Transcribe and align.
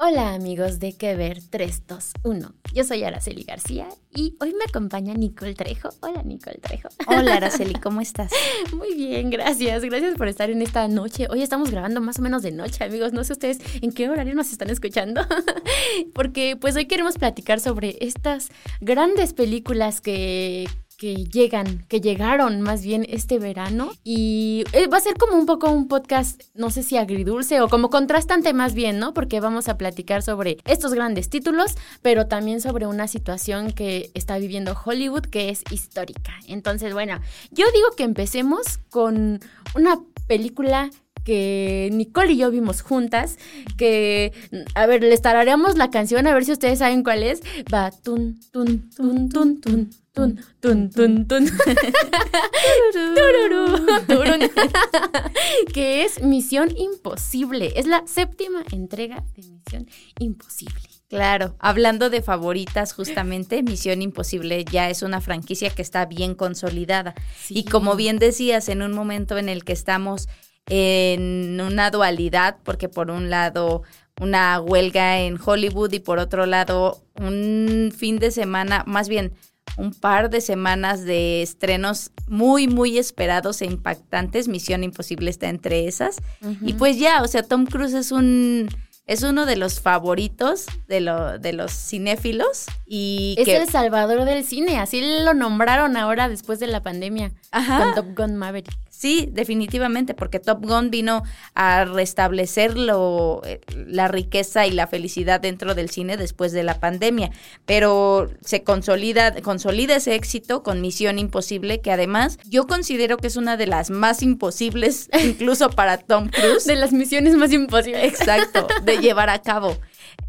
Hola 0.00 0.32
amigos 0.32 0.78
de 0.78 0.96
Que 0.96 1.16
Ver 1.16 1.42
321. 1.50 2.54
Yo 2.72 2.84
soy 2.84 3.02
Araceli 3.02 3.42
García 3.42 3.88
y 4.14 4.36
hoy 4.38 4.54
me 4.54 4.62
acompaña 4.68 5.12
Nicole 5.12 5.54
Trejo. 5.54 5.88
Hola 5.98 6.22
Nicole 6.22 6.58
Trejo. 6.58 6.88
Hola 7.08 7.34
Araceli, 7.38 7.74
¿cómo 7.74 8.00
estás? 8.00 8.30
Muy 8.72 8.94
bien, 8.94 9.28
gracias. 9.28 9.82
Gracias 9.82 10.16
por 10.16 10.28
estar 10.28 10.50
en 10.50 10.62
esta 10.62 10.86
noche. 10.86 11.26
Hoy 11.28 11.42
estamos 11.42 11.72
grabando 11.72 12.00
más 12.00 12.20
o 12.20 12.22
menos 12.22 12.42
de 12.42 12.52
noche, 12.52 12.84
amigos. 12.84 13.12
No 13.12 13.24
sé 13.24 13.32
ustedes 13.32 13.58
en 13.82 13.90
qué 13.90 14.08
horario 14.08 14.36
nos 14.36 14.52
están 14.52 14.70
escuchando. 14.70 15.22
Porque 16.14 16.56
pues 16.56 16.76
hoy 16.76 16.86
queremos 16.86 17.18
platicar 17.18 17.58
sobre 17.58 17.98
estas 18.00 18.50
grandes 18.80 19.32
películas 19.32 20.00
que 20.00 20.68
que 20.98 21.14
llegan, 21.26 21.86
que 21.88 22.00
llegaron 22.00 22.60
más 22.60 22.82
bien 22.82 23.06
este 23.08 23.38
verano. 23.38 23.92
Y 24.02 24.64
eh, 24.72 24.88
va 24.88 24.98
a 24.98 25.00
ser 25.00 25.14
como 25.16 25.36
un 25.36 25.46
poco 25.46 25.70
un 25.70 25.86
podcast, 25.86 26.42
no 26.54 26.70
sé 26.70 26.82
si 26.82 26.96
agridulce 26.96 27.60
o 27.60 27.68
como 27.68 27.88
contrastante 27.88 28.52
más 28.52 28.74
bien, 28.74 28.98
¿no? 28.98 29.14
Porque 29.14 29.38
vamos 29.38 29.68
a 29.68 29.78
platicar 29.78 30.22
sobre 30.22 30.58
estos 30.64 30.92
grandes 30.92 31.30
títulos, 31.30 31.76
pero 32.02 32.26
también 32.26 32.60
sobre 32.60 32.86
una 32.86 33.06
situación 33.06 33.72
que 33.72 34.10
está 34.14 34.38
viviendo 34.38 34.76
Hollywood 34.84 35.22
que 35.22 35.50
es 35.50 35.62
histórica. 35.70 36.32
Entonces, 36.48 36.92
bueno, 36.92 37.20
yo 37.52 37.66
digo 37.72 37.88
que 37.96 38.02
empecemos 38.02 38.80
con 38.90 39.38
una 39.76 40.00
película 40.26 40.90
que 41.22 41.90
Nicole 41.92 42.32
y 42.32 42.38
yo 42.38 42.50
vimos 42.50 42.82
juntas, 42.82 43.38
que, 43.76 44.32
a 44.74 44.86
ver, 44.86 45.02
les 45.02 45.22
tarareamos 45.22 45.76
la 45.76 45.90
canción, 45.90 46.26
a 46.26 46.34
ver 46.34 46.44
si 46.44 46.52
ustedes 46.52 46.80
saben 46.80 47.04
cuál 47.04 47.22
es. 47.22 47.42
Va, 47.72 47.92
tun, 47.92 48.40
tun, 48.50 48.90
tun, 48.90 49.28
tun, 49.28 49.60
tun. 49.60 49.90
Tun, 50.18 50.34
tun, 50.58 50.90
tun, 50.90 51.28
tun. 51.28 51.46
que 55.72 56.02
es 56.02 56.20
Misión 56.24 56.76
Imposible. 56.76 57.72
Es 57.76 57.86
la 57.86 58.02
séptima 58.04 58.64
entrega 58.72 59.22
de 59.36 59.44
Misión 59.44 59.88
Imposible. 60.18 60.82
Claro, 61.08 61.54
hablando 61.60 62.10
de 62.10 62.20
favoritas, 62.20 62.94
justamente, 62.94 63.62
Misión 63.62 64.02
Imposible 64.02 64.64
ya 64.64 64.90
es 64.90 65.02
una 65.02 65.20
franquicia 65.20 65.70
que 65.70 65.82
está 65.82 66.04
bien 66.04 66.34
consolidada. 66.34 67.14
Y 67.48 67.66
como 67.66 67.94
bien 67.94 68.18
decías, 68.18 68.68
en 68.68 68.82
un 68.82 68.94
momento 68.94 69.38
en 69.38 69.48
el 69.48 69.62
que 69.62 69.72
estamos 69.72 70.28
en 70.66 71.60
una 71.60 71.92
dualidad, 71.92 72.56
porque 72.64 72.88
por 72.88 73.12
un 73.12 73.30
lado 73.30 73.84
una 74.20 74.60
huelga 74.60 75.20
en 75.20 75.38
Hollywood 75.40 75.92
y 75.92 76.00
por 76.00 76.18
otro 76.18 76.44
lado 76.44 77.04
un 77.14 77.94
fin 77.96 78.18
de 78.18 78.32
semana, 78.32 78.82
más 78.84 79.08
bien 79.08 79.32
un 79.76 79.92
par 79.92 80.30
de 80.30 80.40
semanas 80.40 81.04
de 81.04 81.42
estrenos 81.42 82.10
muy, 82.26 82.68
muy 82.68 82.98
esperados 82.98 83.62
e 83.62 83.66
impactantes. 83.66 84.48
Misión 84.48 84.84
Imposible 84.84 85.30
está 85.30 85.48
entre 85.48 85.86
esas. 85.86 86.16
Y 86.62 86.74
pues 86.74 86.98
ya, 86.98 87.22
o 87.22 87.28
sea, 87.28 87.42
Tom 87.42 87.66
Cruise 87.66 87.94
es 87.94 88.12
un 88.12 88.68
es 89.08 89.22
uno 89.22 89.46
de 89.46 89.56
los 89.56 89.80
favoritos 89.80 90.66
de, 90.86 91.00
lo, 91.00 91.38
de 91.38 91.54
los 91.54 91.72
cinéfilos. 91.72 92.66
Y 92.86 93.34
es 93.38 93.48
el 93.48 93.68
salvador 93.68 94.26
del 94.26 94.44
cine, 94.44 94.78
así 94.78 95.02
lo 95.24 95.32
nombraron 95.32 95.96
ahora 95.96 96.28
después 96.28 96.60
de 96.60 96.66
la 96.66 96.82
pandemia 96.82 97.32
con 97.50 97.94
Top 97.94 98.14
Gun 98.14 98.36
Maverick. 98.36 98.76
Sí, 98.98 99.28
definitivamente, 99.30 100.12
porque 100.12 100.40
Top 100.40 100.66
Gun 100.66 100.90
vino 100.90 101.22
a 101.54 101.84
restablecer 101.84 102.76
lo, 102.76 103.42
eh, 103.44 103.60
la 103.86 104.08
riqueza 104.08 104.66
y 104.66 104.72
la 104.72 104.88
felicidad 104.88 105.40
dentro 105.40 105.76
del 105.76 105.88
cine 105.88 106.16
después 106.16 106.50
de 106.50 106.64
la 106.64 106.80
pandemia. 106.80 107.30
Pero 107.64 108.28
se 108.44 108.64
consolida, 108.64 109.40
consolida 109.40 109.94
ese 109.94 110.16
éxito 110.16 110.64
con 110.64 110.80
Misión 110.80 111.20
Imposible, 111.20 111.80
que 111.80 111.92
además 111.92 112.40
yo 112.48 112.66
considero 112.66 113.18
que 113.18 113.28
es 113.28 113.36
una 113.36 113.56
de 113.56 113.68
las 113.68 113.90
más 113.90 114.20
imposibles, 114.20 115.08
incluso 115.24 115.70
para 115.70 115.98
Tom 115.98 116.28
Cruise. 116.28 116.64
De 116.64 116.74
las 116.74 116.92
misiones 116.92 117.36
más 117.36 117.52
imposibles. 117.52 118.02
Exacto, 118.02 118.66
de 118.82 118.98
llevar 118.98 119.30
a 119.30 119.40
cabo. 119.42 119.78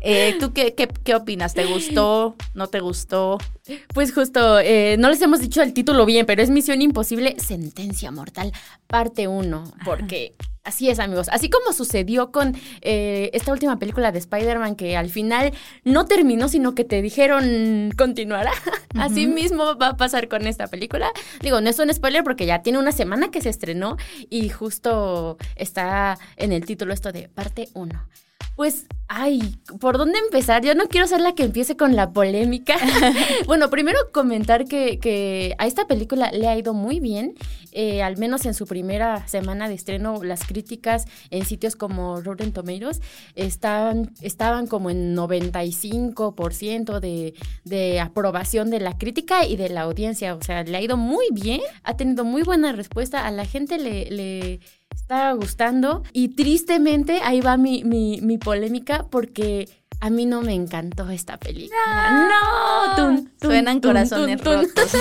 Eh, 0.01 0.37
¿Tú 0.39 0.53
qué, 0.53 0.75
qué, 0.75 0.87
qué, 0.87 1.15
opinas? 1.15 1.53
¿Te 1.53 1.65
gustó? 1.65 2.35
¿No 2.53 2.67
te 2.67 2.79
gustó? 2.79 3.37
Pues 3.93 4.13
justo, 4.13 4.59
eh, 4.59 4.95
no 4.97 5.09
les 5.09 5.21
hemos 5.21 5.41
dicho 5.41 5.61
el 5.61 5.73
título 5.73 6.05
bien, 6.05 6.25
pero 6.25 6.41
es 6.41 6.49
Misión 6.49 6.81
Imposible, 6.81 7.35
Sentencia 7.39 8.09
Mortal, 8.09 8.53
parte 8.87 9.27
1, 9.27 9.63
porque 9.83 10.35
así 10.63 10.89
es 10.89 10.99
amigos, 10.99 11.27
así 11.31 11.49
como 11.49 11.73
sucedió 11.73 12.31
con 12.31 12.55
eh, 12.81 13.29
esta 13.33 13.51
última 13.51 13.77
película 13.77 14.11
de 14.11 14.19
Spider-Man 14.19 14.75
que 14.75 14.95
al 14.95 15.09
final 15.09 15.53
no 15.83 16.05
terminó, 16.05 16.47
sino 16.47 16.75
que 16.75 16.85
te 16.85 17.01
dijeron 17.01 17.91
continuará, 17.97 18.53
así 18.97 19.27
mismo 19.27 19.77
va 19.77 19.89
a 19.89 19.97
pasar 19.97 20.29
con 20.29 20.47
esta 20.47 20.67
película. 20.67 21.11
Digo, 21.41 21.59
no 21.59 21.69
es 21.69 21.77
un 21.77 21.93
spoiler 21.93 22.23
porque 22.23 22.45
ya 22.45 22.61
tiene 22.61 22.79
una 22.79 22.93
semana 22.93 23.31
que 23.31 23.41
se 23.41 23.49
estrenó 23.49 23.97
y 24.29 24.47
justo 24.49 25.37
está 25.55 26.17
en 26.37 26.53
el 26.53 26.65
título 26.65 26.93
esto 26.93 27.11
de 27.11 27.27
parte 27.27 27.67
1. 27.73 28.07
Pues, 28.59 28.87
ay, 29.07 29.55
¿por 29.79 29.97
dónde 29.97 30.19
empezar? 30.19 30.65
Yo 30.65 30.75
no 30.75 30.89
quiero 30.89 31.07
ser 31.07 31.21
la 31.21 31.33
que 31.33 31.43
empiece 31.43 31.77
con 31.77 31.95
la 31.95 32.11
polémica. 32.11 32.75
bueno, 33.47 33.69
primero 33.69 33.97
comentar 34.11 34.65
que, 34.65 35.55
a 35.57 35.65
esta 35.65 35.87
película 35.87 36.29
le 36.33 36.45
ha 36.45 36.57
ido 36.57 36.73
muy 36.73 36.99
bien, 36.99 37.35
eh, 37.71 38.03
al 38.03 38.17
menos 38.17 38.45
en 38.45 38.53
su 38.53 38.67
primera 38.67 39.25
semana 39.29 39.69
de 39.69 39.75
estreno, 39.75 40.21
las 40.25 40.43
críticas 40.43 41.05
en 41.29 41.45
sitios 41.45 41.77
como 41.77 42.19
Rotten 42.19 42.51
Tomatoes 42.51 42.99
estaban, 43.35 44.11
estaban 44.19 44.67
como 44.67 44.89
en 44.89 45.15
95% 45.15 46.99
de, 46.99 47.35
de 47.63 48.01
aprobación 48.01 48.71
de 48.71 48.81
la 48.81 48.97
crítica 48.97 49.45
y 49.45 49.55
de 49.55 49.69
la 49.69 49.83
audiencia, 49.83 50.35
o 50.35 50.43
sea, 50.43 50.63
le 50.63 50.75
ha 50.75 50.81
ido 50.81 50.97
muy 50.97 51.27
bien, 51.31 51.61
ha 51.83 51.95
tenido 51.95 52.25
muy 52.25 52.43
buena 52.43 52.73
respuesta, 52.73 53.25
a 53.25 53.31
la 53.31 53.45
gente 53.45 53.77
le, 53.77 54.11
le 54.11 54.59
estaba 54.93 55.33
gustando 55.33 56.03
y 56.13 56.29
tristemente 56.29 57.19
ahí 57.23 57.41
va 57.41 57.57
mi, 57.57 57.83
mi, 57.83 58.37
polémica 58.37 59.05
porque 59.09 59.69
a 60.01 60.09
mí 60.09 60.25
no 60.25 60.41
me 60.41 60.53
encantó 60.53 61.09
esta 61.09 61.37
película. 61.37 62.27
No, 62.97 63.25
suenan 63.41 63.81
corazones 63.81 64.43
rotos. 64.43 64.91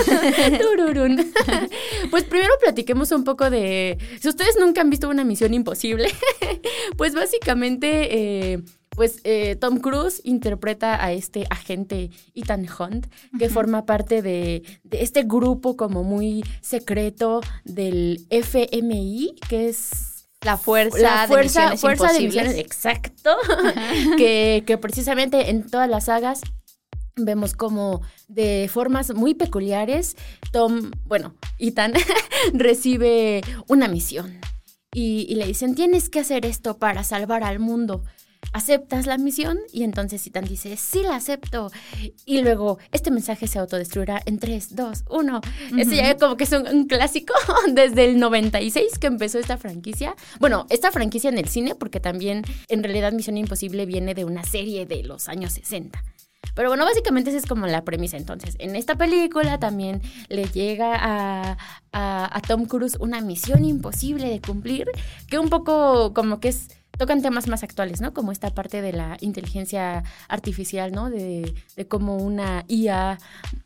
pues 2.11 2.23
primero 2.23 2.53
platiquemos 2.61 3.11
un 3.11 3.23
poco 3.23 3.49
de 3.49 3.97
si 4.19 4.29
ustedes 4.29 4.57
nunca 4.59 4.81
han 4.81 4.89
visto 4.89 5.09
una 5.09 5.23
misión 5.23 5.53
imposible, 5.53 6.09
pues 6.97 7.13
básicamente 7.13 8.51
eh, 8.51 8.63
pues 8.99 9.21
eh, 9.23 9.55
Tom 9.55 9.79
Cruise 9.79 10.19
interpreta 10.25 11.01
a 11.01 11.13
este 11.13 11.47
agente 11.49 12.09
Ethan 12.35 12.67
Hunt, 12.67 13.07
que 13.39 13.47
forma 13.47 13.85
parte 13.85 14.21
de, 14.21 14.61
este 14.91 15.23
grupo 15.23 15.77
como 15.77 16.03
muy 16.03 16.43
secreto 16.59 17.39
del 17.63 18.27
FMI, 18.29 19.37
que 19.47 19.69
es 19.69 20.27
la 20.41 20.57
fuerza, 20.57 21.27
de 21.27 21.43
misiones 21.43 21.79
fuerza 21.79 22.11
de 22.11 22.19
misiones, 22.19 22.57
exacto, 22.57 23.37
que, 24.17 24.65
que 24.67 24.77
precisamente 24.77 25.49
en 25.49 25.71
todas 25.71 25.89
las 25.89 26.07
sagas 26.07 26.41
vemos 27.15 27.53
como 27.53 28.01
de 28.27 28.69
formas 28.69 29.13
muy 29.13 29.33
peculiares, 29.33 30.17
Tom, 30.51 30.91
bueno, 31.05 31.35
Ethan 31.57 31.93
recibe 32.53 33.43
una 33.69 33.87
misión 33.87 34.41
y, 34.93 35.25
y, 35.29 35.35
le 35.35 35.45
dicen, 35.45 35.73
tienes 35.73 36.09
que 36.09 36.19
hacer 36.19 36.45
esto 36.45 36.79
para 36.79 37.05
salvar 37.05 37.45
al 37.45 37.59
mundo 37.59 38.03
aceptas 38.53 39.05
la 39.05 39.17
misión 39.17 39.59
y 39.71 39.83
entonces 39.83 40.21
Citan 40.21 40.45
dice, 40.45 40.75
sí 40.77 41.01
la 41.03 41.15
acepto. 41.15 41.71
Y 42.25 42.41
luego 42.41 42.79
este 42.91 43.11
mensaje 43.11 43.47
se 43.47 43.59
autodestruirá 43.59 44.21
en 44.25 44.39
3, 44.39 44.75
2, 44.75 45.03
1. 45.09 45.41
Este 45.77 45.95
ya 45.97 46.17
como 46.17 46.37
que 46.37 46.45
es 46.45 46.51
un, 46.51 46.87
clásico 46.87 47.33
desde 47.71 48.05
el 48.05 48.19
96 48.19 48.99
que 48.99 49.07
empezó 49.07 49.39
esta 49.39 49.57
franquicia. 49.57 50.15
Bueno, 50.39 50.65
esta 50.69 50.91
franquicia 50.91 51.29
en 51.29 51.37
el 51.37 51.47
cine 51.47 51.75
porque 51.75 51.99
también 51.99 52.43
en 52.67 52.83
realidad 52.83 53.13
Misión 53.13 53.37
Imposible 53.37 53.85
viene 53.85 54.13
de 54.13 54.25
una 54.25 54.43
serie 54.43 54.85
de 54.85 55.03
los 55.03 55.27
años 55.27 55.53
60. 55.53 56.03
Pero 56.55 56.69
bueno, 56.69 56.85
básicamente 56.85 57.29
esa 57.29 57.39
es 57.39 57.45
como 57.45 57.67
la 57.67 57.83
premisa. 57.83 58.17
Entonces, 58.17 58.55
en 58.59 58.75
esta 58.75 58.95
película 58.95 59.59
también 59.59 60.01
le 60.29 60.45
llega 60.45 60.95
a, 60.95 61.57
a, 61.91 62.37
a 62.37 62.41
Tom 62.41 62.65
Cruise 62.65 62.97
una 62.99 63.21
misión 63.21 63.65
imposible 63.65 64.29
de 64.29 64.41
cumplir, 64.41 64.87
que 65.27 65.37
un 65.37 65.49
poco 65.49 66.13
como 66.13 66.39
que 66.39 66.49
es 66.49 66.69
tocan 66.99 67.21
temas 67.21 67.47
más 67.47 67.63
actuales, 67.63 68.01
¿no? 68.01 68.13
Como 68.13 68.31
esta 68.33 68.53
parte 68.53 68.81
de 68.81 68.91
la 68.91 69.17
inteligencia 69.21 70.03
artificial, 70.27 70.91
¿no? 70.91 71.09
De, 71.09 71.55
de 71.77 71.87
cómo 71.87 72.17
una 72.17 72.65
IA 72.67 73.17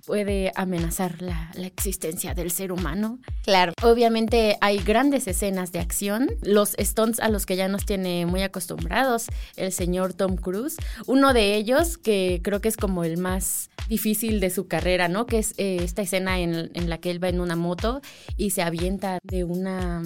puede 0.05 0.51
amenazar 0.55 1.21
la, 1.21 1.51
la, 1.55 1.65
existencia 1.65 2.35
del 2.35 2.51
ser 2.51 2.71
humano. 2.71 3.19
Claro. 3.43 3.73
Obviamente 3.81 4.57
hay 4.61 4.77
grandes 4.77 5.27
escenas 5.27 5.71
de 5.71 5.79
acción, 5.79 6.29
los 6.43 6.75
stunts 6.79 7.19
a 7.19 7.27
los 7.29 7.47
que 7.47 7.55
ya 7.55 7.67
nos 7.67 7.85
tiene 7.85 8.27
muy 8.27 8.43
acostumbrados 8.43 9.25
el 9.55 9.71
señor 9.71 10.13
Tom 10.13 10.37
Cruise. 10.37 10.77
Uno 11.07 11.33
de 11.33 11.55
ellos, 11.55 11.97
que 11.97 12.39
creo 12.43 12.61
que 12.61 12.69
es 12.69 12.77
como 12.77 13.03
el 13.03 13.17
más 13.17 13.71
difícil 13.89 14.39
de 14.41 14.51
su 14.51 14.67
carrera, 14.67 15.07
¿no? 15.07 15.25
Que 15.25 15.39
es 15.39 15.55
eh, 15.57 15.79
esta 15.81 16.03
escena 16.03 16.39
en, 16.39 16.69
en 16.75 16.87
la 16.87 16.99
que 16.99 17.09
él 17.09 17.21
va 17.21 17.29
en 17.29 17.41
una 17.41 17.55
moto 17.55 18.01
y 18.37 18.51
se 18.51 18.61
avienta 18.61 19.17
de 19.23 19.43
una 19.43 20.03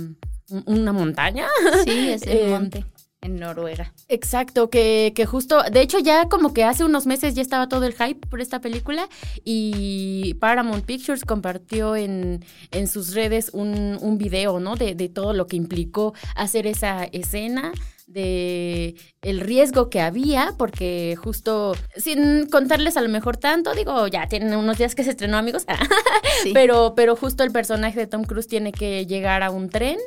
una 0.66 0.94
montaña. 0.94 1.46
Sí, 1.84 2.10
es 2.10 2.22
el 2.22 2.48
monte 2.52 2.86
en 3.28 3.36
Noruega. 3.36 3.94
Exacto, 4.08 4.70
que, 4.70 5.14
que, 5.16 5.26
justo, 5.26 5.62
de 5.72 5.82
hecho 5.82 6.00
ya 6.00 6.28
como 6.30 6.54
que 6.54 6.64
hace 6.64 6.84
unos 6.84 7.06
meses 7.06 7.36
ya 7.36 7.42
estaba 7.42 7.70
todo 7.70 7.86
el 7.86 7.94
hype 7.94 8.28
por 8.28 8.42
esta 8.42 8.60
película 8.60 9.08
y 9.44 10.34
Paramount 10.36 10.86
Pictures 10.86 11.24
compartió 11.24 11.96
en, 11.96 12.44
en 12.72 12.88
sus 12.88 13.14
redes 13.14 13.52
un, 13.54 13.98
un 14.02 14.18
video, 14.18 14.60
¿no? 14.60 14.76
De, 14.76 14.96
de, 14.96 15.10
todo 15.10 15.34
lo 15.34 15.48
que 15.48 15.56
implicó 15.56 16.14
hacer 16.36 16.68
esa 16.68 17.04
escena 17.04 17.72
de 18.08 18.96
el 19.22 19.42
riesgo 19.42 19.90
que 19.90 20.00
había, 20.00 20.54
porque 20.58 21.16
justo, 21.22 21.76
sin 21.98 22.48
contarles 22.48 22.96
a 22.96 23.02
lo 23.02 23.10
mejor 23.10 23.36
tanto, 23.36 23.74
digo, 23.74 24.08
ya 24.08 24.28
tienen 24.28 24.56
unos 24.56 24.78
días 24.78 24.96
que 24.96 25.04
se 25.04 25.12
estrenó, 25.12 25.38
amigos, 25.38 25.66
sí. 26.44 26.52
pero, 26.54 26.94
pero 26.96 27.16
justo 27.18 27.44
el 27.44 27.52
personaje 27.52 28.00
de 28.00 28.08
Tom 28.08 28.24
Cruise 28.24 28.48
tiene 28.48 28.72
que 28.72 29.06
llegar 29.06 29.44
a 29.44 29.52
un 29.52 29.70
tren 29.70 29.98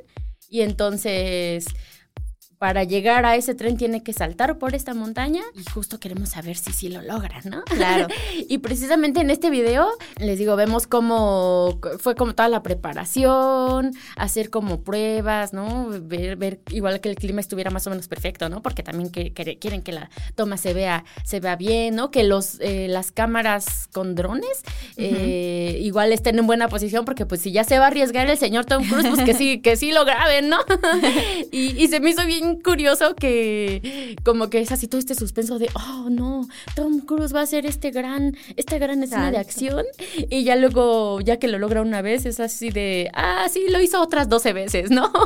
y 0.49 0.62
entonces 0.62 1.66
para 2.60 2.84
llegar 2.84 3.24
a 3.24 3.36
ese 3.36 3.54
tren 3.54 3.78
tiene 3.78 4.02
que 4.02 4.12
saltar 4.12 4.58
por 4.58 4.74
esta 4.74 4.92
montaña 4.92 5.40
y 5.54 5.64
justo 5.70 5.98
queremos 5.98 6.28
saber 6.28 6.58
si 6.58 6.74
sí 6.74 6.90
lo 6.90 7.00
logran, 7.00 7.40
¿no? 7.46 7.62
Claro. 7.62 8.06
y 8.50 8.58
precisamente 8.58 9.22
en 9.22 9.30
este 9.30 9.48
video, 9.48 9.88
les 10.18 10.38
digo, 10.38 10.56
vemos 10.56 10.86
cómo 10.86 11.80
fue 11.98 12.14
como 12.16 12.34
toda 12.34 12.50
la 12.50 12.62
preparación, 12.62 13.92
hacer 14.14 14.50
como 14.50 14.82
pruebas, 14.82 15.54
¿no? 15.54 15.88
Ver, 16.02 16.36
ver 16.36 16.60
igual 16.70 17.00
que 17.00 17.08
el 17.08 17.16
clima 17.16 17.40
estuviera 17.40 17.70
más 17.70 17.86
o 17.86 17.90
menos 17.90 18.08
perfecto, 18.08 18.50
¿no? 18.50 18.60
Porque 18.60 18.82
también 18.82 19.08
que, 19.08 19.32
que, 19.32 19.58
quieren 19.58 19.80
que 19.80 19.92
la 19.92 20.10
toma 20.34 20.58
se 20.58 20.74
vea, 20.74 21.06
se 21.24 21.40
vea 21.40 21.56
bien, 21.56 21.94
¿no? 21.94 22.10
Que 22.10 22.24
los, 22.24 22.60
eh, 22.60 22.88
las 22.90 23.10
cámaras 23.10 23.88
con 23.90 24.14
drones 24.14 24.64
uh 24.98 25.00
-huh. 25.00 25.16
eh, 25.16 25.78
igual 25.80 26.12
estén 26.12 26.38
en 26.38 26.46
buena 26.46 26.68
posición 26.68 27.06
porque 27.06 27.24
pues 27.24 27.40
si 27.40 27.52
ya 27.52 27.64
se 27.64 27.78
va 27.78 27.86
a 27.86 27.88
arriesgar 27.88 28.28
el 28.28 28.36
señor 28.36 28.66
Tom 28.66 28.86
Cruise, 28.86 29.08
pues 29.08 29.24
que 29.24 29.32
sí, 29.32 29.62
que 29.62 29.76
sí 29.76 29.92
lo 29.92 30.04
graben, 30.04 30.50
¿no? 30.50 30.58
y, 31.50 31.82
y 31.82 31.88
se 31.88 32.00
me 32.00 32.10
hizo 32.10 32.26
bien 32.26 32.50
curioso 32.56 33.14
que 33.14 34.17
como 34.25 34.50
que 34.50 34.61
es 34.61 34.73
así 34.73 34.88
todo 34.88 34.99
este 34.99 35.14
suspenso 35.14 35.58
de, 35.58 35.69
oh 35.75 36.08
no, 36.11 36.49
Tom 36.75 37.00
Cruise 37.00 37.35
va 37.35 37.41
a 37.41 37.44
hacer 37.44 37.67
este 37.67 37.91
gran, 37.91 38.37
esta 38.56 38.79
gran 38.79 39.02
escena 39.02 39.31
de 39.31 39.38
acción 39.38 39.85
y 40.29 40.44
ya 40.44 40.56
luego, 40.56 41.20
ya 41.20 41.38
que 41.38 41.49
lo 41.49 41.58
logra 41.58 41.82
una 41.82 42.02
vez, 42.02 42.26
es 42.26 42.41
así 42.41 42.70
de, 42.70 43.11
ah, 43.14 43.47
sí, 43.50 43.67
lo 43.69 43.81
hizo 43.81 44.00
otras 44.00 44.29
12 44.29 44.52
veces, 44.52 44.91
¿no? 44.91 45.11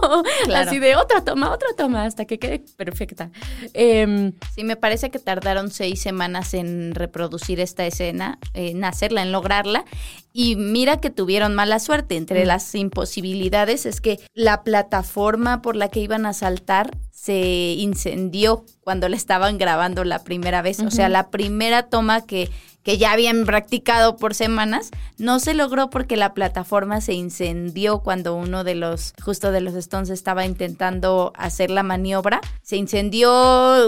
Claro. 0.44 0.69
Así 0.69 0.79
de 0.79 0.97
otra 0.97 1.25
toma, 1.25 1.53
otra 1.53 1.69
toma, 1.76 2.05
hasta 2.05 2.25
que 2.25 2.38
quede 2.38 2.62
perfecta. 2.76 3.31
Eh, 3.73 4.32
sí, 4.55 4.65
me 4.65 4.76
parece 4.76 5.11
que 5.11 5.19
tardaron 5.19 5.71
seis 5.71 6.00
semanas 6.00 6.55
en 6.55 6.94
reproducir 6.94 7.61
esta 7.61 7.87
escena, 7.87 8.38
en 8.53 8.85
hacerla, 8.85 9.23
en 9.23 9.32
lograrla. 9.32 9.85
Y 10.32 10.56
mira 10.56 11.00
que 11.00 11.11
tuvieron 11.11 11.55
mala 11.55 11.79
suerte. 11.79 12.17
Entre 12.17 12.44
mm. 12.44 12.49
las 12.49 12.75
imposibilidades 12.75 13.87
es 13.87 14.00
que 14.00 14.21
la 14.35 14.65
plataforma 14.65 15.62
por 15.62 15.76
la 15.76 15.88
que 15.88 16.00
iban 16.00 16.26
a 16.26 16.32
saltar 16.32 16.97
se 17.14 17.75
incendió 17.78 18.64
cuando 18.82 19.08
le 19.08 19.16
estaban 19.16 19.56
grabando 19.56 20.05
la 20.05 20.25
primera 20.25 20.61
vez. 20.62 20.81
Uh 20.81 20.82
-huh. 20.82 20.88
O 20.88 20.90
sea, 20.90 21.08
la 21.08 21.31
primera 21.31 21.84
toma 21.84 22.26
que, 22.26 22.50
que 22.84 22.98
ya 22.98 23.12
habían 23.12 23.46
practicado 23.46 24.16
por 24.16 24.34
semanas, 24.34 24.90
no 25.16 25.40
se 25.40 25.54
logró 25.54 25.90
porque 25.90 26.16
la 26.16 26.34
plataforma 26.34 27.00
se 27.00 27.14
incendió 27.14 28.00
cuando 28.00 28.36
uno 28.36 28.62
de 28.62 28.75
los, 28.75 29.14
justo 29.22 29.50
de 29.52 29.62
los 29.62 29.75
Stones 29.75 30.10
estaba 30.10 30.44
intentando 30.44 31.32
hacer 31.36 31.70
la 31.70 31.82
maniobra. 31.82 32.40
Se 32.62 32.76
incendió, 32.76 33.31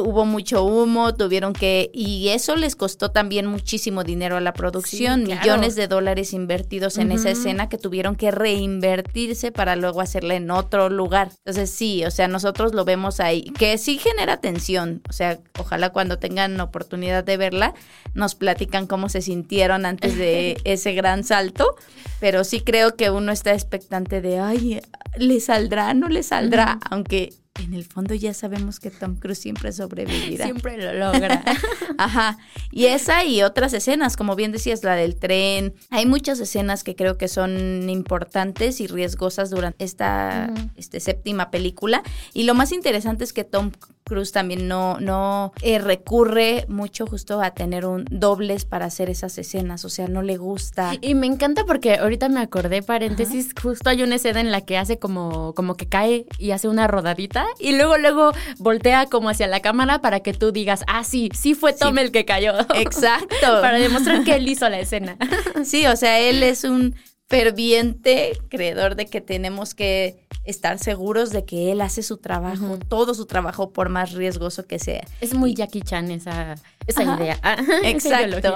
hubo 0.02 0.25
mucho 0.25 0.64
humo, 0.64 1.14
tuvieron 1.14 1.52
que, 1.52 1.90
y 1.93 2.28
eso 2.28 2.56
les 2.56 2.75
costó 2.75 3.10
también 3.10 3.46
muchísimo 3.46 4.02
dinero 4.02 4.37
a 4.37 4.40
la 4.40 4.54
producción, 4.54 5.20
sí, 5.20 5.26
claro. 5.26 5.42
millones 5.42 5.76
de 5.76 5.88
dólares 5.88 6.32
invertidos 6.32 6.96
en 6.96 7.08
uh 7.08 7.14
-huh. 7.14 7.19
esa 7.19 7.31
escena 7.31 7.69
que 7.69 7.76
tuvieron 7.76 8.16
que 8.16 8.31
reinvertirse 8.31 9.52
para 9.52 9.76
luego 9.76 10.00
hacerla 10.00 10.37
en 10.37 10.50
otro 10.50 10.88
lugar. 10.88 11.31
Entonces 11.44 11.70
sí, 11.70 12.02
o 12.06 12.10
sea, 12.10 12.28
nosotros 12.28 12.72
lo 12.75 12.87
vemos 12.87 13.20
ahí, 13.20 13.42
que 13.58 13.76
sí 13.76 13.99
genera 13.99 14.38
tensión, 14.38 15.02
o 15.08 15.12
sea, 15.12 15.38
ojalá 15.58 15.90
cuando 15.90 16.19
tengan 16.19 16.58
oportunidad 16.60 17.25
de 17.25 17.37
verla, 17.37 17.75
nos 18.14 18.34
platican 18.34 18.86
cómo 18.87 19.09
se 19.09 19.23
sintieron 19.23 19.87
antes 19.87 20.17
de 20.17 20.59
ese 20.65 20.93
gran 20.93 21.25
salto, 21.25 21.77
pero 22.21 22.44
sí 22.44 22.61
creo 22.61 22.97
que 22.97 23.11
uno 23.11 23.33
está 23.33 23.53
expectante 23.53 24.21
de, 24.21 24.38
ay, 24.38 24.81
¿le 25.17 25.41
saldrá? 25.41 25.94
¿No 25.94 26.09
le 26.09 26.23
saldrá? 26.23 26.79
Aunque 26.91 27.33
en 27.62 27.75
el 27.75 27.85
fondo 27.85 28.15
ya 28.15 28.35
sabemos 28.35 28.81
que 28.81 28.91
Tom 28.91 29.17
Cruise 29.17 29.38
siempre 29.38 29.73
sobrevivirá. 29.73 30.44
Siempre 30.44 30.77
lo 30.77 30.93
logra. 30.93 31.43
Ajá. 31.99 32.38
Y 32.71 32.87
esa 32.87 33.25
y 33.25 33.43
otras 33.43 33.73
escenas, 33.73 34.17
como 34.17 34.37
bien 34.37 34.53
decías, 34.53 34.85
la 34.85 34.94
del 34.94 35.17
tren. 35.17 35.75
Hay 35.91 36.06
muchas 36.06 36.38
escenas 36.41 36.85
que 36.85 36.94
creo 36.94 37.17
que 37.17 37.29
son 37.29 37.88
importantes 37.88 38.81
y 38.81 38.87
riesgosas 38.87 39.50
durante 39.50 39.85
esta 39.85 40.50
uh 40.50 40.55
-huh. 40.55 40.71
este, 40.77 41.00
séptima 41.00 41.50
película. 41.50 42.03
Y 42.35 42.44
lo 42.44 42.55
más 42.55 42.73
interesante 42.73 43.25
es 43.25 43.33
que 43.33 43.44
Tom 43.44 43.73
Cruz 44.06 44.31
también 44.31 44.69
no, 44.69 44.99
no 45.00 45.53
eh, 45.62 45.81
recurre 45.81 46.64
mucho 46.69 47.06
justo 47.06 47.43
a 47.43 47.50
tener 47.50 47.85
un 47.87 48.06
dobles 48.08 48.64
para 48.64 48.87
hacer 48.87 49.11
esas 49.11 49.37
escenas, 49.37 49.85
o 49.85 49.88
sea, 49.88 50.06
no 50.06 50.23
le 50.23 50.37
gusta. 50.37 50.93
Y 51.00 51.17
me 51.17 51.26
encanta 51.26 51.64
porque 51.64 51.97
ahorita 51.97 52.29
me 52.29 52.41
acordé, 52.41 52.82
paréntesis, 52.82 53.47
Ajá. 53.47 53.62
justo 53.62 53.91
hay 53.91 54.05
una 54.05 54.14
escena 54.14 54.41
en 54.41 54.53
la 54.53 54.61
que 54.61 54.79
hace 54.79 55.00
como, 55.00 55.55
como 55.55 55.75
que 55.75 55.88
cae 55.88 56.26
y 56.38 56.53
hace 56.53 56.69
una 56.69 56.87
rodadita 56.87 57.47
y 57.58 57.76
luego, 57.76 57.99
luego 57.99 58.32
voltea 58.58 59.06
como 59.06 59.29
hacia 59.29 59.49
la 59.49 59.61
cámara 59.61 60.00
para 60.00 60.20
que 60.20 60.32
tú 60.32 60.52
digas, 60.52 60.85
ah, 60.87 61.02
sí, 61.02 61.29
sí 61.35 61.55
fue 61.55 61.73
Tom 61.73 61.97
sí. 61.97 62.00
el 62.00 62.12
que 62.12 62.25
cayó. 62.25 62.52
Exacto. 62.75 63.61
para 63.61 63.79
demostrar 63.79 64.23
que 64.23 64.37
él 64.37 64.49
hizo 64.49 64.69
la 64.69 64.79
escena. 64.79 65.17
sí, 65.64 65.85
o 65.87 65.97
sea, 65.97 66.20
él 66.20 66.44
es 66.44 66.62
un 66.62 66.94
ferviente 67.28 68.38
creedor 68.49 68.94
de 68.94 69.06
que 69.06 69.20
tenemos 69.20 69.75
que 69.75 70.26
estar 70.44 70.78
seguros 70.78 71.31
de 71.31 71.44
que 71.44 71.73
él 71.73 71.81
hace 71.81 72.02
su 72.02 72.19
trabajo, 72.19 72.67
uh 72.67 72.76
-huh. 72.76 72.88
todo 72.88 73.14
su 73.14 73.26
trabajo, 73.26 73.73
por 73.73 73.88
más 73.88 74.12
riesgoso 74.12 74.67
que 74.67 74.78
sea. 74.78 75.05
Es 75.20 75.35
muy 75.35 75.54
Jackie 75.54 75.83
Chan 75.83 76.11
esa, 76.12 76.54
esa 76.87 77.02
Ajá. 77.02 77.16
idea. 77.16 77.40
Exacto. 77.83 78.54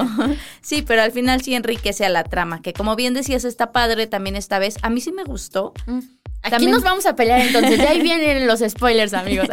sí, 0.62 0.82
pero 0.82 1.02
al 1.02 1.10
final 1.10 1.42
sí 1.42 1.54
enriquece 1.54 2.04
a 2.04 2.08
la 2.08 2.22
trama, 2.22 2.62
que 2.62 2.72
como 2.72 2.94
bien 2.94 3.12
decías, 3.12 3.44
está 3.44 3.72
padre 3.72 4.06
también 4.06 4.36
esta 4.36 4.60
vez. 4.60 4.76
A 4.82 4.90
mí 4.90 5.00
sí 5.00 5.10
me 5.10 5.24
gustó. 5.24 5.72
Mm. 5.86 6.00
Aquí 6.42 6.50
también... 6.52 6.72
nos 6.72 6.82
vamos 6.82 7.04
a 7.06 7.14
pelear 7.16 7.40
entonces, 7.40 7.78
de 7.78 7.86
ahí 7.86 8.00
vienen 8.02 8.46
los 8.46 8.60
spoilers, 8.60 9.12
amigos. 9.12 9.48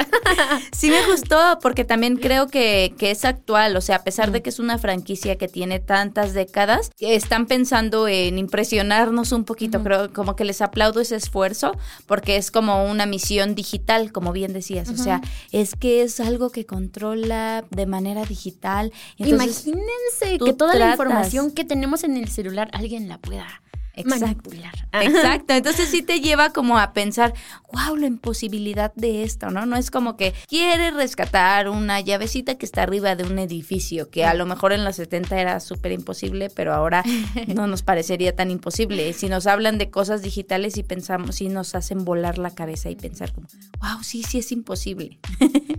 sí 0.72 0.90
me 0.90 1.06
gustó 1.06 1.60
porque 1.62 1.84
también 1.84 2.16
creo 2.18 2.48
que, 2.48 2.94
que, 2.98 3.12
es 3.12 3.26
actual, 3.26 3.76
o 3.76 3.82
sea, 3.82 3.98
a 3.98 4.04
pesar 4.04 4.32
de 4.32 4.42
que 4.42 4.50
es 4.50 4.60
una 4.60 4.78
franquicia 4.78 5.38
que 5.38 5.48
tiene 5.48 5.80
tantas 5.80 6.34
décadas, 6.34 6.92
están 7.00 7.46
pensando 7.46 8.08
en 8.08 8.38
impresionarnos 8.38 9.32
un 9.32 9.44
poquito, 9.44 9.80
uh 9.80 9.82
-huh. 9.82 9.84
creo 9.84 10.14
como 10.14 10.36
que 10.36 10.46
les 10.46 10.62
aplaudo 10.62 11.02
ese 11.02 11.16
esfuerzo 11.16 11.78
porque 12.06 12.38
es 12.38 12.52
como 12.52 12.86
una 12.86 13.06
misión 13.06 13.56
digital, 13.56 14.12
como 14.12 14.32
bien 14.32 14.54
decías, 14.54 14.88
uh 14.88 14.92
-huh. 14.94 15.00
o 15.00 15.04
sea, 15.04 15.22
es 15.52 15.76
que 15.76 16.04
es 16.04 16.20
algo 16.20 16.52
que 16.52 16.66
controla 16.66 17.66
de 17.70 17.86
manera 17.86 18.24
digital. 18.24 18.94
Entonces, 19.18 19.68
Imagínense 19.68 20.38
que 20.44 20.54
toda 20.54 20.72
tratas... 20.72 20.80
la 20.80 20.92
información 20.92 21.52
que 21.52 21.66
tenemos 21.66 22.04
en 22.04 22.16
el 22.18 22.30
celular 22.30 22.70
alguien 22.74 23.08
la 23.10 23.18
pueda 23.18 23.62
Exacto. 23.98 24.52
Exacto. 24.94 25.54
Entonces 25.54 25.90
sí 25.90 26.02
te 26.02 26.20
lleva 26.20 26.52
como 26.52 26.78
a 26.78 26.94
pensar, 26.94 27.34
wow, 27.72 27.96
la 27.96 28.08
imposibilidad 28.08 28.94
de 28.96 29.24
esto, 29.24 29.50
¿no? 29.50 29.66
No 29.66 29.76
es 29.76 29.92
como 29.92 30.16
que 30.16 30.34
quiere 30.48 30.92
rescatar 30.92 31.70
una 31.70 32.00
llavecita 32.00 32.56
que 32.56 32.66
está 32.66 32.84
arriba 32.84 33.16
de 33.16 33.24
un 33.24 33.40
edificio, 33.40 34.10
que 34.10 34.26
a 34.26 34.34
lo 34.34 34.46
mejor 34.46 34.72
en 34.72 34.86
los 34.86 34.96
70 34.96 35.40
era 35.40 35.60
súper 35.60 35.92
imposible, 35.92 36.50
pero 36.50 36.74
ahora 36.74 37.04
no 37.48 37.68
nos 37.68 37.82
parecería 37.82 38.36
tan 38.36 38.52
imposible. 38.52 39.12
Si 39.14 39.30
nos 39.30 39.48
hablan 39.48 39.78
de 39.78 39.90
cosas 39.90 40.22
digitales 40.22 40.78
y 40.78 40.84
pensamos, 40.84 41.36
sí 41.36 41.50
nos 41.50 41.76
hacen 41.76 42.06
volar 42.06 42.38
la 42.38 42.52
cabeza 42.52 42.90
y 42.90 42.96
pensar 42.96 43.34
como, 43.34 43.48
wow, 43.80 44.04
sí, 44.04 44.24
sí 44.24 44.40
es 44.40 44.52
imposible. 44.52 45.20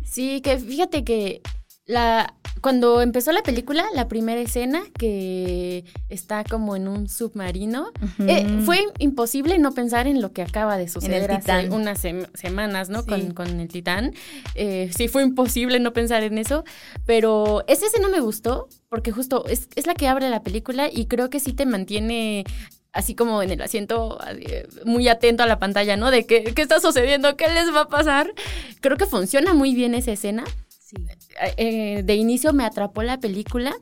sí, 0.04 0.40
que 0.40 0.58
fíjate 0.58 1.04
que 1.04 1.42
la, 1.88 2.34
cuando 2.60 3.00
empezó 3.00 3.32
la 3.32 3.42
película, 3.42 3.86
la 3.94 4.08
primera 4.08 4.40
escena 4.40 4.82
que 4.98 5.84
está 6.10 6.44
como 6.44 6.76
en 6.76 6.86
un 6.86 7.08
submarino, 7.08 7.92
uh 8.00 8.22
-huh. 8.22 8.28
eh, 8.28 8.62
fue 8.64 8.78
imposible 8.98 9.58
no 9.58 9.72
pensar 9.72 10.06
en 10.06 10.20
lo 10.20 10.32
que 10.32 10.42
acaba 10.42 10.76
de 10.76 10.86
suceder 10.86 11.32
hace 11.32 11.70
unas 11.70 11.98
sem 11.98 12.26
semanas, 12.34 12.90
¿no? 12.90 13.02
Sí. 13.02 13.08
Con, 13.08 13.32
con, 13.32 13.60
el 13.60 13.68
titán. 13.68 14.12
Eh, 14.54 14.90
sí, 14.94 15.08
fue 15.08 15.22
imposible 15.22 15.80
no 15.80 15.94
pensar 15.94 16.22
en 16.22 16.36
eso, 16.36 16.62
pero 17.06 17.64
esa 17.66 17.86
escena 17.86 18.08
me 18.08 18.20
gustó 18.20 18.68
porque 18.90 19.10
justo 19.10 19.46
es, 19.48 19.68
es 19.74 19.86
la 19.86 19.94
que 19.94 20.08
abre 20.08 20.28
la 20.28 20.42
película 20.42 20.90
y 20.92 21.06
creo 21.06 21.30
que 21.30 21.40
sí 21.40 21.54
te 21.54 21.64
mantiene 21.64 22.44
así 22.92 23.14
como 23.14 23.42
en 23.42 23.50
el 23.50 23.62
asiento, 23.62 24.18
muy 24.84 25.08
atento 25.08 25.42
a 25.42 25.46
la 25.46 25.58
pantalla, 25.58 25.96
¿no? 25.96 26.10
De 26.10 26.26
qué, 26.26 26.52
qué 26.54 26.62
está 26.62 26.80
sucediendo, 26.80 27.36
qué 27.36 27.48
les 27.48 27.72
va 27.72 27.82
a 27.82 27.88
pasar. 27.88 28.34
Creo 28.80 28.98
que 28.98 29.06
funciona 29.06 29.54
muy 29.54 29.74
bien 29.74 29.94
esa 29.94 30.12
escena. 30.12 30.44
Eh, 31.56 32.02
de 32.04 32.14
inicio 32.14 32.52
me 32.52 32.64
atrapó 32.64 33.02
la 33.02 33.18
película. 33.20 33.74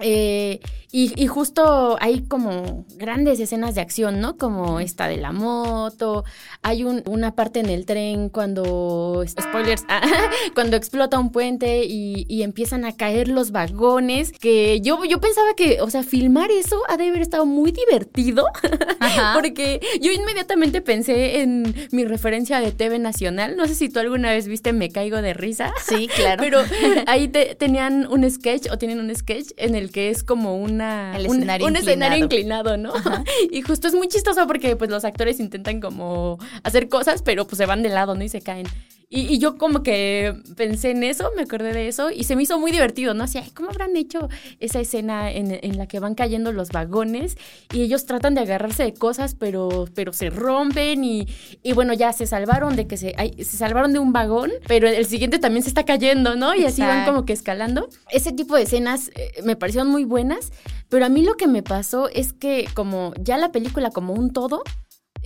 Eh, 0.00 0.60
y, 0.98 1.26
justo 1.26 1.98
hay 2.00 2.22
como 2.22 2.86
grandes 2.96 3.38
escenas 3.38 3.74
de 3.74 3.82
acción, 3.82 4.18
¿no? 4.20 4.38
Como 4.38 4.80
esta 4.80 5.08
de 5.08 5.18
la 5.18 5.30
moto. 5.30 6.24
Hay 6.62 6.84
una 6.84 7.34
parte 7.34 7.60
en 7.60 7.68
el 7.68 7.84
tren 7.84 8.30
cuando, 8.30 9.22
spoilers, 9.28 9.84
cuando 10.54 10.76
explota 10.78 11.18
un 11.18 11.32
puente 11.32 11.84
y, 11.84 12.42
empiezan 12.42 12.84
a 12.86 12.96
caer 12.96 13.28
los 13.28 13.50
vagones. 13.50 14.32
Que 14.32 14.80
yo, 14.80 15.04
yo 15.04 15.20
pensaba 15.20 15.48
que, 15.54 15.82
o 15.82 15.90
sea, 15.90 16.02
filmar 16.02 16.50
eso 16.50 16.80
ha 16.88 16.96
de 16.96 17.08
haber 17.08 17.20
estado 17.20 17.44
muy 17.44 17.72
divertido. 17.72 18.46
porque 19.34 19.80
yo 20.00 20.12
inmediatamente 20.12 20.80
pensé 20.80 21.40
en 21.40 21.74
mi 21.90 22.04
referencia 22.04 22.60
de 22.60 22.72
TV 22.72 22.98
Nacional. 22.98 23.56
No 23.56 23.66
sé 23.66 23.74
si 23.74 23.90
tú 23.90 23.98
alguna 23.98 24.30
vez 24.30 24.48
viste 24.48 24.72
Me 24.72 24.90
Caigo 24.90 25.20
de 25.20 25.34
Risa. 25.34 25.74
Sí, 25.86 26.08
claro. 26.08 26.42
Pero 26.42 26.60
ahí 27.06 27.28
tenían 27.28 28.06
un 28.06 28.28
sketch 28.30 28.70
o 28.70 28.78
tienen 28.78 29.00
un 29.00 29.14
sketch 29.14 29.50
en 29.56 29.74
el 29.74 29.85
que 29.90 30.10
es 30.10 30.22
como 30.22 30.56
una 30.56 31.16
un, 31.28 31.76
escenario 31.76 32.24
inclinado, 32.24 32.76
¿no? 32.76 32.92
Y 33.50 33.62
justo 33.62 33.88
es 33.88 33.94
muy 33.94 34.08
chistoso 34.08 34.46
porque 34.46 34.76
pues 34.76 34.90
los 34.90 35.04
actores 35.04 35.40
intentan 35.40 35.80
como 35.80 36.38
hacer 36.62 36.88
cosas, 36.88 37.22
pero 37.22 37.46
pues 37.46 37.58
se 37.58 37.66
van 37.66 37.82
de 37.82 37.88
lado, 37.88 38.14
¿no? 38.14 38.24
Y 38.24 38.28
se 38.28 38.40
caen. 38.40 38.66
Y, 39.08 39.38
yo 39.38 39.56
como 39.56 39.84
que 39.84 40.34
pensé 40.56 40.90
en 40.90 41.04
eso, 41.04 41.30
me 41.36 41.42
acordé 41.42 41.72
de 41.72 41.86
eso 41.86 42.10
y 42.10 42.24
se 42.24 42.34
me 42.34 42.42
hizo 42.42 42.58
muy 42.58 42.72
divertido, 42.72 43.14
¿no? 43.14 43.22
Así, 43.22 43.38
¿cómo 43.54 43.70
habrán 43.70 43.96
hecho 43.96 44.28
esa 44.58 44.80
escena 44.80 45.30
en, 45.30 45.78
la 45.78 45.86
que 45.86 46.00
van 46.00 46.16
cayendo 46.16 46.50
los 46.50 46.70
vagones 46.70 47.36
y 47.72 47.82
ellos 47.82 48.04
tratan 48.06 48.34
de 48.34 48.40
agarrarse 48.40 48.82
de 48.82 48.94
cosas, 48.94 49.36
pero, 49.36 49.86
pero 49.94 50.12
se 50.12 50.28
rompen 50.30 51.04
y, 51.04 51.28
y 51.62 51.72
bueno, 51.72 51.92
ya 51.92 52.12
se 52.12 52.26
salvaron 52.26 52.74
de 52.74 52.88
que 52.88 52.96
se, 52.96 53.14
se 53.38 53.56
salvaron 53.56 53.92
de 53.92 54.00
un 54.00 54.12
vagón, 54.12 54.50
pero 54.66 54.88
el 54.88 55.06
siguiente 55.06 55.38
también 55.38 55.62
se 55.62 55.68
está 55.68 55.84
cayendo, 55.84 56.34
¿no? 56.34 56.56
Y 56.56 56.64
así 56.64 56.82
van 56.82 57.06
como 57.06 57.24
que 57.24 57.32
escalando. 57.32 57.88
Ese 58.10 58.32
tipo 58.32 58.56
de 58.56 58.62
escenas 58.62 59.12
eh, 59.14 59.40
me 59.44 59.54
parecieron 59.54 59.88
muy 59.88 60.04
buenas, 60.04 60.50
pero 60.88 61.06
a 61.06 61.08
mí 61.08 61.22
lo 61.22 61.34
que 61.34 61.46
me 61.46 61.62
pasó 61.62 62.08
es 62.08 62.32
que 62.32 62.68
como 62.74 63.12
ya 63.20 63.38
la 63.38 63.52
película 63.52 63.90
como 63.90 64.14
un 64.14 64.32
todo, 64.32 64.64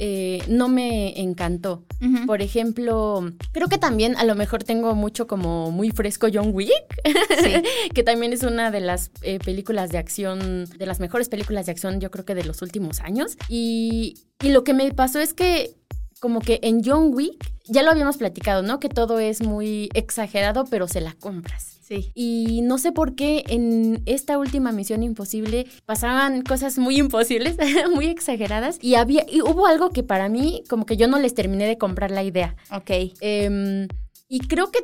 eh, 0.03 0.43
no 0.49 0.69
me 0.69 1.21
encantó. 1.21 1.85
Por 2.27 2.41
ejemplo, 2.41 3.31
creo 3.53 3.69
que 3.69 3.77
también 3.77 4.17
a 4.17 4.25
lo 4.25 4.35
mejor 4.35 4.65
tengo 4.65 4.95
mucho 4.95 5.27
como 5.27 5.71
muy 5.71 5.91
fresco 5.91 6.29
John 6.33 6.53
Wick, 6.55 6.73
que 7.95 8.03
también 8.03 8.33
es 8.33 8.43
una 8.43 8.71
de 8.71 8.81
las 8.81 9.11
eh, 9.21 9.39
películas 9.45 9.91
de 9.91 9.99
acción, 9.99 10.65
de 10.65 10.87
las 10.87 11.01
mejores 11.01 11.29
películas 11.29 11.67
de 11.67 11.73
acción 11.73 12.01
yo 12.01 12.11
creo 12.11 12.25
que 12.25 12.35
de 12.35 12.45
los 12.45 12.63
últimos 12.63 13.01
años. 13.01 13.37
Y, 13.51 14.15
y 14.43 14.49
lo 14.49 14.65
que 14.65 14.73
me 14.73 14.91
pasó 14.95 15.21
es 15.21 15.35
que 15.35 15.77
como 16.19 16.41
que 16.41 16.61
en 16.63 16.83
John 16.83 17.11
Wick, 17.13 17.53
ya 17.67 17.83
lo 17.83 17.91
habíamos 17.91 18.17
platicado, 18.17 18.63
¿no? 18.63 18.81
Que 18.81 18.89
todo 18.89 19.19
es 19.19 19.43
muy 19.43 19.91
exagerado, 19.93 20.65
pero 20.65 20.89
se 20.89 21.03
la 21.03 21.13
compras. 21.13 21.80
Y 22.15 22.63
no 22.63 22.79
sé 22.79 22.93
por 22.93 23.15
qué 23.15 23.45
en 23.49 24.03
esta 24.07 24.39
última 24.39 24.73
misión 24.73 25.03
imposible 25.03 25.67
pasaban 25.87 26.43
cosas 26.43 26.79
muy 26.79 26.99
imposibles, 26.99 27.57
muy 27.95 28.07
exageradas. 28.07 28.79
Y 28.81 28.95
había, 28.95 29.27
y 29.29 29.43
hubo 29.43 29.67
algo 29.67 29.91
que 29.91 30.03
para 30.03 30.29
mí, 30.29 30.63
como 30.69 30.87
que 30.87 30.97
yo 30.97 31.09
no 31.09 31.19
les 31.19 31.35
terminé 31.35 31.67
de 31.67 31.79
comprar 31.79 32.11
la 32.11 32.23
idea. 32.23 32.57
Ok. 32.73 32.91
Em, 33.21 33.89
y 34.29 34.41
creo 34.41 34.71
que 34.71 34.81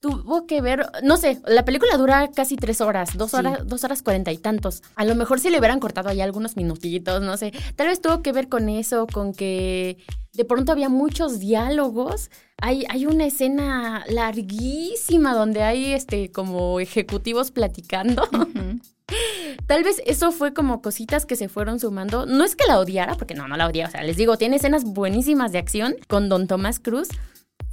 tuvo 0.00 0.46
que 0.46 0.60
ver, 0.60 0.86
no 1.02 1.16
sé, 1.16 1.40
la 1.46 1.64
película 1.64 1.96
dura 1.96 2.30
casi 2.30 2.56
tres 2.56 2.80
horas, 2.80 3.16
dos 3.16 3.34
horas, 3.34 3.66
dos 3.66 3.82
horas 3.84 4.02
cuarenta 4.02 4.30
y 4.32 4.38
tantos. 4.38 4.82
A 4.94 5.04
lo 5.04 5.14
mejor 5.14 5.40
si 5.40 5.50
le 5.50 5.58
hubieran 5.58 5.80
cortado 5.80 6.08
ahí 6.08 6.20
algunos 6.20 6.56
minutitos, 6.56 7.20
no 7.22 7.36
sé. 7.36 7.52
Tal 7.74 7.88
vez 7.88 8.00
tuvo 8.00 8.22
que 8.22 8.32
ver 8.32 8.48
con 8.48 8.68
eso, 8.68 9.06
con 9.06 9.32
que 9.32 9.98
de 10.32 10.44
pronto 10.44 10.72
había 10.72 10.88
muchos 10.88 11.40
diálogos. 11.40 12.30
Hay, 12.60 12.84
hay 12.88 13.06
una 13.06 13.26
escena 13.26 14.04
larguísima 14.08 15.34
donde 15.34 15.62
hay 15.62 15.92
este 15.92 16.30
como 16.30 16.80
ejecutivos 16.80 17.50
platicando. 17.50 18.28
Tal 19.66 19.82
vez 19.82 20.00
eso 20.06 20.32
fue 20.32 20.54
como 20.54 20.80
cositas 20.80 21.26
que 21.26 21.34
se 21.34 21.48
fueron 21.48 21.80
sumando. 21.80 22.24
No 22.24 22.44
es 22.44 22.54
que 22.54 22.66
la 22.66 22.78
odiara, 22.78 23.16
porque 23.16 23.34
no, 23.34 23.48
no 23.48 23.56
la 23.56 23.66
odiaba. 23.66 23.88
O 23.88 23.92
sea, 23.92 24.02
les 24.02 24.16
digo, 24.16 24.38
tiene 24.38 24.56
escenas 24.56 24.84
buenísimas 24.84 25.50
de 25.50 25.58
acción 25.58 25.96
con 26.06 26.28
Don 26.28 26.46
Tomás 26.46 26.78
Cruz, 26.78 27.08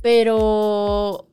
pero 0.01 1.27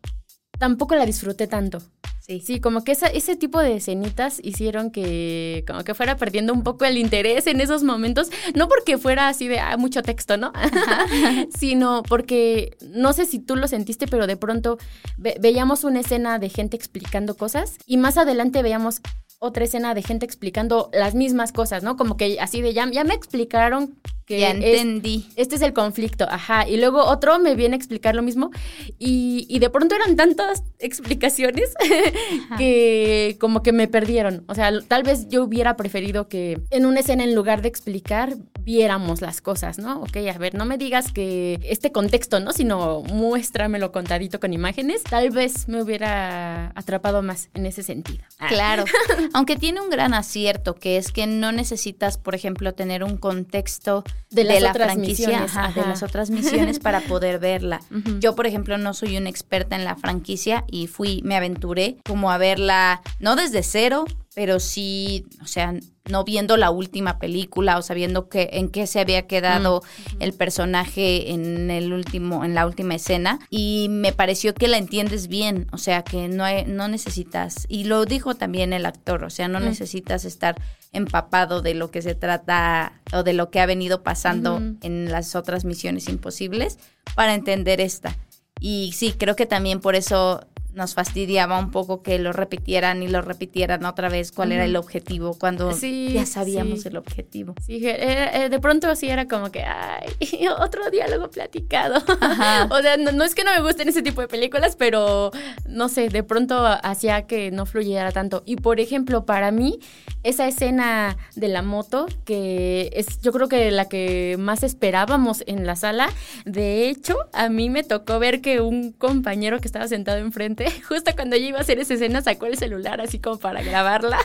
tampoco 0.59 0.95
la 0.95 1.07
disfruté 1.07 1.47
tanto. 1.47 1.83
Sí. 2.21 2.41
Sí, 2.41 2.61
como 2.61 2.85
que 2.85 2.93
ese 2.93 3.37
tipo 3.37 3.59
de 3.59 3.75
escenitas 3.75 4.39
hicieron 4.45 4.93
que 4.93 5.65
como 5.67 5.83
que 5.83 5.93
fuera 5.93 6.17
perdiendo 6.17 6.53
un 6.53 6.63
poco 6.63 6.85
el 6.85 6.97
interés 6.97 7.49
en 7.49 7.61
esos 7.61 7.83
momentos, 7.83 8.31
no 8.55 8.69
porque 8.69 8.97
fuera 8.97 9.27
así 9.27 9.49
de 9.49 9.59
ah, 9.59 9.77
mucho 9.77 10.03
texto, 10.03 10.37
¿no? 10.37 10.53
sino 11.59 12.05
porque 12.05 12.77
no 12.93 13.13
sé 13.13 13.27
si 13.27 13.41
tú 13.41 13.57
lo 13.57 13.67
sentiste, 13.67 14.07
pero 14.07 14.29
de 14.29 14.37
pronto 14.37 14.79
veíamos 15.17 15.83
una 15.83 15.99
escena 15.99 16.39
de 16.39 16.49
gente 16.49 16.77
explicando 16.77 17.37
cosas 17.37 17.77
y 17.87 17.97
más 17.97 18.17
adelante 18.17 18.63
veíamos 18.63 19.01
otra 19.41 19.65
escena 19.65 19.93
de 19.93 20.03
gente 20.03 20.25
explicando 20.25 20.91
las 20.93 21.17
mismas 21.17 21.51
cosas, 21.51 21.83
¿no? 21.83 21.97
Como 21.97 22.17
que 22.17 22.39
así 22.39 22.63
de 22.63 22.73
ya, 22.73 22.89
ya 22.89 23.03
me 23.03 23.15
explicaron 23.15 23.99
que 24.33 24.41
ya 24.41 24.51
entendí. 24.51 25.29
este 25.37 25.57
es 25.57 25.63
el 25.63 25.75
conflicto, 25.75 26.27
ajá. 26.27 26.67
Y 26.67 26.79
luego 26.79 27.05
otro 27.05 27.39
me 27.39 27.55
viene 27.55 27.75
a 27.75 27.77
explicar 27.77 28.15
lo 28.15 28.23
mismo. 28.23 28.51
Y, 28.99 29.47
y 29.51 29.59
de 29.59 29.69
pronto 29.69 29.95
eran 29.95 30.17
tantas 30.17 30.63
explicaciones 30.79 31.75
que 32.59 33.37
como 33.39 33.63
que 33.63 33.73
me 33.73 33.89
perdieron. 33.89 34.45
O 34.49 34.55
sea, 34.55 34.71
tal 34.89 35.03
vez 35.03 35.29
yo 35.29 35.45
hubiera 35.45 35.77
preferido 35.77 36.29
que 36.29 36.63
en 36.71 36.87
una 36.87 37.01
escena, 37.01 37.25
en 37.25 37.35
lugar 37.35 37.61
de 37.61 37.69
explicar, 37.69 38.37
viéramos 38.61 39.21
las 39.21 39.43
cosas, 39.43 39.79
¿no? 39.79 40.01
Ok, 40.01 40.17
a 40.33 40.39
ver, 40.39 40.55
no 40.55 40.65
me 40.65 40.79
digas 40.79 41.13
que 41.13 41.61
este 41.65 41.93
contexto, 41.93 42.41
¿no? 42.41 42.53
Sino 42.53 43.03
muéstramelo 43.03 43.93
contadito 43.93 44.41
con 44.41 44.55
imágenes. 44.55 45.03
Tal 45.03 45.29
vez 45.29 45.69
me 45.69 45.83
hubiera 45.83 46.73
atrapado 46.75 47.21
más 47.23 47.51
en 47.53 47.67
ese 47.67 47.83
sentido. 47.83 48.25
Ah. 48.39 48.49
Claro. 48.49 48.85
Aunque 49.35 49.57
tiene 49.57 49.83
un 49.83 49.91
gran 49.91 50.15
acierto, 50.15 50.75
que 50.75 50.97
es 50.97 51.13
que 51.13 51.27
no 51.27 51.53
necesitas, 51.53 52.17
por 52.17 52.35
ejemplo, 52.35 52.73
tener 52.73 53.05
un 53.05 53.19
contexto 53.19 54.05
de, 54.31 54.45
la 54.61 54.73
franquicia, 54.73 55.47
de 55.75 55.83
las 55.83 56.03
otras 56.03 56.31
misiones 56.31 56.79
para 56.79 57.01
poder 57.09 57.39
verla. 57.39 57.81
Yo, 58.21 58.35
por 58.35 58.47
ejemplo, 58.47 58.79
no 58.79 58.95
soy 58.95 59.17
una 59.17 59.29
experta 59.29 59.77
en 59.77 59.85
la 59.85 59.97
franquicia 59.97 60.65
y 60.71 60.87
fui, 60.87 61.21
me 61.25 61.37
aventuré 61.37 61.97
como 62.05 62.31
a 62.31 62.39
verla, 62.39 63.03
no 63.21 63.37
desde 63.37 63.63
cero, 63.63 64.05
pero 64.35 64.61
sí, 64.61 65.27
o 65.43 65.47
sea, 65.47 65.75
no 66.09 66.25
viendo 66.25 66.57
la 66.57 66.71
última 66.71 67.19
película 67.19 67.79
o 67.79 67.83
sabiendo 67.83 68.29
que 68.29 68.51
en 68.55 68.71
qué 68.71 68.87
se 68.87 68.99
había 69.01 69.27
quedado 69.27 69.83
el 70.21 70.33
personaje 70.33 71.33
en 71.33 71.71
el 71.71 71.93
último 71.93 72.45
en 72.45 72.55
la 72.55 72.67
última 72.67 72.95
escena 72.95 73.39
y 73.51 73.89
me 73.91 74.13
pareció 74.13 74.55
que 74.55 74.69
la 74.69 74.79
entiendes 74.79 75.29
bien, 75.29 75.69
o 75.73 75.79
sea, 75.79 76.03
que 76.03 76.29
no 76.29 76.45
no 76.67 76.89
necesitas 76.89 77.67
y 77.69 77.85
lo 77.85 78.05
dijo 78.05 78.35
también 78.35 78.73
el 78.73 78.87
actor, 78.87 79.25
o 79.25 79.31
sea, 79.31 79.49
no 79.49 79.61
necesitas 79.61 80.25
estar 80.25 80.61
empapado 80.93 81.63
de 81.63 81.75
lo 81.75 81.91
que 81.91 82.03
se 82.03 82.15
trata 82.15 83.01
o 83.13 83.23
de 83.23 83.35
lo 83.35 83.51
que 83.51 83.61
ha 83.61 83.67
venido 83.67 84.03
pasando 84.03 84.61
en 84.81 85.11
las 85.11 85.37
otras 85.37 85.65
misiones 85.65 86.09
imposibles 86.09 86.79
para 87.15 87.35
entender 87.35 87.81
esta. 87.81 88.17
Y 88.61 88.93
sí, 88.93 89.13
creo 89.13 89.35
que 89.35 89.47
también 89.47 89.81
por 89.81 89.97
eso 89.97 90.47
nos 90.75 90.95
fastidiaba 90.95 91.59
un 91.59 91.71
poco 91.71 92.03
que 92.03 92.19
lo 92.19 92.33
repitieran 92.33 93.03
y 93.03 93.09
lo 93.09 93.21
repitieran 93.21 93.85
otra 93.85 94.09
vez 94.09 94.33
cuál 94.33 94.53
era 94.53 94.65
el 94.65 94.77
objetivo 94.77 95.37
cuando 95.39 95.71
ya 95.73 96.27
sabíamos 96.27 96.87
el 96.87 96.97
objetivo. 96.97 97.55
Sí, 97.65 97.81
eh, 97.85 98.49
de 98.51 98.61
pronto 98.61 98.89
así 98.89 99.09
era 99.09 99.29
como 99.29 99.51
que, 99.51 99.63
ay, 99.63 100.09
otro 100.59 100.91
diálogo 100.91 101.31
platicado. 101.31 101.97
o 102.71 102.83
sea, 102.83 102.97
no, 102.97 103.25
es 103.25 103.35
que 103.35 103.45
no 103.45 103.53
me 103.53 103.63
gusten 103.63 103.89
ese 103.89 104.03
tipo 104.03 104.21
de 104.21 104.29
películas, 104.29 104.77
pero 104.77 105.31
no 105.69 105.89
sé, 105.89 106.09
de 106.09 106.23
pronto 106.23 106.65
hacía 106.83 107.27
que 107.27 107.51
no 107.51 107.67
fluyera 107.67 108.13
tanto. 108.13 108.43
Y 108.47 108.57
por 108.57 108.81
ejemplo, 108.81 109.27
para 109.27 109.51
mí, 109.51 109.79
esa 110.23 110.47
escena 110.49 111.17
de 111.35 111.49
la 111.49 111.63
moto, 111.63 112.07
que 112.25 112.91
es 112.95 113.21
yo 113.21 113.33
creo 113.33 113.49
que 113.49 113.71
la 113.71 113.89
que 113.89 114.37
más 114.39 114.63
esperábamos 114.63 115.43
en 115.47 115.67
la 115.67 115.77
sala, 115.77 116.09
de 116.45 116.89
hecho, 116.89 117.17
a 117.33 117.49
mí 117.49 117.69
me 117.69 117.83
tocó 117.83 118.19
ver 118.19 118.41
que 118.41 118.61
un 118.61 118.93
compañero 118.93 119.61
que 119.61 119.67
estaba 119.67 119.87
sentado 119.89 120.19
enfrente 120.19 120.62
justo 120.89 121.13
cuando 121.15 121.37
yo 121.37 121.47
iba 121.47 121.59
a 121.59 121.63
hacer 121.63 121.79
esa 121.79 121.95
escena, 121.95 122.23
sacó 122.23 122.47
el 122.47 122.57
celular 122.57 123.01
así 123.01 123.19
como 123.19 123.39
para 123.39 123.63
grabarla. 123.63 124.19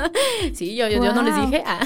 sí, 0.54 0.74
yo, 0.76 0.88
yo, 0.88 1.00
no 1.12 1.22
les 1.22 1.36
dije. 1.36 1.62
Ah. 1.66 1.80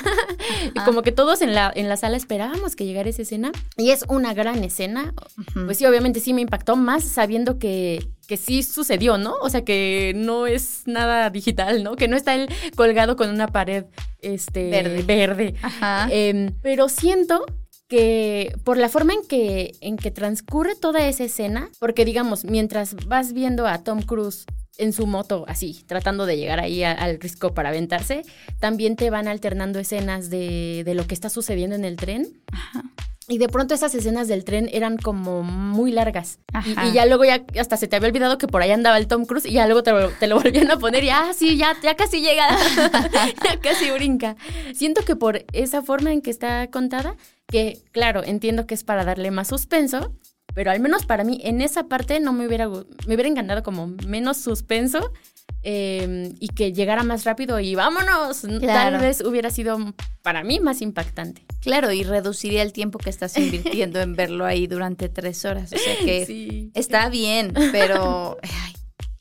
Y 0.74 0.80
como 0.80 1.02
que 1.02 1.12
todos 1.12 1.42
en 1.42 1.54
la, 1.54 1.72
en 1.74 1.88
la 1.88 1.96
sala 1.96 2.16
esperábamos 2.16 2.76
que 2.76 2.84
llegara 2.84 3.08
esa 3.08 3.22
escena. 3.22 3.52
Y 3.76 3.90
es 3.90 4.04
una 4.08 4.34
gran 4.34 4.62
escena. 4.64 5.14
Pues 5.54 5.78
sí, 5.78 5.86
obviamente 5.86 6.20
sí 6.20 6.32
me 6.32 6.40
impactó 6.40 6.76
más 6.76 7.04
sabiendo 7.04 7.58
que, 7.58 8.08
que 8.26 8.36
sí 8.36 8.62
sucedió, 8.62 9.18
¿no? 9.18 9.34
O 9.40 9.50
sea, 9.50 9.64
que 9.64 10.12
no 10.14 10.46
es 10.46 10.82
nada 10.86 11.30
digital, 11.30 11.82
¿no? 11.82 11.96
Que 11.96 12.08
no 12.08 12.16
está 12.16 12.34
él 12.34 12.48
colgado 12.76 13.16
con 13.16 13.30
una 13.30 13.48
pared 13.48 13.84
este, 14.20 14.70
verde. 14.70 15.02
verde. 15.02 15.54
Ajá. 15.62 16.08
Em, 16.10 16.52
pero 16.62 16.88
siento 16.88 17.44
que 17.88 18.54
por 18.64 18.76
la 18.76 18.88
forma 18.88 19.14
en 19.14 19.26
que, 19.26 19.76
en 19.80 19.96
que 19.96 20.10
transcurre 20.10 20.76
toda 20.76 21.06
esa 21.06 21.24
escena, 21.24 21.70
porque 21.78 22.04
digamos, 22.04 22.44
mientras 22.44 22.94
vas 23.06 23.32
viendo 23.32 23.66
a 23.66 23.82
Tom 23.82 24.02
Cruise 24.02 24.44
en 24.76 24.92
su 24.92 25.06
moto, 25.06 25.44
así, 25.48 25.82
tratando 25.86 26.24
de 26.24 26.36
llegar 26.36 26.60
ahí 26.60 26.84
al 26.84 27.18
risco 27.18 27.52
para 27.52 27.70
aventarse. 27.70 28.22
También 28.60 28.94
te 28.94 29.10
van 29.10 29.26
alternando 29.26 29.80
escenas 29.80 30.30
de, 30.30 30.82
de 30.84 30.94
lo 30.94 31.06
que 31.06 31.14
está 31.14 31.30
sucediendo 31.30 31.74
en 31.74 31.84
el 31.84 31.96
tren. 31.96 32.28
Ajá. 32.52 32.84
Y 33.30 33.36
de 33.36 33.48
pronto 33.48 33.74
esas 33.74 33.94
escenas 33.94 34.26
del 34.26 34.42
tren 34.44 34.70
eran 34.72 34.96
como 34.96 35.42
muy 35.42 35.92
largas. 35.92 36.38
Y, 36.64 36.92
ya 36.92 37.04
luego 37.04 37.24
ya 37.24 37.44
hasta 37.60 37.76
se 37.76 37.86
te 37.86 37.96
había 37.96 38.08
olvidado 38.08 38.38
que 38.38 38.48
por 38.48 38.62
ahí 38.62 38.70
andaba 38.70 38.96
el 38.96 39.06
Tom 39.06 39.26
Cruise 39.26 39.44
y 39.44 39.52
ya 39.52 39.66
luego 39.66 39.82
te 39.82 39.92
lo, 40.26 40.36
volvían 40.42 40.70
a 40.70 40.78
poner 40.78 41.04
y 41.04 41.10
ah, 41.10 41.32
sí, 41.36 41.58
ya, 41.58 41.76
ya 41.82 41.94
casi 41.94 42.22
llega, 42.22 42.48
ya 43.44 43.60
casi 43.60 43.90
brinca. 43.90 44.36
Siento 44.74 45.02
que 45.04 45.14
por 45.14 45.44
esa 45.52 45.82
forma 45.82 46.10
en 46.10 46.22
que 46.22 46.30
está 46.30 46.68
contada, 46.70 47.16
que 47.46 47.78
claro, 47.92 48.24
entiendo 48.24 48.66
que 48.66 48.74
es 48.74 48.82
para 48.82 49.04
darle 49.04 49.30
más 49.30 49.48
suspenso, 49.48 50.14
pero 50.54 50.70
al 50.70 50.80
menos 50.80 51.04
para 51.04 51.22
mí 51.22 51.38
en 51.44 51.60
esa 51.60 51.84
parte 51.84 52.20
no 52.20 52.32
me 52.32 52.46
hubiera, 52.46 52.66
me 52.66 53.14
hubiera 53.14 53.28
encantado 53.28 53.62
como 53.62 53.88
menos 54.06 54.38
suspenso 54.38 55.12
Em, 55.62 56.34
y 56.38 56.48
que 56.48 56.72
llegara 56.72 57.02
más 57.02 57.24
rápido 57.24 57.58
y 57.58 57.74
vámonos. 57.74 58.42
Tal 58.60 58.98
vez 58.98 59.20
hubiera 59.22 59.50
sido 59.50 59.76
para 60.22 60.44
mí 60.44 60.60
más 60.60 60.80
impactante. 60.82 61.44
Claro, 61.60 61.92
y 61.92 62.04
reduciría 62.04 62.62
el 62.62 62.72
tiempo 62.72 62.98
que 62.98 63.10
estás 63.10 63.36
invirtiendo 63.36 64.00
en 64.00 64.14
verlo 64.14 64.44
ahí 64.44 64.66
durante 64.66 65.08
tres 65.08 65.44
horas. 65.44 65.72
O 65.72 65.78
sea 65.78 65.96
que 65.96 66.70
está 66.74 67.08
bien, 67.08 67.52
pero 67.72 68.38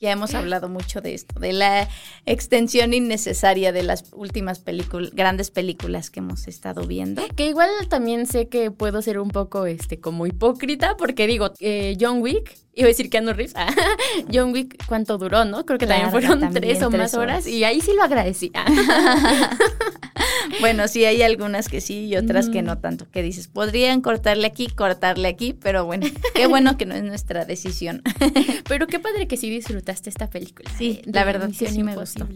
ya 0.00 0.12
hemos 0.12 0.34
hablado 0.34 0.68
mucho 0.68 1.00
de 1.00 1.14
esto, 1.14 1.40
de 1.40 1.52
la 1.52 1.88
extensión 2.24 2.94
innecesaria 2.94 3.72
de 3.72 3.82
las 3.82 4.04
últimas 4.12 4.60
películas, 4.60 5.10
grandes 5.12 5.50
películas 5.50 6.10
que 6.10 6.20
hemos 6.20 6.46
estado 6.46 6.86
viendo. 6.86 7.22
Que 7.34 7.48
igual 7.48 7.70
también 7.88 8.26
sé 8.26 8.48
que 8.48 8.70
puedo 8.70 9.02
ser 9.02 9.18
un 9.18 9.30
poco 9.30 9.66
este 9.66 9.98
como 9.98 10.26
hipócrita, 10.26 10.96
porque 10.96 11.26
digo, 11.26 11.52
eh, 11.58 11.96
John 12.00 12.22
Wick 12.22 12.56
Iba 12.78 12.86
a 12.86 12.90
decir 12.90 13.10
que 13.10 13.18
ando 13.18 13.32
risa. 13.32 13.66
John 14.32 14.52
Wick, 14.52 14.86
¿cuánto 14.86 15.18
duró, 15.18 15.44
no? 15.44 15.66
Creo 15.66 15.80
que 15.80 15.86
también 15.88 16.12
fueron 16.12 16.52
tres 16.52 16.80
o 16.80 16.90
más 16.92 17.12
horas. 17.14 17.44
y 17.48 17.64
ahí 17.64 17.80
sí 17.80 17.90
lo 17.92 18.04
agradecí. 18.04 18.52
bueno, 20.60 20.86
sí, 20.86 21.04
hay 21.04 21.22
algunas 21.22 21.68
que 21.68 21.80
sí 21.80 22.06
y 22.06 22.16
otras 22.16 22.48
que 22.48 22.62
no 22.62 22.78
tanto. 22.78 23.10
Que 23.10 23.24
dices, 23.24 23.48
podrían 23.48 24.00
cortarle 24.00 24.46
aquí, 24.46 24.68
cortarle 24.68 25.26
aquí, 25.26 25.54
pero 25.54 25.86
bueno, 25.86 26.06
qué 26.36 26.46
bueno 26.46 26.76
que 26.76 26.86
no 26.86 26.94
es 26.94 27.02
nuestra 27.02 27.44
decisión. 27.44 28.02
pero 28.68 28.86
qué 28.86 29.00
padre 29.00 29.26
que 29.26 29.36
sí 29.36 29.50
disfrutaste 29.50 30.08
esta 30.08 30.30
película. 30.30 30.70
Sí, 30.78 31.02
la 31.04 31.24
verdad 31.24 31.50
que 31.56 31.68
sí 31.68 31.82
me 31.82 31.96
gustó. 31.96 32.28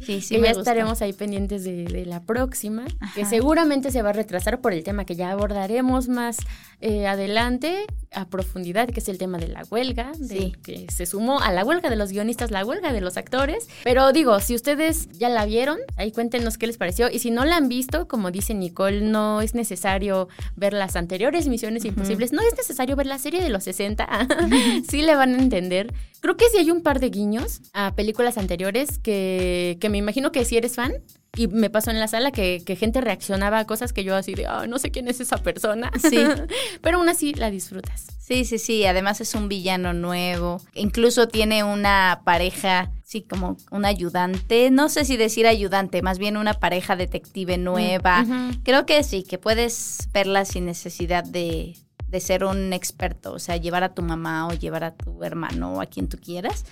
Sí, 0.00 0.20
sí. 0.20 0.40
ya 0.40 0.50
estaremos 0.50 1.02
ahí 1.02 1.12
pendientes 1.12 1.64
de, 1.64 2.04
la 2.06 2.22
próxima, 2.22 2.84
que 3.14 3.24
seguramente 3.24 3.90
se 3.90 4.02
va 4.02 4.10
a 4.10 4.12
retrasar 4.12 4.60
por 4.60 4.72
el 4.72 4.84
tema 4.84 5.04
que 5.04 5.16
ya 5.16 5.30
abordaremos 5.30 6.08
más 6.08 6.38
eh, 6.80 7.06
adelante 7.06 7.86
a 8.12 8.26
profundidad, 8.28 8.88
que 8.88 9.00
es 9.00 9.08
el 9.08 9.18
tema 9.18 9.38
de 9.38 9.48
la 9.48 9.64
huelga, 9.68 10.12
de 10.18 10.52
que 10.62 10.86
se 10.90 11.06
sumó 11.06 11.40
a 11.40 11.52
la 11.52 11.64
huelga 11.64 11.90
de 11.90 11.96
los 11.96 12.12
guionistas, 12.12 12.50
la 12.50 12.64
huelga 12.64 12.92
de 12.92 13.00
los 13.00 13.16
actores. 13.16 13.68
Pero 13.84 14.12
digo, 14.12 14.38
si 14.40 14.54
ustedes 14.54 15.08
ya 15.10 15.28
la 15.28 15.44
vieron, 15.44 15.78
ahí 15.96 16.12
cuéntenos 16.12 16.56
qué 16.56 16.66
les 16.66 16.78
pareció. 16.78 17.10
Y 17.10 17.18
si 17.18 17.30
no 17.30 17.44
la 17.44 17.56
han 17.56 17.68
visto, 17.68 18.08
como 18.08 18.30
dice 18.30 18.54
Nicole, 18.54 19.00
no 19.00 19.40
es 19.40 19.54
necesario 19.54 20.28
ver 20.56 20.72
las 20.72 20.96
anteriores 20.96 21.48
Misiones 21.48 21.84
Imposibles, 21.84 22.32
no 22.32 22.40
es 22.42 22.56
necesario 22.56 22.96
ver 22.96 23.06
la 23.06 23.18
serie 23.18 23.42
de 23.42 23.48
los 23.48 23.64
60, 23.64 24.08
sí 24.88 25.02
le 25.02 25.16
van 25.16 25.34
a 25.34 25.38
entender. 25.38 25.92
Creo 26.20 26.36
que 26.36 26.48
sí 26.48 26.58
hay 26.58 26.70
un 26.70 26.82
par 26.82 27.00
de 27.00 27.10
guiños 27.10 27.60
a 27.72 27.94
películas 27.94 28.38
anteriores 28.38 28.98
que, 28.98 29.76
que 29.80 29.88
me 29.88 29.98
imagino 29.98 30.32
que 30.32 30.44
si 30.44 30.56
eres 30.56 30.74
fan, 30.74 30.92
y 31.36 31.46
me 31.46 31.70
pasó 31.70 31.90
en 31.90 32.00
la 32.00 32.08
sala 32.08 32.32
que, 32.32 32.62
gente 32.78 33.00
reaccionaba 33.00 33.60
a 33.60 33.66
cosas 33.66 33.92
que 33.92 34.02
yo 34.02 34.16
así 34.16 34.34
de, 34.34 34.46
no 34.68 34.78
sé 34.78 34.90
quién 34.90 35.08
es 35.08 35.20
esa 35.20 35.38
persona. 35.38 35.90
Sí. 35.98 36.18
Pero 36.82 36.98
aún 36.98 37.08
así 37.08 37.34
la 37.34 37.50
disfrutas. 37.50 38.06
Sí, 38.18 38.44
sí, 38.44 38.58
sí. 38.58 38.84
Además 38.86 39.20
es 39.20 39.34
un 39.34 39.48
villano 39.48 39.92
nuevo. 39.92 40.60
Incluso 40.74 41.28
tiene 41.28 41.64
una 41.64 42.22
pareja, 42.24 42.90
sí, 43.04 43.22
como 43.22 43.56
un 43.70 43.84
ayudante. 43.84 44.70
No 44.70 44.88
sé 44.88 45.04
si 45.04 45.16
decir 45.16 45.46
ayudante, 45.46 46.02
más 46.02 46.18
bien 46.18 46.36
una 46.36 46.54
pareja 46.54 46.96
detective 46.96 47.56
nueva. 47.56 48.26
Creo 48.64 48.86
que 48.86 49.02
sí, 49.04 49.22
que 49.22 49.38
puedes 49.38 50.08
verla 50.12 50.44
sin 50.44 50.66
necesidad 50.66 51.24
de, 51.24 51.76
de 52.08 52.20
ser 52.20 52.44
un 52.44 52.72
experto. 52.72 53.32
O 53.32 53.38
sea, 53.38 53.56
llevar 53.56 53.84
a 53.84 53.94
tu 53.94 54.02
mamá 54.02 54.46
o 54.48 54.52
llevar 54.52 54.84
a 54.84 54.94
tu 54.94 55.22
hermano 55.24 55.74
o 55.74 55.80
a 55.80 55.86
quien 55.86 56.08
tú 56.08 56.18
quieras 56.18 56.64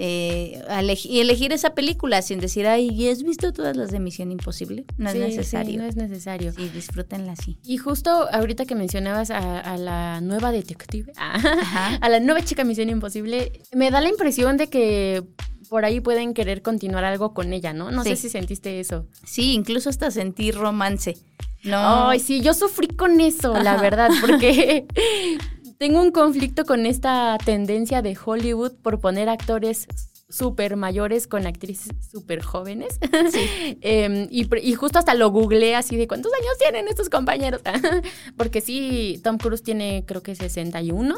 eh, 0.00 0.62
y 1.04 1.20
elegir 1.20 1.52
esa 1.52 1.74
película 1.74 2.22
sin 2.22 2.38
decir, 2.38 2.68
ay, 2.68 3.08
¿has 3.08 3.24
visto 3.24 3.52
todas 3.52 3.76
las 3.76 3.90
de 3.90 3.98
Misión 3.98 4.30
Imposible? 4.30 4.84
No 4.96 5.10
es 5.10 5.16
necesario. 5.16 5.78
no 5.78 5.86
es 5.86 5.96
necesario. 5.96 6.52
Sí, 6.52 6.68
disfrútenla 6.68 7.32
así. 7.32 7.58
Y 7.64 7.78
justo 7.78 8.28
ahorita 8.32 8.64
que 8.64 8.76
mencionabas 8.76 9.30
a, 9.30 9.76
la 9.76 10.20
nueva 10.20 10.52
detective, 10.52 11.12
a 11.16 12.08
la 12.08 12.20
nueva 12.20 12.42
chica 12.42 12.62
Misión 12.62 12.90
Imposible, 12.90 13.60
me 13.74 13.90
da 13.90 14.00
la 14.00 14.08
impresión 14.08 14.56
de 14.56 14.68
que 14.68 15.24
por 15.68 15.84
ahí 15.84 16.00
pueden 16.00 16.32
querer 16.32 16.62
continuar 16.62 17.04
algo 17.04 17.34
con 17.34 17.52
ella, 17.52 17.72
¿no? 17.72 17.90
No 17.90 18.04
sé 18.04 18.14
si 18.14 18.28
sentiste 18.28 18.78
eso. 18.78 19.06
Sí, 19.24 19.52
incluso 19.52 19.90
hasta 19.90 20.12
sentir 20.12 20.54
romance. 20.54 21.16
No. 21.64 22.08
Ay, 22.08 22.20
sí, 22.20 22.40
yo 22.40 22.54
sufrí 22.54 22.88
con 22.88 23.20
eso, 23.20 23.52
la 23.54 23.76
verdad, 23.76 24.10
porque 24.20 24.86
tengo 25.78 26.00
un 26.00 26.10
conflicto 26.10 26.64
con 26.64 26.86
esta 26.86 27.36
tendencia 27.44 28.02
de 28.02 28.16
Hollywood 28.22 28.72
por 28.82 29.00
poner 29.00 29.28
actores 29.28 29.86
súper 30.28 30.76
mayores 30.76 31.26
con 31.26 31.46
actrices 31.46 31.92
súper 32.10 32.42
jóvenes. 32.42 32.98
Sí. 33.32 33.78
Em, 33.80 34.28
y, 34.30 34.74
justo 34.74 34.98
hasta 34.98 35.14
lo 35.14 35.30
googleé 35.30 35.74
así 35.74 35.96
de 35.96 36.06
cuántos 36.06 36.32
años 36.32 36.52
tienen 36.58 36.88
estos 36.88 37.08
compañeros. 37.08 37.62
Porque 38.36 38.60
sí, 38.60 39.20
Tom 39.22 39.38
Cruise 39.38 39.62
tiene 39.62 40.04
creo 40.06 40.22
que 40.22 40.34
61. 40.34 41.14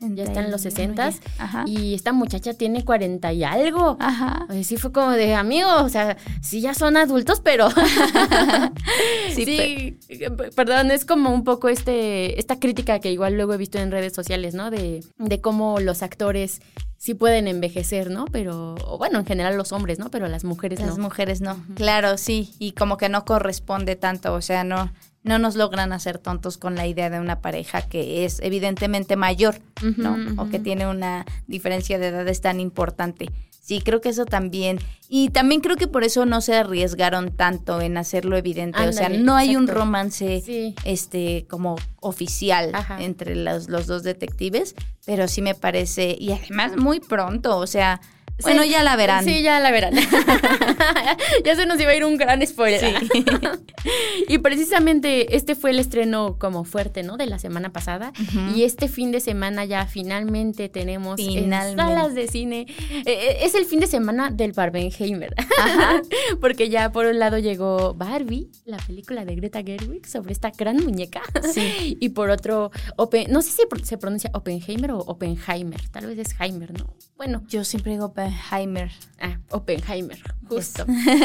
Ya 0.00 0.24
está 0.24 0.44
en 0.44 0.50
los 0.50 0.60
60 0.60 1.12
y 1.66 1.94
esta 1.94 2.12
muchacha 2.12 2.52
tiene 2.52 2.84
40 2.84 3.32
y 3.32 3.44
algo. 3.44 3.96
Ajá. 4.00 4.46
sí 4.62 4.76
fue 4.76 4.92
como 4.92 5.12
de 5.12 5.34
amigo, 5.34 5.68
o 5.82 5.88
sea, 5.88 6.18
sí 6.42 6.60
ya 6.60 6.74
son 6.74 6.98
adultos, 6.98 7.40
pero 7.40 7.68
sí, 9.34 9.98
perdón, 10.54 10.90
es 10.90 11.06
como 11.06 11.32
un 11.32 11.42
poco 11.42 11.68
este 11.68 12.38
esta 12.38 12.58
crítica 12.58 12.98
que 12.98 13.12
igual 13.12 13.34
luego 13.34 13.54
he 13.54 13.56
visto 13.56 13.78
en 13.78 13.90
redes 13.90 14.12
sociales, 14.12 14.52
¿no? 14.54 14.70
De, 14.70 15.02
de 15.16 15.40
cómo 15.40 15.80
los 15.80 16.02
actores 16.02 16.60
sí 17.04 17.12
pueden 17.12 17.48
envejecer, 17.48 18.10
¿no? 18.10 18.24
Pero, 18.24 18.76
bueno, 18.96 19.18
en 19.18 19.26
general 19.26 19.58
los 19.58 19.72
hombres, 19.72 19.98
¿no? 19.98 20.10
Pero 20.10 20.26
las 20.26 20.42
mujeres 20.42 20.80
no. 20.80 20.86
Las 20.86 20.96
mujeres 20.96 21.42
no. 21.42 21.62
Claro, 21.74 22.16
sí. 22.16 22.54
Y 22.58 22.72
como 22.72 22.96
que 22.96 23.10
no 23.10 23.26
corresponde 23.26 23.94
tanto, 23.94 24.32
o 24.32 24.40
sea, 24.40 24.64
no, 24.64 24.90
no 25.22 25.38
nos 25.38 25.54
logran 25.54 25.92
hacer 25.92 26.16
tontos 26.16 26.56
con 26.56 26.76
la 26.76 26.86
idea 26.86 27.10
de 27.10 27.20
una 27.20 27.42
pareja 27.42 27.82
que 27.82 28.24
es 28.24 28.40
evidentemente 28.40 29.16
mayor, 29.16 29.56
¿no? 29.98 30.16
O 30.42 30.48
que 30.48 30.58
tiene 30.58 30.86
una 30.86 31.26
diferencia 31.46 31.98
de 31.98 32.06
edades 32.06 32.40
tan 32.40 32.58
importante. 32.58 33.28
Sí, 33.64 33.80
creo 33.80 34.02
que 34.02 34.10
eso 34.10 34.26
también. 34.26 34.78
Y 35.08 35.30
también 35.30 35.62
creo 35.62 35.76
que 35.76 35.88
por 35.88 36.04
eso 36.04 36.26
no 36.26 36.42
se 36.42 36.54
arriesgaron 36.54 37.34
tanto 37.34 37.80
en 37.80 37.96
hacerlo 37.96 38.36
evidente. 38.36 38.86
o 38.86 38.92
sea, 38.92 39.08
no 39.08 39.36
hay 39.36 39.56
un 39.56 39.68
romance 39.68 40.74
este 40.84 41.46
como 41.48 41.76
oficial 42.00 42.72
entre 42.98 43.34
los, 43.34 43.70
los 43.70 43.86
dos 43.86 44.02
detectives, 44.02 44.74
pero 45.06 45.28
sí 45.28 45.40
me 45.40 45.54
parece, 45.54 46.14
y 46.18 46.32
además 46.32 46.76
muy 46.76 47.00
pronto, 47.00 47.56
o 47.56 47.66
sea, 47.66 48.02
bueno, 48.42 48.64
ya 48.64 48.82
la 48.82 48.96
verán. 48.96 49.24
Sí, 49.24 49.42
ya 49.42 49.60
la 49.60 49.70
verán. 49.70 49.94
ya 51.44 51.56
se 51.56 51.66
nos 51.66 51.80
iba 51.80 51.90
a 51.90 51.94
ir 51.94 52.04
un 52.04 52.16
gran 52.16 52.44
spoiler. 52.46 52.94
y 54.28 54.38
precisamente 54.38 55.36
este 55.36 55.54
fue 55.54 55.70
el 55.70 55.78
estreno 55.78 56.36
como 56.38 56.64
fuerte, 56.64 57.02
¿no? 57.02 57.16
De 57.16 57.26
la 57.26 57.38
semana 57.38 57.72
pasada. 57.72 58.12
Y 58.54 58.64
este 58.64 58.88
fin 58.88 59.12
de 59.12 59.20
semana 59.20 59.64
ya 59.64 59.86
finalmente 59.86 60.68
tenemos 60.68 61.20
salas 61.76 62.14
de 62.14 62.26
cine. 62.28 62.66
Eh, 62.90 63.02
eh, 63.06 63.38
es 63.42 63.54
el 63.54 63.64
fin 63.66 63.80
de 63.80 63.86
semana 63.86 64.30
del 64.30 64.52
Barbenheimer. 64.52 65.34
Porque 66.40 66.68
ya 66.68 66.90
por 66.92 67.06
un 67.06 67.18
lado 67.18 67.38
llegó 67.38 67.94
Barbie, 67.94 68.50
la 68.64 68.78
película 68.78 69.24
de 69.24 69.36
Greta 69.36 69.62
Gerwig 69.62 70.06
sobre 70.06 70.32
esta 70.32 70.50
gran 70.50 70.82
muñeca. 70.82 71.22
Sí. 71.52 71.96
y 72.00 72.08
por 72.10 72.30
otro, 72.30 72.70
no 73.28 73.42
sé 73.42 73.50
si 73.50 73.84
se 73.84 73.98
pronuncia 73.98 74.30
Oppenheimer 74.34 74.92
o 74.92 74.98
Oppenheimer. 74.98 75.88
Tal 75.90 76.06
vez 76.06 76.18
es 76.18 76.34
Heimer, 76.40 76.72
¿no? 76.72 76.94
Bueno. 77.24 77.42
Yo 77.48 77.64
siempre 77.64 77.92
digo 77.92 78.06
Oppenheimer. 78.06 78.90
Ah, 79.18 79.38
Oppenheimer, 79.48 80.18
justo. 80.46 80.84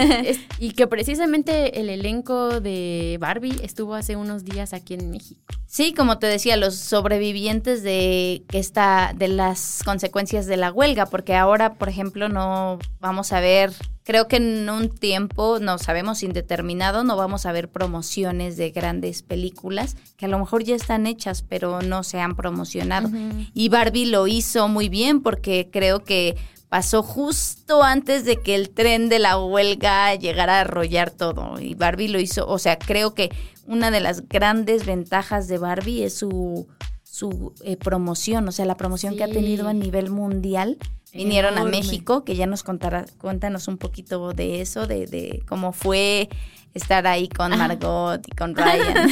y 0.59 0.71
que 0.71 0.87
precisamente 0.87 1.81
el 1.81 1.89
elenco 1.89 2.61
de 2.61 3.17
Barbie 3.19 3.59
estuvo 3.63 3.95
hace 3.95 4.15
unos 4.15 4.45
días 4.45 4.71
aquí 4.71 4.93
en 4.93 5.11
México. 5.11 5.41
Sí, 5.65 5.93
como 5.93 6.17
te 6.17 6.27
decía, 6.27 6.55
los 6.55 6.75
sobrevivientes 6.75 7.83
de 7.83 8.43
esta, 8.53 9.11
de 9.13 9.27
las 9.27 9.81
consecuencias 9.83 10.45
de 10.45 10.55
la 10.55 10.71
huelga, 10.71 11.05
porque 11.07 11.35
ahora, 11.35 11.73
por 11.73 11.89
ejemplo, 11.89 12.29
no 12.29 12.79
vamos 13.01 13.33
a 13.33 13.41
ver 13.41 13.73
creo 14.09 14.27
que 14.27 14.37
en 14.37 14.67
un 14.71 14.89
tiempo, 14.89 15.59
no 15.59 15.77
sabemos 15.77 16.23
indeterminado, 16.23 17.03
no 17.03 17.15
vamos 17.15 17.45
a 17.45 17.51
ver 17.51 17.69
promociones 17.69 18.57
de 18.57 18.71
grandes 18.71 19.21
películas 19.21 19.97
que 20.17 20.25
a 20.25 20.29
lo 20.29 20.39
mejor 20.39 20.63
ya 20.63 20.75
están 20.75 21.05
hechas, 21.05 21.43
pero 21.47 21.83
no 21.83 22.01
se 22.01 22.19
han 22.19 22.35
promocionado. 22.35 23.07
Y 23.53 23.69
Barbie 23.69 24.07
lo 24.07 24.25
hizo 24.25 24.67
muy 24.67 24.89
bien 24.89 25.21
porque 25.21 25.69
creo 25.71 26.03
que 26.03 26.35
pasó 26.69 27.03
justo 27.03 27.83
antes 27.83 28.25
de 28.25 28.37
que 28.37 28.55
el 28.55 28.71
tren 28.71 29.09
de 29.09 29.19
la 29.19 29.37
huelga 29.37 30.15
llegara 30.15 30.57
a 30.57 30.61
arrollar 30.61 31.11
todo. 31.11 31.59
Y 31.59 31.75
Barbie 31.75 32.07
lo 32.07 32.19
hizo, 32.19 32.47
o 32.47 32.57
sea, 32.57 32.79
creo 32.79 33.13
que 33.13 33.29
una 33.67 33.91
de 33.91 33.99
las 33.99 34.27
grandes 34.27 34.87
ventajas 34.87 35.47
de 35.47 35.59
Barbie 35.59 36.05
es 36.05 36.15
su, 36.15 36.67
su 37.03 37.53
eh, 37.63 37.77
promoción, 37.77 38.47
o 38.47 38.51
sea, 38.51 38.65
la 38.65 38.75
promoción 38.75 39.15
que 39.15 39.23
ha 39.23 39.27
tenido 39.27 39.67
a 39.67 39.73
nivel 39.73 40.09
mundial 40.09 40.79
vinieron 41.13 41.57
a 41.57 41.63
México, 41.63 42.23
que 42.23 42.35
ya 42.35 42.45
nos 42.45 42.63
contará, 42.63 43.05
cuéntanos 43.17 43.67
un 43.67 43.77
poquito 43.77 44.33
de 44.33 44.61
eso, 44.61 44.87
de, 44.87 45.05
de 45.07 45.43
cómo 45.47 45.71
fue 45.73 46.29
estar 46.73 47.07
ahí 47.07 47.27
con 47.27 47.57
Margot 47.57 48.21
y 48.27 48.31
con 48.31 48.55
Ryan. 48.55 49.09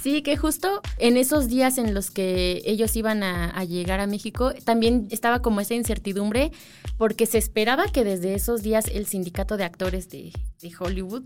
sí, 0.00 0.22
que 0.22 0.36
justo 0.36 0.80
en 0.98 1.16
esos 1.16 1.48
días 1.48 1.78
en 1.78 1.94
los 1.94 2.10
que 2.10 2.62
ellos 2.64 2.96
iban 2.96 3.22
a, 3.22 3.64
llegar 3.64 4.00
a 4.00 4.06
México, 4.06 4.52
también 4.64 5.08
estaba 5.10 5.40
como 5.40 5.60
esa 5.60 5.74
incertidumbre, 5.74 6.52
porque 6.98 7.26
se 7.26 7.38
esperaba 7.38 7.86
que 7.86 8.04
desde 8.04 8.34
esos 8.34 8.62
días 8.62 8.86
el 8.92 9.06
sindicato 9.06 9.56
de 9.56 9.64
actores 9.64 10.08
de, 10.08 10.32
de 10.60 10.72
Hollywood 10.78 11.24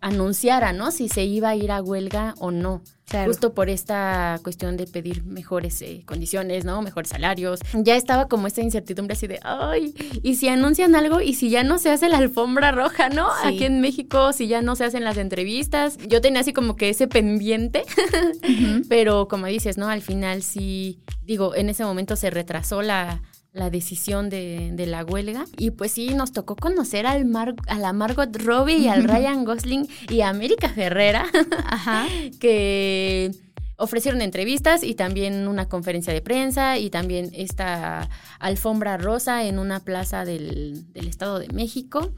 anunciara, 0.00 0.72
¿no? 0.72 0.90
Si 0.90 1.08
se 1.08 1.24
iba 1.24 1.50
a 1.50 1.56
ir 1.56 1.72
a 1.72 1.82
huelga 1.82 2.34
o 2.38 2.50
no. 2.50 2.82
Justo 3.24 3.54
por 3.54 3.70
esta 3.70 4.38
cuestión 4.42 4.76
de 4.76 4.86
pedir 4.86 5.24
mejores 5.24 5.80
eh, 5.80 6.02
condiciones, 6.04 6.66
¿no? 6.66 6.82
Mejores 6.82 7.08
salarios. 7.08 7.60
Ya 7.72 7.96
estaba 7.96 8.28
como 8.28 8.46
esta 8.46 8.60
incertidumbre 8.60 9.14
así 9.14 9.26
de, 9.26 9.40
ay, 9.42 9.94
y 10.22 10.36
si 10.36 10.48
anuncian 10.48 10.94
algo 10.94 11.22
y 11.22 11.32
si 11.32 11.48
ya 11.48 11.62
no 11.62 11.78
se 11.78 11.90
hace 11.90 12.10
la 12.10 12.18
alfombra 12.18 12.70
roja, 12.70 13.08
¿no? 13.08 13.28
Aquí 13.44 13.64
en 13.64 13.80
México, 13.80 14.34
si 14.34 14.46
ya 14.46 14.60
no 14.60 14.76
se 14.76 14.84
hacen 14.88 15.04
las 15.04 15.16
entrevistas. 15.16 15.96
Yo 16.08 16.20
tenía 16.20 16.40
así 16.40 16.52
como 16.52 16.76
que 16.76 16.88
ese 16.88 17.08
pendiente, 17.08 17.84
pero 18.88 19.28
como 19.28 19.46
dices, 19.46 19.78
¿no? 19.78 19.88
Al 19.88 20.02
final 20.02 20.42
sí, 20.42 20.98
digo, 21.24 21.54
en 21.54 21.68
ese 21.68 21.84
momento 21.84 22.16
se 22.16 22.30
retrasó 22.30 22.82
la 22.82 23.22
la 23.52 23.70
decisión 23.70 24.30
de, 24.30 24.70
de, 24.72 24.86
la 24.86 25.04
huelga. 25.04 25.44
Y 25.56 25.72
pues 25.72 25.92
sí, 25.92 26.14
nos 26.14 26.32
tocó 26.32 26.56
conocer 26.56 27.06
al 27.06 27.24
Mar 27.24 27.54
a 27.66 27.78
la 27.78 27.92
Margot 27.92 28.34
Robbie 28.36 28.78
y 28.78 28.88
al 28.88 29.04
Ryan 29.04 29.44
Gosling 29.44 29.88
y 30.08 30.20
a 30.20 30.28
América 30.28 30.68
Ferrera, 30.68 31.26
Ajá. 31.66 32.06
que 32.40 33.32
ofrecieron 33.78 34.20
entrevistas 34.20 34.82
y 34.82 34.94
también 34.94 35.46
una 35.46 35.68
conferencia 35.68 36.12
de 36.12 36.20
prensa 36.20 36.78
y 36.78 36.90
también 36.90 37.30
esta 37.32 38.08
alfombra 38.40 38.98
rosa 38.98 39.44
en 39.44 39.60
una 39.60 39.80
plaza 39.80 40.24
del, 40.24 40.92
del 40.92 41.06
Estado 41.06 41.38
de 41.38 41.48
México. 41.48 42.10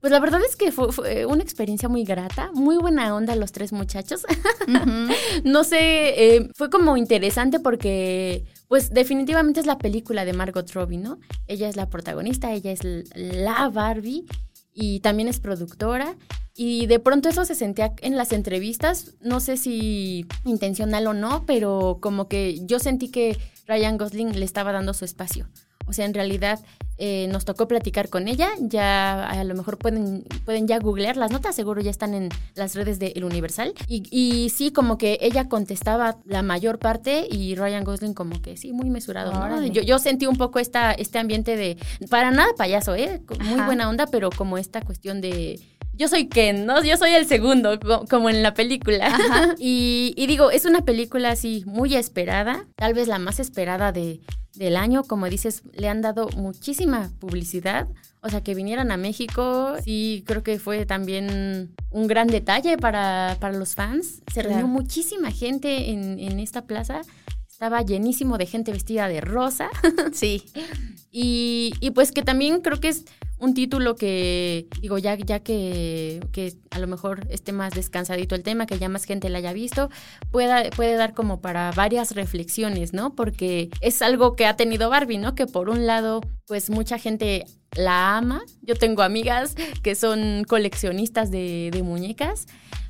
Pues 0.00 0.12
la 0.12 0.20
verdad 0.20 0.40
es 0.46 0.54
que 0.54 0.70
fue, 0.70 1.24
una 1.24 1.42
experiencia 1.42 1.88
muy 1.88 2.04
grata, 2.04 2.50
muy 2.52 2.76
buena 2.76 3.14
onda 3.14 3.34
los 3.36 3.52
tres 3.52 3.72
muchachos. 3.72 4.26
no 5.44 5.64
sé, 5.64 6.36
eh, 6.36 6.50
fue 6.54 6.68
como 6.68 6.96
interesante 6.98 7.58
porque 7.58 8.44
pues 8.68 8.90
definitivamente 8.90 9.60
es 9.60 9.66
la 9.66 9.78
película 9.78 10.26
de 10.26 10.34
Margot 10.34 10.70
Robbie, 10.72 10.98
¿no? 10.98 11.18
Ella 11.46 11.70
es 11.70 11.76
la 11.76 11.88
protagonista, 11.88 12.52
ella 12.52 12.70
es 12.70 12.80
la 13.14 13.70
Barbie 13.70 14.26
y 14.74 15.00
también 15.00 15.28
es 15.28 15.40
productora. 15.40 16.14
Y 16.60 16.86
de 16.86 16.98
pronto 16.98 17.28
eso 17.28 17.44
se 17.44 17.54
sentía 17.54 17.92
en 18.02 18.16
las 18.16 18.32
entrevistas, 18.32 19.14
no 19.20 19.38
sé 19.38 19.56
si 19.56 20.26
intencional 20.44 21.06
o 21.06 21.14
no, 21.14 21.44
pero 21.46 21.98
como 22.00 22.26
que 22.26 22.58
yo 22.66 22.80
sentí 22.80 23.12
que 23.12 23.38
Ryan 23.68 23.96
Gosling 23.96 24.36
le 24.36 24.44
estaba 24.44 24.72
dando 24.72 24.92
su 24.92 25.04
espacio. 25.04 25.46
O 25.86 25.92
sea, 25.92 26.04
en 26.04 26.14
realidad 26.14 26.58
eh, 26.98 27.28
nos 27.30 27.44
tocó 27.44 27.68
platicar 27.68 28.08
con 28.08 28.26
ella. 28.26 28.50
Ya 28.58 29.24
a 29.24 29.44
lo 29.44 29.54
mejor 29.54 29.78
pueden, 29.78 30.24
pueden 30.44 30.66
ya 30.66 30.80
googlear 30.80 31.16
las 31.16 31.30
notas, 31.30 31.54
seguro 31.54 31.80
ya 31.80 31.92
están 31.92 32.12
en 32.12 32.28
las 32.56 32.74
redes 32.74 32.98
de 32.98 33.12
El 33.14 33.22
Universal. 33.22 33.72
Y, 33.86 34.02
y 34.10 34.50
sí, 34.50 34.72
como 34.72 34.98
que 34.98 35.16
ella 35.20 35.48
contestaba 35.48 36.16
la 36.24 36.42
mayor 36.42 36.80
parte 36.80 37.28
y 37.30 37.54
Ryan 37.54 37.84
Gosling 37.84 38.14
como 38.14 38.42
que 38.42 38.56
sí, 38.56 38.72
muy 38.72 38.90
mesurado. 38.90 39.64
Yo, 39.66 39.82
yo 39.82 40.00
sentí 40.00 40.26
un 40.26 40.36
poco 40.36 40.58
esta, 40.58 40.90
este 40.90 41.20
ambiente 41.20 41.54
de, 41.54 41.78
para 42.10 42.32
nada 42.32 42.50
payaso, 42.58 42.96
¿eh? 42.96 43.22
Muy 43.44 43.60
buena 43.60 43.88
onda, 43.88 44.08
pero 44.08 44.30
como 44.30 44.58
esta 44.58 44.82
cuestión 44.82 45.20
de 45.20 45.60
yo 45.98 46.08
soy 46.08 46.28
Ken, 46.28 46.64
¿no? 46.64 46.82
Yo 46.82 46.96
soy 46.96 47.10
el 47.10 47.26
segundo, 47.26 47.78
como 48.08 48.30
en 48.30 48.42
la 48.42 48.54
película. 48.54 49.08
Y, 49.58 50.14
y, 50.16 50.26
digo, 50.26 50.50
es 50.50 50.64
una 50.64 50.84
película 50.84 51.30
así 51.30 51.64
muy 51.66 51.94
esperada, 51.94 52.66
tal 52.76 52.94
vez 52.94 53.08
la 53.08 53.18
más 53.18 53.40
esperada 53.40 53.92
de, 53.92 54.20
del 54.54 54.76
año, 54.76 55.04
como 55.04 55.28
dices, 55.28 55.62
le 55.72 55.88
han 55.88 56.02
dado 56.02 56.28
muchísima 56.36 57.10
publicidad. 57.18 57.88
O 58.20 58.28
sea, 58.28 58.42
que 58.42 58.54
vinieran 58.54 58.90
a 58.90 58.96
México, 58.96 59.74
sí, 59.84 60.24
creo 60.26 60.42
que 60.42 60.58
fue 60.58 60.86
también 60.86 61.74
un 61.90 62.06
gran 62.06 62.28
detalle 62.28 62.76
para, 62.76 63.36
para 63.40 63.56
los 63.56 63.74
fans. 63.74 64.22
Se 64.32 64.42
reunió 64.42 64.66
muchísima 64.66 65.30
gente 65.30 65.90
en, 65.90 66.18
en 66.18 66.40
esta 66.40 66.66
plaza. 66.66 67.02
Estaba 67.48 67.82
llenísimo 67.82 68.38
de 68.38 68.46
gente 68.46 68.72
vestida 68.72 69.08
de 69.08 69.20
rosa. 69.20 69.68
Sí. 70.12 70.44
y, 71.10 71.72
y 71.80 71.90
pues 71.90 72.12
que 72.12 72.22
también 72.22 72.60
creo 72.60 72.80
que 72.80 72.88
es 72.88 73.04
un 73.38 73.54
título 73.54 73.94
que, 73.96 74.66
digo, 74.80 74.98
ya, 74.98 75.14
ya 75.16 75.40
que, 75.40 76.20
que, 76.32 76.54
a 76.70 76.78
lo 76.78 76.86
mejor 76.86 77.26
esté 77.30 77.52
más 77.52 77.74
descansadito 77.74 78.34
el 78.34 78.42
tema, 78.42 78.66
que 78.66 78.78
ya 78.78 78.88
más 78.88 79.04
gente 79.04 79.28
la 79.28 79.38
haya 79.38 79.52
visto, 79.52 79.90
pueda, 80.30 80.68
puede 80.70 80.94
dar 80.94 81.14
como 81.14 81.40
para 81.40 81.70
varias 81.72 82.14
reflexiones, 82.14 82.92
¿no? 82.92 83.14
Porque 83.14 83.70
es 83.80 84.02
algo 84.02 84.36
que 84.36 84.46
ha 84.46 84.56
tenido 84.56 84.90
Barbie, 84.90 85.18
¿no? 85.18 85.34
Que 85.34 85.46
por 85.46 85.70
un 85.70 85.86
lado, 85.86 86.20
pues 86.46 86.70
mucha 86.70 86.98
gente 86.98 87.44
la 87.76 88.16
ama. 88.16 88.42
Yo 88.62 88.74
tengo 88.74 89.02
amigas 89.02 89.54
que 89.82 89.94
son 89.94 90.44
coleccionistas 90.44 91.30
de, 91.30 91.70
de 91.72 91.82
muñecas 91.82 92.46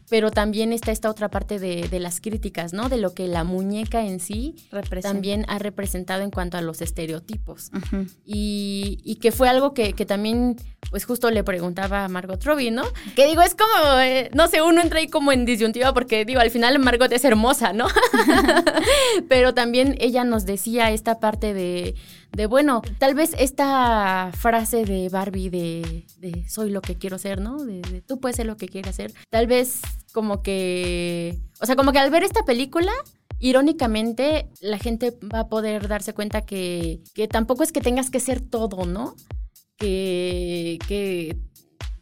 pero 0.08 0.30
también 0.30 0.72
está 0.72 0.90
esta 0.90 1.10
otra 1.10 1.28
parte 1.30 1.58
de, 1.58 1.88
de, 1.88 2.00
las 2.00 2.20
críticas, 2.20 2.72
¿no? 2.72 2.88
De 2.88 2.96
lo 2.96 3.14
que 3.14 3.28
la 3.28 3.44
muñeca 3.44 4.04
en 4.04 4.20
sí 4.20 4.56
también 5.02 5.44
ha 5.48 5.58
representado 5.58 6.22
en 6.22 6.30
cuanto 6.30 6.56
a 6.56 6.62
los 6.62 6.80
estereotipos. 6.80 7.70
y, 8.24 9.00
y, 9.04 9.16
que 9.16 9.32
fue 9.32 9.48
algo 9.48 9.74
que, 9.74 9.92
que, 9.92 10.06
también, 10.06 10.56
pues 10.90 11.04
justo 11.04 11.30
le 11.30 11.44
preguntaba 11.44 12.04
a 12.04 12.08
Margot 12.08 12.42
Robbie, 12.42 12.70
¿no? 12.70 12.84
Que 13.14 13.26
digo, 13.26 13.42
es 13.42 13.54
como, 13.54 13.98
eh, 14.00 14.30
no 14.34 14.48
sé, 14.48 14.62
uno 14.62 14.80
entra 14.80 15.00
ahí 15.00 15.08
como 15.08 15.32
en 15.32 15.44
disyuntiva 15.44 15.92
porque 15.92 16.24
digo, 16.24 16.40
al 16.40 16.50
final 16.50 16.78
Margot 16.78 17.12
es 17.12 17.24
hermosa, 17.24 17.72
¿no? 17.72 17.86
pero 19.28 19.54
también 19.54 19.96
ella 20.00 20.24
nos 20.24 20.46
decía 20.46 20.90
esta 20.90 21.20
parte 21.20 21.52
de 21.52 21.94
de 22.32 22.46
bueno, 22.46 22.82
tal 22.98 23.14
vez 23.14 23.34
esta 23.38 24.30
frase 24.32 24.84
de 24.84 25.08
Barbie 25.08 25.50
de, 25.50 26.06
de 26.18 26.48
soy 26.48 26.70
lo 26.70 26.80
que 26.80 26.96
quiero 26.96 27.18
ser, 27.18 27.40
¿no? 27.40 27.64
De, 27.64 27.80
de, 27.82 28.00
tú 28.02 28.20
puedes 28.20 28.36
ser 28.36 28.46
lo 28.46 28.56
que 28.56 28.68
quieras 28.68 28.96
ser. 28.96 29.12
Tal 29.30 29.46
vez 29.46 29.80
como 30.12 30.42
que, 30.42 31.38
o 31.60 31.66
sea, 31.66 31.76
como 31.76 31.92
que 31.92 31.98
al 31.98 32.10
ver 32.10 32.22
esta 32.22 32.44
película, 32.44 32.92
irónicamente, 33.38 34.48
la 34.60 34.78
gente 34.78 35.16
va 35.32 35.40
a 35.40 35.48
poder 35.48 35.88
darse 35.88 36.12
cuenta 36.14 36.42
que, 36.42 37.02
que 37.14 37.28
tampoco 37.28 37.62
es 37.62 37.72
que 37.72 37.80
tengas 37.80 38.10
que 38.10 38.20
ser 38.20 38.40
todo, 38.40 38.84
¿no? 38.84 39.14
Que, 39.76 40.78
que 40.88 41.36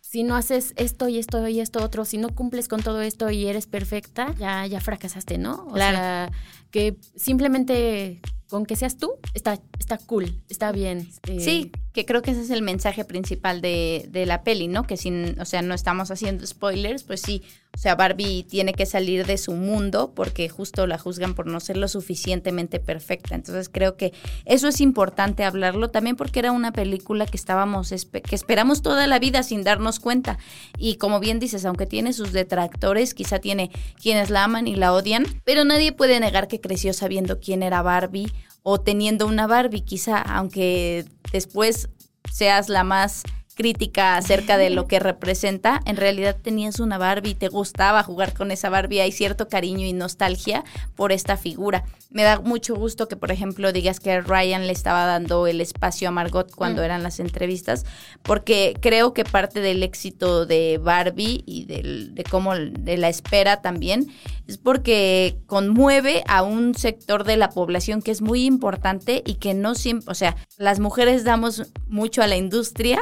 si 0.00 0.22
no 0.22 0.34
haces 0.36 0.72
esto 0.76 1.08
y 1.08 1.18
esto 1.18 1.46
y 1.46 1.60
esto 1.60 1.84
otro, 1.84 2.04
si 2.04 2.16
no 2.16 2.34
cumples 2.34 2.68
con 2.68 2.82
todo 2.82 3.02
esto 3.02 3.30
y 3.30 3.46
eres 3.46 3.66
perfecta, 3.66 4.34
ya, 4.38 4.66
ya 4.66 4.80
fracasaste, 4.80 5.36
¿no? 5.36 5.66
O 5.70 5.76
sea, 5.76 6.30
que 6.70 6.96
simplemente 7.16 8.22
con 8.48 8.66
que 8.66 8.76
seas 8.76 8.96
tú, 8.96 9.14
está, 9.34 9.58
está 9.78 9.98
cool, 9.98 10.42
está 10.48 10.72
bien. 10.72 11.08
Eh. 11.28 11.40
Sí, 11.40 11.72
que 11.96 12.04
creo 12.04 12.20
que 12.20 12.32
ese 12.32 12.42
es 12.42 12.50
el 12.50 12.60
mensaje 12.60 13.06
principal 13.06 13.62
de, 13.62 14.06
de, 14.10 14.26
la 14.26 14.42
peli, 14.42 14.68
¿no? 14.68 14.86
Que 14.86 14.98
sin, 14.98 15.40
o 15.40 15.46
sea, 15.46 15.62
no 15.62 15.72
estamos 15.72 16.10
haciendo 16.10 16.46
spoilers, 16.46 17.04
pues 17.04 17.22
sí, 17.22 17.42
o 17.74 17.78
sea, 17.78 17.94
Barbie 17.94 18.42
tiene 18.42 18.74
que 18.74 18.84
salir 18.84 19.24
de 19.24 19.38
su 19.38 19.52
mundo 19.52 20.12
porque 20.14 20.50
justo 20.50 20.86
la 20.86 20.98
juzgan 20.98 21.34
por 21.34 21.46
no 21.46 21.58
ser 21.58 21.78
lo 21.78 21.88
suficientemente 21.88 22.80
perfecta. 22.80 23.34
Entonces 23.34 23.70
creo 23.70 23.96
que 23.96 24.12
eso 24.44 24.68
es 24.68 24.82
importante 24.82 25.42
hablarlo 25.42 25.88
también 25.88 26.16
porque 26.16 26.40
era 26.40 26.52
una 26.52 26.70
película 26.70 27.24
que 27.24 27.38
estábamos, 27.38 27.94
que 28.10 28.34
esperamos 28.34 28.82
toda 28.82 29.06
la 29.06 29.18
vida 29.18 29.42
sin 29.42 29.64
darnos 29.64 29.98
cuenta. 29.98 30.38
Y 30.76 30.96
como 30.96 31.18
bien 31.18 31.38
dices, 31.38 31.64
aunque 31.64 31.86
tiene 31.86 32.12
sus 32.12 32.32
detractores, 32.32 33.14
quizá 33.14 33.38
tiene 33.38 33.70
quienes 34.02 34.28
la 34.28 34.44
aman 34.44 34.68
y 34.68 34.74
la 34.74 34.92
odian, 34.92 35.24
pero 35.44 35.64
nadie 35.64 35.92
puede 35.92 36.20
negar 36.20 36.46
que 36.46 36.60
creció 36.60 36.92
sabiendo 36.92 37.40
quién 37.40 37.62
era 37.62 37.80
Barbie 37.80 38.32
o 38.68 38.80
teniendo 38.80 39.28
una 39.28 39.46
Barbie, 39.46 39.82
quizá, 39.82 40.20
aunque 40.20 41.04
después 41.30 41.88
seas 42.32 42.68
la 42.68 42.82
más 42.82 43.22
crítica 43.56 44.18
acerca 44.18 44.58
de 44.58 44.68
lo 44.68 44.86
que 44.86 45.00
representa, 45.00 45.80
en 45.86 45.96
realidad 45.96 46.36
tenías 46.40 46.78
una 46.78 46.98
Barbie, 46.98 47.34
te 47.34 47.48
gustaba 47.48 48.02
jugar 48.02 48.34
con 48.34 48.50
esa 48.50 48.68
Barbie, 48.68 49.00
hay 49.00 49.12
cierto 49.12 49.48
cariño 49.48 49.86
y 49.86 49.94
nostalgia 49.94 50.62
por 50.94 51.10
esta 51.10 51.38
figura. 51.38 51.82
Me 52.10 52.22
da 52.22 52.38
mucho 52.38 52.76
gusto 52.76 53.08
que, 53.08 53.16
por 53.16 53.32
ejemplo, 53.32 53.72
digas 53.72 53.98
que 53.98 54.20
Ryan 54.20 54.66
le 54.66 54.74
estaba 54.74 55.06
dando 55.06 55.46
el 55.46 55.62
espacio 55.62 56.08
a 56.08 56.12
Margot 56.12 56.54
cuando 56.54 56.82
mm. 56.82 56.84
eran 56.84 57.02
las 57.02 57.18
entrevistas, 57.18 57.86
porque 58.22 58.76
creo 58.80 59.14
que 59.14 59.24
parte 59.24 59.60
del 59.60 59.82
éxito 59.82 60.44
de 60.44 60.78
Barbie 60.78 61.42
y 61.46 61.64
del, 61.64 62.14
de 62.14 62.24
cómo 62.24 62.54
de 62.54 62.98
la 62.98 63.08
espera 63.08 63.62
también 63.62 64.06
es 64.46 64.58
porque 64.58 65.38
conmueve 65.46 66.22
a 66.28 66.42
un 66.42 66.74
sector 66.74 67.24
de 67.24 67.36
la 67.36 67.50
población 67.50 68.02
que 68.02 68.10
es 68.10 68.20
muy 68.20 68.44
importante 68.44 69.22
y 69.24 69.34
que 69.34 69.54
no 69.54 69.74
siempre, 69.74 70.10
o 70.10 70.14
sea, 70.14 70.36
las 70.58 70.78
mujeres 70.78 71.24
damos 71.24 71.64
mucho 71.88 72.22
a 72.22 72.26
la 72.26 72.36
industria, 72.36 73.00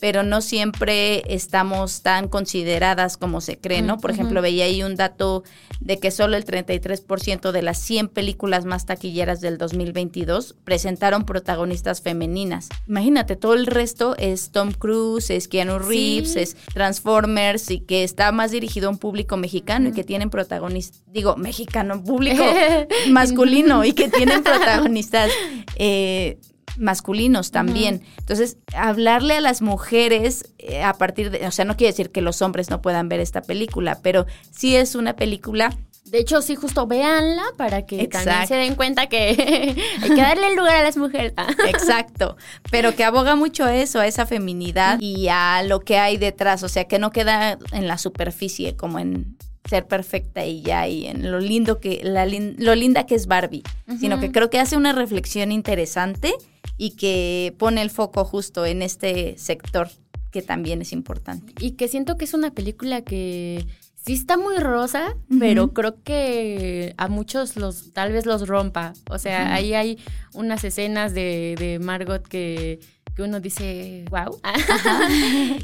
pero 0.00 0.22
no 0.22 0.40
siempre 0.40 1.22
estamos 1.34 2.02
tan 2.02 2.28
consideradas 2.28 3.16
como 3.16 3.40
se 3.40 3.58
cree, 3.58 3.82
¿no? 3.82 3.98
Por 3.98 4.10
ejemplo, 4.10 4.42
veía 4.42 4.64
ahí 4.64 4.82
un 4.82 4.96
dato 4.96 5.44
de 5.80 5.98
que 5.98 6.10
solo 6.10 6.36
el 6.36 6.44
33% 6.44 7.52
de 7.52 7.62
las 7.62 7.78
100 7.78 8.08
películas 8.08 8.64
más 8.64 8.86
taquilleras 8.86 9.40
del 9.40 9.56
2022 9.58 10.56
presentaron 10.64 11.24
protagonistas 11.24 12.02
femeninas. 12.02 12.68
Imagínate, 12.88 13.36
todo 13.36 13.54
el 13.54 13.66
resto 13.66 14.16
es 14.18 14.50
Tom 14.50 14.72
Cruise, 14.72 15.30
es 15.30 15.48
Keanu 15.48 15.78
Reeves, 15.78 16.36
es 16.36 16.56
Transformers 16.72 17.70
y 17.70 17.80
que 17.80 18.04
está 18.04 18.32
más 18.32 18.50
dirigido 18.50 18.88
a 18.88 18.90
un 18.90 18.98
público 18.98 19.36
mexicano 19.36 19.88
y 19.88 19.92
que 19.92 20.04
tienen 20.04 20.30
protagonistas, 20.30 21.02
digo, 21.06 21.36
mexicano, 21.36 22.02
público 22.02 22.44
masculino 23.10 23.84
y 23.84 23.92
que 23.92 24.08
tienen 24.10 24.42
protagonistas 24.42 25.30
eh, 25.76 26.38
masculinos 26.78 27.50
también. 27.50 28.02
Entonces, 28.18 28.58
hablarle 28.74 29.36
a 29.36 29.40
las 29.40 29.62
mujeres 29.62 30.52
eh, 30.58 30.82
a 30.82 30.94
partir 30.94 31.30
de, 31.30 31.46
o 31.46 31.50
sea, 31.50 31.64
no 31.64 31.76
quiere 31.76 31.92
decir 31.92 32.10
que 32.10 32.20
los 32.20 32.42
hombres 32.42 32.70
no 32.70 32.82
puedan 32.82 33.08
ver 33.08 33.20
esta 33.20 33.42
película, 33.42 34.00
pero 34.02 34.26
sí 34.50 34.76
es 34.76 34.94
una 34.94 35.16
película. 35.16 35.76
De 36.04 36.18
hecho, 36.18 36.42
sí, 36.42 36.54
justo 36.54 36.86
véanla 36.86 37.42
para 37.56 37.86
que 37.86 38.06
también 38.08 38.46
se 38.46 38.54
den 38.54 38.74
cuenta 38.74 39.06
que 39.08 39.74
hay 40.02 40.08
que 40.10 40.20
darle 40.20 40.48
el 40.48 40.56
lugar 40.56 40.76
a 40.76 40.82
las 40.82 40.96
mujeres. 40.96 41.32
Exacto, 41.66 42.36
pero 42.70 42.94
que 42.94 43.04
aboga 43.04 43.36
mucho 43.36 43.64
a 43.64 43.74
eso, 43.74 44.00
a 44.00 44.06
esa 44.06 44.26
feminidad 44.26 45.00
y 45.00 45.28
a 45.28 45.62
lo 45.62 45.80
que 45.80 45.98
hay 45.98 46.18
detrás, 46.18 46.62
o 46.62 46.68
sea, 46.68 46.84
que 46.84 46.98
no 46.98 47.10
queda 47.10 47.58
en 47.72 47.88
la 47.88 47.96
superficie 47.98 48.76
como 48.76 48.98
en 48.98 49.36
ser 49.68 49.86
perfecta 49.86 50.44
y 50.44 50.62
ya 50.62 50.86
y 50.88 51.06
en 51.06 51.30
lo 51.30 51.40
lindo 51.40 51.80
que 51.80 52.00
la 52.02 52.26
lo 52.26 52.74
linda 52.74 53.06
que 53.06 53.14
es 53.14 53.26
Barbie, 53.26 53.62
sino 53.98 54.20
que 54.20 54.30
creo 54.30 54.50
que 54.50 54.58
hace 54.58 54.76
una 54.76 54.92
reflexión 54.92 55.52
interesante 55.52 56.34
y 56.76 56.96
que 56.96 57.54
pone 57.58 57.80
el 57.82 57.90
foco 57.90 58.24
justo 58.24 58.66
en 58.66 58.82
este 58.82 59.38
sector 59.38 59.88
que 60.30 60.42
también 60.42 60.82
es 60.82 60.92
importante. 60.92 61.54
Y 61.60 61.72
que 61.72 61.88
siento 61.88 62.16
que 62.16 62.24
es 62.24 62.34
una 62.34 62.50
película 62.50 63.02
que 63.02 63.64
sí 64.04 64.14
está 64.14 64.36
muy 64.36 64.58
rosa, 64.58 65.16
pero 65.38 65.72
creo 65.72 66.02
que 66.02 66.92
a 66.96 67.08
muchos 67.08 67.56
los 67.56 67.92
tal 67.92 68.12
vez 68.12 68.26
los 68.26 68.46
rompa. 68.48 68.92
O 69.08 69.18
sea, 69.18 69.54
ahí 69.54 69.74
hay 69.74 69.98
unas 70.34 70.64
escenas 70.64 71.14
de, 71.14 71.54
de 71.58 71.78
Margot 71.78 72.26
que, 72.26 72.80
que, 73.14 73.22
uno 73.22 73.40
dice, 73.40 74.04
wow. 74.10 74.40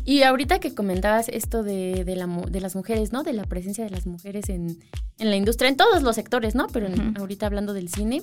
y 0.04 0.22
ahorita 0.22 0.58
que 0.60 0.74
comentabas 0.74 1.28
esto 1.28 1.62
de, 1.62 2.04
de, 2.04 2.16
la, 2.16 2.26
de, 2.26 2.60
las 2.60 2.76
mujeres, 2.76 3.12
¿no? 3.12 3.22
De 3.22 3.32
la 3.32 3.44
presencia 3.44 3.84
de 3.84 3.90
las 3.90 4.06
mujeres 4.06 4.48
en, 4.48 4.78
en 5.18 5.30
la 5.30 5.36
industria, 5.36 5.68
en 5.68 5.76
todos 5.76 6.02
los 6.02 6.14
sectores, 6.16 6.54
¿no? 6.54 6.66
Pero 6.68 6.88
ahorita 7.18 7.46
hablando 7.46 7.72
del 7.72 7.88
cine, 7.88 8.22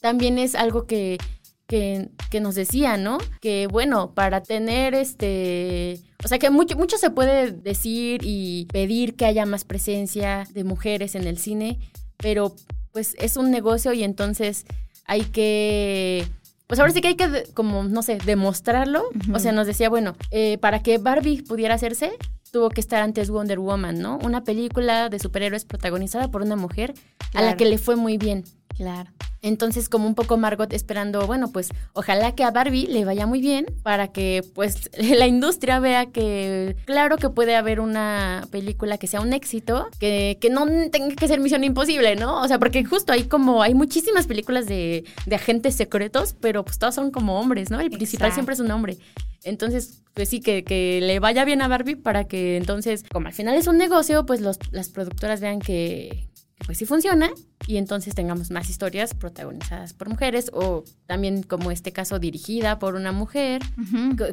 también 0.00 0.38
es 0.38 0.54
algo 0.54 0.86
que 0.86 1.18
que, 1.66 2.10
que, 2.30 2.40
nos 2.40 2.54
decía, 2.54 2.96
¿no? 2.96 3.18
Que 3.40 3.66
bueno, 3.66 4.14
para 4.14 4.42
tener 4.42 4.94
este, 4.94 6.00
o 6.24 6.28
sea 6.28 6.38
que 6.38 6.50
mucho, 6.50 6.76
mucho 6.76 6.96
se 6.96 7.10
puede 7.10 7.50
decir 7.50 8.20
y 8.22 8.66
pedir 8.66 9.16
que 9.16 9.26
haya 9.26 9.46
más 9.46 9.64
presencia 9.64 10.46
de 10.52 10.64
mujeres 10.64 11.14
en 11.14 11.26
el 11.26 11.38
cine, 11.38 11.78
pero 12.16 12.54
pues 12.92 13.14
es 13.18 13.36
un 13.36 13.50
negocio 13.50 13.92
y 13.92 14.04
entonces 14.04 14.64
hay 15.06 15.22
que 15.22 16.26
pues 16.66 16.80
ahora 16.80 16.92
sí 16.92 17.00
que 17.00 17.08
hay 17.08 17.14
que, 17.14 17.44
como, 17.54 17.84
no 17.84 18.02
sé, 18.02 18.18
demostrarlo. 18.24 19.04
O 19.32 19.38
sea, 19.38 19.52
nos 19.52 19.66
decía, 19.66 19.88
bueno, 19.88 20.16
eh, 20.30 20.58
para 20.58 20.82
que 20.82 20.98
Barbie 20.98 21.42
pudiera 21.42 21.74
hacerse, 21.74 22.12
tuvo 22.50 22.70
que 22.70 22.80
estar 22.80 23.02
antes 23.02 23.30
Wonder 23.30 23.58
Woman, 23.58 24.00
¿no? 24.00 24.18
Una 24.24 24.42
película 24.42 25.08
de 25.08 25.18
superhéroes 25.18 25.64
protagonizada 25.64 26.28
por 26.28 26.42
una 26.42 26.56
mujer 26.56 26.94
a 27.34 27.42
la 27.42 27.56
que 27.56 27.66
le 27.66 27.78
fue 27.78 27.96
muy 27.96 28.18
bien. 28.18 28.44
Claro. 28.76 29.10
Entonces, 29.42 29.88
como 29.88 30.06
un 30.06 30.14
poco 30.14 30.36
Margot 30.36 30.72
esperando, 30.72 31.26
bueno, 31.26 31.52
pues 31.52 31.68
ojalá 31.92 32.34
que 32.34 32.42
a 32.42 32.50
Barbie 32.50 32.88
le 32.88 33.04
vaya 33.04 33.26
muy 33.26 33.40
bien 33.40 33.66
para 33.82 34.08
que 34.08 34.42
pues 34.54 34.90
la 34.98 35.26
industria 35.26 35.78
vea 35.78 36.06
que 36.06 36.76
claro 36.84 37.16
que 37.16 37.30
puede 37.30 37.54
haber 37.54 37.80
una 37.80 38.46
película 38.50 38.98
que 38.98 39.06
sea 39.06 39.20
un 39.20 39.32
éxito, 39.32 39.88
que, 39.98 40.36
que 40.40 40.50
no 40.50 40.66
tenga 40.90 41.14
que 41.14 41.28
ser 41.28 41.40
misión 41.40 41.64
imposible, 41.64 42.16
¿no? 42.16 42.42
O 42.42 42.48
sea, 42.48 42.58
porque 42.58 42.84
justo 42.84 43.12
hay 43.12 43.24
como, 43.24 43.62
hay 43.62 43.74
muchísimas 43.74 44.26
películas 44.26 44.66
de, 44.66 45.04
de 45.26 45.36
agentes 45.36 45.76
secretos, 45.76 46.34
pero 46.40 46.64
pues 46.64 46.78
todos 46.78 46.94
son 46.94 47.10
como 47.10 47.38
hombres, 47.38 47.70
¿no? 47.70 47.80
El 47.80 47.90
principal 47.90 48.32
siempre 48.32 48.54
es 48.54 48.60
un 48.60 48.70
hombre. 48.70 48.98
Entonces, 49.44 50.02
pues 50.12 50.28
sí, 50.28 50.40
que, 50.40 50.64
que, 50.64 50.98
le 51.00 51.20
vaya 51.20 51.44
bien 51.44 51.62
a 51.62 51.68
Barbie 51.68 51.94
para 51.94 52.24
que 52.24 52.56
entonces, 52.56 53.04
como 53.12 53.28
al 53.28 53.32
final 53.32 53.54
es 53.54 53.68
un 53.68 53.78
negocio, 53.78 54.26
pues 54.26 54.40
los, 54.40 54.58
las 54.72 54.88
productoras 54.88 55.40
vean 55.40 55.60
que, 55.60 56.26
pues 56.64 56.78
sí 56.78 56.86
funciona 56.86 57.30
y 57.66 57.76
entonces 57.76 58.14
tengamos 58.14 58.50
más 58.50 58.70
historias 58.70 59.14
protagonizadas 59.14 59.92
por 59.92 60.08
mujeres 60.08 60.50
o 60.52 60.84
también 61.06 61.42
como 61.42 61.70
este 61.70 61.92
caso 61.92 62.18
dirigida 62.18 62.78
por 62.78 62.94
una 62.94 63.12
mujer 63.12 63.62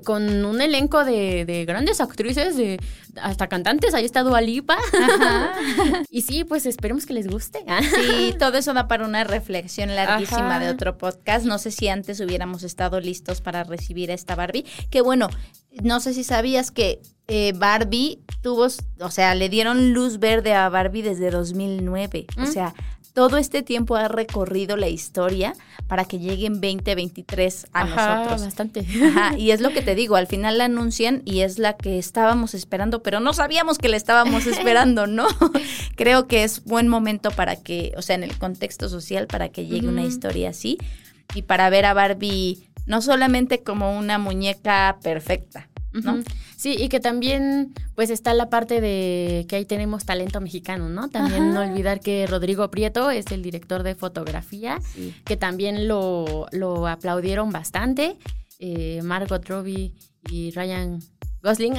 con 0.05 0.45
un 0.45 0.61
elenco 0.61 1.03
de, 1.03 1.65
grandes 1.67 1.99
actrices 1.99 2.55
de 2.55 2.79
hasta 3.21 3.47
cantantes 3.47 3.93
ahí 3.93 4.05
está 4.05 4.23
Dualipa 4.23 4.77
y 6.09 6.21
sí 6.21 6.43
pues 6.43 6.65
esperemos 6.65 7.05
que 7.05 7.13
les 7.13 7.27
guste 7.27 7.59
sí 7.95 8.35
todo 8.39 8.57
eso 8.57 8.73
da 8.73 8.87
para 8.87 9.05
una 9.05 9.23
reflexión 9.23 9.95
larguísima 9.95 10.59
de 10.59 10.69
otro 10.69 10.97
podcast. 10.97 11.45
No 11.45 11.57
sé 11.57 11.71
si 11.71 11.87
antes 11.87 12.19
hubiéramos 12.19 12.63
estado 12.63 12.99
listos 12.99 13.41
para 13.41 13.63
recibir 13.63 14.11
a 14.11 14.13
esta 14.13 14.35
Barbie 14.35 14.65
que 14.89 15.01
bueno 15.01 15.29
no 15.81 15.99
sé 15.99 16.13
si 16.13 16.23
sabías 16.23 16.71
que 16.71 17.01
eh, 17.27 17.53
Barbie 17.55 18.19
tuvo, 18.41 18.67
o 18.99 19.11
sea, 19.11 19.33
le 19.35 19.49
dieron 19.49 19.93
luz 19.93 20.19
verde 20.19 20.53
a 20.53 20.67
Barbie 20.69 21.01
desde 21.01 21.31
2009. 21.31 22.27
O 22.37 22.41
mm. 22.41 22.47
sea, 22.47 22.73
todo 23.13 23.37
este 23.37 23.61
tiempo 23.61 23.95
ha 23.95 24.07
recorrido 24.07 24.75
la 24.75 24.87
historia 24.87 25.53
para 25.87 26.05
que 26.05 26.19
lleguen 26.19 26.53
2023 26.53 27.67
a 27.71 27.85
nosotros. 27.85 28.41
bastante. 28.41 28.85
Ajá, 29.03 29.37
y 29.37 29.51
es 29.51 29.61
lo 29.61 29.69
que 29.69 29.81
te 29.81 29.95
digo, 29.95 30.15
al 30.15 30.27
final 30.27 30.57
la 30.57 30.65
anuncian 30.65 31.21
y 31.23 31.41
es 31.41 31.59
la 31.59 31.77
que 31.77 31.99
estábamos 31.99 32.53
esperando, 32.53 33.03
pero 33.03 33.19
no 33.19 33.33
sabíamos 33.33 33.77
que 33.77 33.89
la 33.89 33.97
estábamos 33.97 34.47
esperando, 34.47 35.07
¿no? 35.07 35.27
Creo 35.95 36.27
que 36.27 36.43
es 36.43 36.63
buen 36.63 36.87
momento 36.87 37.31
para 37.31 37.55
que, 37.55 37.93
o 37.95 38.01
sea, 38.01 38.15
en 38.15 38.23
el 38.23 38.37
contexto 38.37 38.89
social, 38.89 39.27
para 39.27 39.49
que 39.49 39.65
llegue 39.65 39.87
una 39.87 40.03
historia 40.03 40.49
así 40.49 40.77
y 41.35 41.43
para 41.43 41.69
ver 41.69 41.85
a 41.85 41.93
Barbie 41.93 42.67
no 42.85 43.01
solamente 43.01 43.63
como 43.63 43.97
una 43.97 44.17
muñeca 44.17 44.97
perfecta, 45.01 45.69
¿no? 45.91 46.23
Sí, 46.55 46.75
y 46.79 46.89
que 46.89 46.99
también 46.99 47.73
pues 47.95 48.09
está 48.09 48.33
la 48.33 48.49
parte 48.49 48.81
de 48.81 49.45
que 49.47 49.57
ahí 49.57 49.65
tenemos 49.65 50.05
talento 50.05 50.41
mexicano, 50.41 50.89
¿no? 50.89 51.09
También 51.09 51.53
no 51.53 51.61
olvidar 51.61 51.99
que 51.99 52.25
Rodrigo 52.25 52.71
Prieto 52.71 53.11
es 53.11 53.27
el 53.31 53.43
director 53.43 53.83
de 53.83 53.95
fotografía, 53.95 54.79
que 55.25 55.37
también 55.37 55.87
lo, 55.87 56.47
lo 56.51 56.87
aplaudieron 56.87 57.51
bastante. 57.51 58.17
Eh, 58.59 59.01
Margot 59.03 59.45
Robbie 59.47 59.93
y 60.29 60.51
Ryan 60.51 60.99
Gosling 61.43 61.75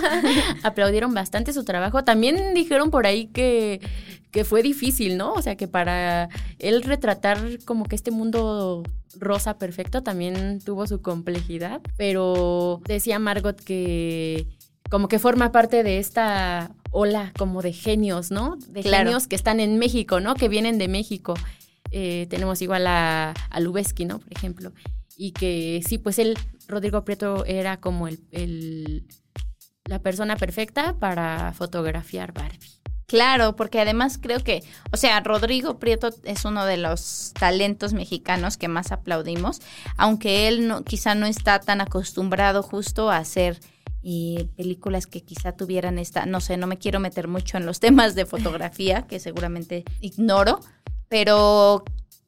aplaudieron 0.64 1.14
bastante 1.14 1.52
su 1.52 1.64
trabajo. 1.64 2.02
También 2.02 2.52
dijeron 2.54 2.90
por 2.90 3.06
ahí 3.06 3.28
que, 3.28 3.80
que 4.36 4.44
fue 4.44 4.62
difícil, 4.62 5.16
¿no? 5.16 5.32
O 5.32 5.40
sea, 5.40 5.56
que 5.56 5.66
para 5.66 6.28
él 6.58 6.82
retratar 6.82 7.38
como 7.64 7.86
que 7.86 7.96
este 7.96 8.10
mundo 8.10 8.82
rosa 9.18 9.56
perfecto 9.56 10.02
también 10.02 10.60
tuvo 10.60 10.86
su 10.86 11.00
complejidad. 11.00 11.80
Pero 11.96 12.82
decía 12.86 13.18
Margot 13.18 13.58
que 13.58 14.46
como 14.90 15.08
que 15.08 15.18
forma 15.18 15.52
parte 15.52 15.82
de 15.82 15.98
esta 15.98 16.70
ola 16.90 17.32
como 17.38 17.62
de 17.62 17.72
genios, 17.72 18.30
¿no? 18.30 18.58
De 18.68 18.82
genios 18.82 19.26
que 19.26 19.36
están 19.36 19.58
en 19.58 19.78
México, 19.78 20.20
¿no? 20.20 20.34
Que 20.34 20.50
vienen 20.50 20.76
de 20.76 20.88
México. 20.88 21.32
Eh, 21.90 22.26
tenemos 22.28 22.60
igual 22.60 22.86
a, 22.88 23.30
a 23.30 23.60
Lubeski, 23.60 24.04
¿no? 24.04 24.18
Por 24.18 24.36
ejemplo. 24.36 24.70
Y 25.16 25.32
que 25.32 25.80
sí, 25.88 25.96
pues 25.96 26.18
él 26.18 26.36
Rodrigo 26.68 27.06
Prieto 27.06 27.46
era 27.46 27.78
como 27.78 28.06
el, 28.06 29.06
la 29.86 30.00
persona 30.00 30.36
perfecta 30.36 30.94
para 30.98 31.54
fotografiar 31.54 32.34
Barbie. 32.34 32.75
Claro, 33.06 33.54
porque 33.54 33.80
además 33.80 34.18
creo 34.20 34.40
que, 34.40 34.64
o 34.90 34.96
sea, 34.96 35.20
Rodrigo 35.20 35.78
Prieto 35.78 36.10
es 36.24 36.44
uno 36.44 36.66
de 36.66 36.76
los 36.76 37.32
talentos 37.38 37.92
mexicanos 37.92 38.56
que 38.56 38.66
más 38.66 38.90
aplaudimos, 38.90 39.60
aunque 39.96 40.48
él 40.48 40.66
no, 40.66 40.82
quizá 40.82 41.14
no 41.14 41.26
está 41.26 41.60
tan 41.60 41.80
acostumbrado 41.80 42.64
justo 42.64 43.08
a 43.08 43.18
hacer 43.18 43.60
eh, 44.02 44.48
películas 44.56 45.06
que 45.06 45.22
quizá 45.22 45.52
tuvieran 45.52 46.00
esta, 46.00 46.26
no 46.26 46.40
sé, 46.40 46.56
no 46.56 46.66
me 46.66 46.78
quiero 46.78 46.98
meter 46.98 47.28
mucho 47.28 47.56
en 47.56 47.66
los 47.66 47.78
temas 47.86 48.16
de 48.16 48.26
fotografía, 48.26 49.02
que 49.02 49.20
seguramente 49.20 49.84
ignoro, 50.00 50.58
pero 51.08 51.84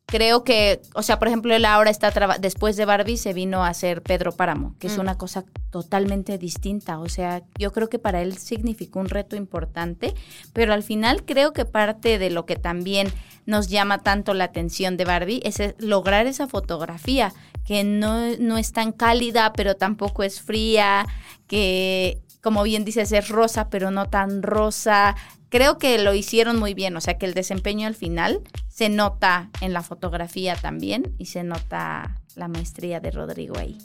creo 0.09 0.43
que, 0.43 0.81
o 0.95 1.03
sea, 1.03 1.19
por 1.19 1.29
ejemplo, 1.29 1.55
él 1.55 1.67
ahora 1.67 1.91
está 1.91 2.11
después 2.41 2.77
de 2.77 2.87
Barbie 2.87 3.19
se 3.19 3.35
vino 3.35 3.63
a 3.63 3.69
hacer 3.69 4.03
Pedro 4.03 4.33
Páramo, 4.33 4.75
que 4.79 4.87
es 4.87 4.97
mm. 4.97 5.01
una 5.01 5.19
cosa 5.19 5.45
totalmente 5.71 6.39
distinta. 6.39 6.99
O 6.99 7.11
sea, 7.11 7.43
yo 7.59 7.73
creo 7.73 7.91
que 7.91 7.99
para 7.99 8.23
él 8.23 8.39
significó 8.39 9.01
un 9.01 9.11
reto 9.11 9.37
importante, 9.37 10.15
pero 10.55 10.73
al 10.73 10.83
final 10.83 11.25
creo 11.27 11.53
que 11.53 11.67
parte 11.67 12.19
de 12.19 12.31
lo 12.31 12.47
que 12.47 12.57
también 12.57 13.13
nos 13.45 13.69
llama 13.69 13.99
tanto 13.99 14.33
la 14.33 14.45
atención 14.45 14.97
de 14.97 15.05
Barbie 15.05 15.43
es 15.45 15.61
lograr 15.79 16.27
esa 16.27 16.49
fotografía 16.49 17.35
que 17.67 17.85
no, 17.85 18.35
no 18.39 18.57
es 18.57 18.73
tan 18.73 18.93
cálida, 18.93 19.53
pero 19.53 19.77
tampoco 19.77 20.23
es 20.23 20.41
fría, 20.41 21.07
que 21.47 22.19
como 22.43 22.63
bien 22.63 22.85
dices, 22.85 23.13
es 23.13 23.29
rosa, 23.29 23.69
pero 23.71 23.91
no 23.91 24.09
tan 24.09 24.43
rosa, 24.43 25.17
creo 25.49 25.79
que 25.79 25.99
lo 25.99 26.15
hicieron 26.15 26.59
muy 26.59 26.75
bien, 26.75 26.97
o 26.97 27.01
sea 27.01 27.19
que 27.19 27.27
el 27.27 27.35
desempeño 27.35 27.87
al 27.87 27.95
final 27.95 28.41
se 28.69 28.89
nota 28.89 29.51
en 29.61 29.73
la 29.73 29.83
fotografía 29.83 30.57
también 30.57 31.15
y 31.19 31.27
se 31.27 31.43
nota 31.43 32.21
la 32.35 32.49
maestría 32.49 33.01
de 33.01 33.11
Rodrigo 33.11 33.59
ahí. 33.59 33.79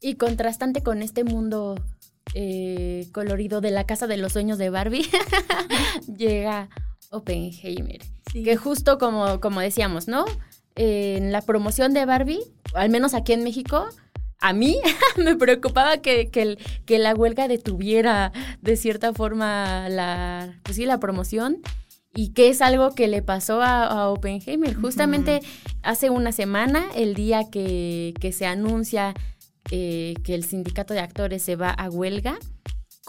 Y 0.00 0.14
contrastante 0.14 0.82
con 0.82 1.02
este 1.02 1.24
mundo 1.24 1.76
eh, 2.34 3.08
colorido 3.12 3.60
de 3.60 3.70
la 3.70 3.84
casa 3.84 4.06
de 4.06 4.16
los 4.16 4.32
sueños 4.32 4.58
de 4.58 4.70
Barbie, 4.70 5.08
llega 6.16 6.68
Oppenheimer, 7.10 8.00
que 8.32 8.56
justo 8.56 8.98
como, 8.98 9.40
como 9.40 9.60
decíamos, 9.60 10.08
¿no? 10.08 10.24
en 10.74 11.32
la 11.32 11.42
promoción 11.42 11.92
de 11.92 12.06
Barbie, 12.06 12.40
al 12.74 12.90
menos 12.90 13.14
aquí 13.14 13.32
en 13.32 13.44
México, 13.44 13.86
a 14.40 14.52
mí 14.52 14.78
me 15.16 15.36
preocupaba 15.36 15.98
que, 15.98 16.30
que, 16.30 16.98
la 16.98 17.14
huelga 17.14 17.48
detuviera 17.48 18.32
de 18.60 18.76
cierta 18.76 19.12
forma 19.12 19.88
la, 19.88 20.58
pues 20.62 20.76
sí, 20.76 20.86
la 20.86 20.98
promoción 20.98 21.58
y 22.14 22.32
que 22.32 22.48
es 22.48 22.60
algo 22.60 22.94
que 22.94 23.06
le 23.06 23.22
pasó 23.22 23.62
a, 23.62 24.08
Oppenheimer. 24.08 24.74
Justamente 24.74 25.40
hace 25.82 26.10
una 26.10 26.32
semana, 26.32 26.86
el 26.96 27.14
día 27.14 27.48
que, 27.50 28.14
que 28.20 28.32
se 28.32 28.46
anuncia 28.46 29.14
eh, 29.70 30.14
que 30.24 30.34
el 30.34 30.44
sindicato 30.44 30.94
de 30.94 31.00
actores 31.00 31.42
se 31.42 31.54
va 31.54 31.70
a 31.70 31.88
huelga, 31.88 32.38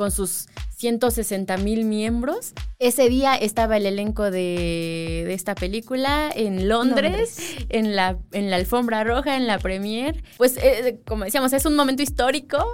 con 0.01 0.09
sus 0.09 0.47
160 0.77 1.57
mil 1.57 1.85
miembros. 1.85 2.53
Ese 2.79 3.07
día 3.07 3.35
estaba 3.35 3.77
el 3.77 3.85
elenco 3.85 4.31
de, 4.31 5.31
esta 5.31 5.53
película 5.53 6.31
en 6.35 6.67
Londres, 6.67 7.37
En, 7.69 7.95
la, 7.95 8.17
en 8.31 8.49
la 8.49 8.55
alfombra 8.55 9.03
roja, 9.03 9.37
en 9.37 9.45
la 9.45 9.59
premier. 9.59 10.23
Pues, 10.37 10.57
eh, 10.57 10.99
como 11.05 11.25
decíamos, 11.25 11.53
es 11.53 11.67
un 11.67 11.75
momento 11.75 12.01
histórico. 12.01 12.65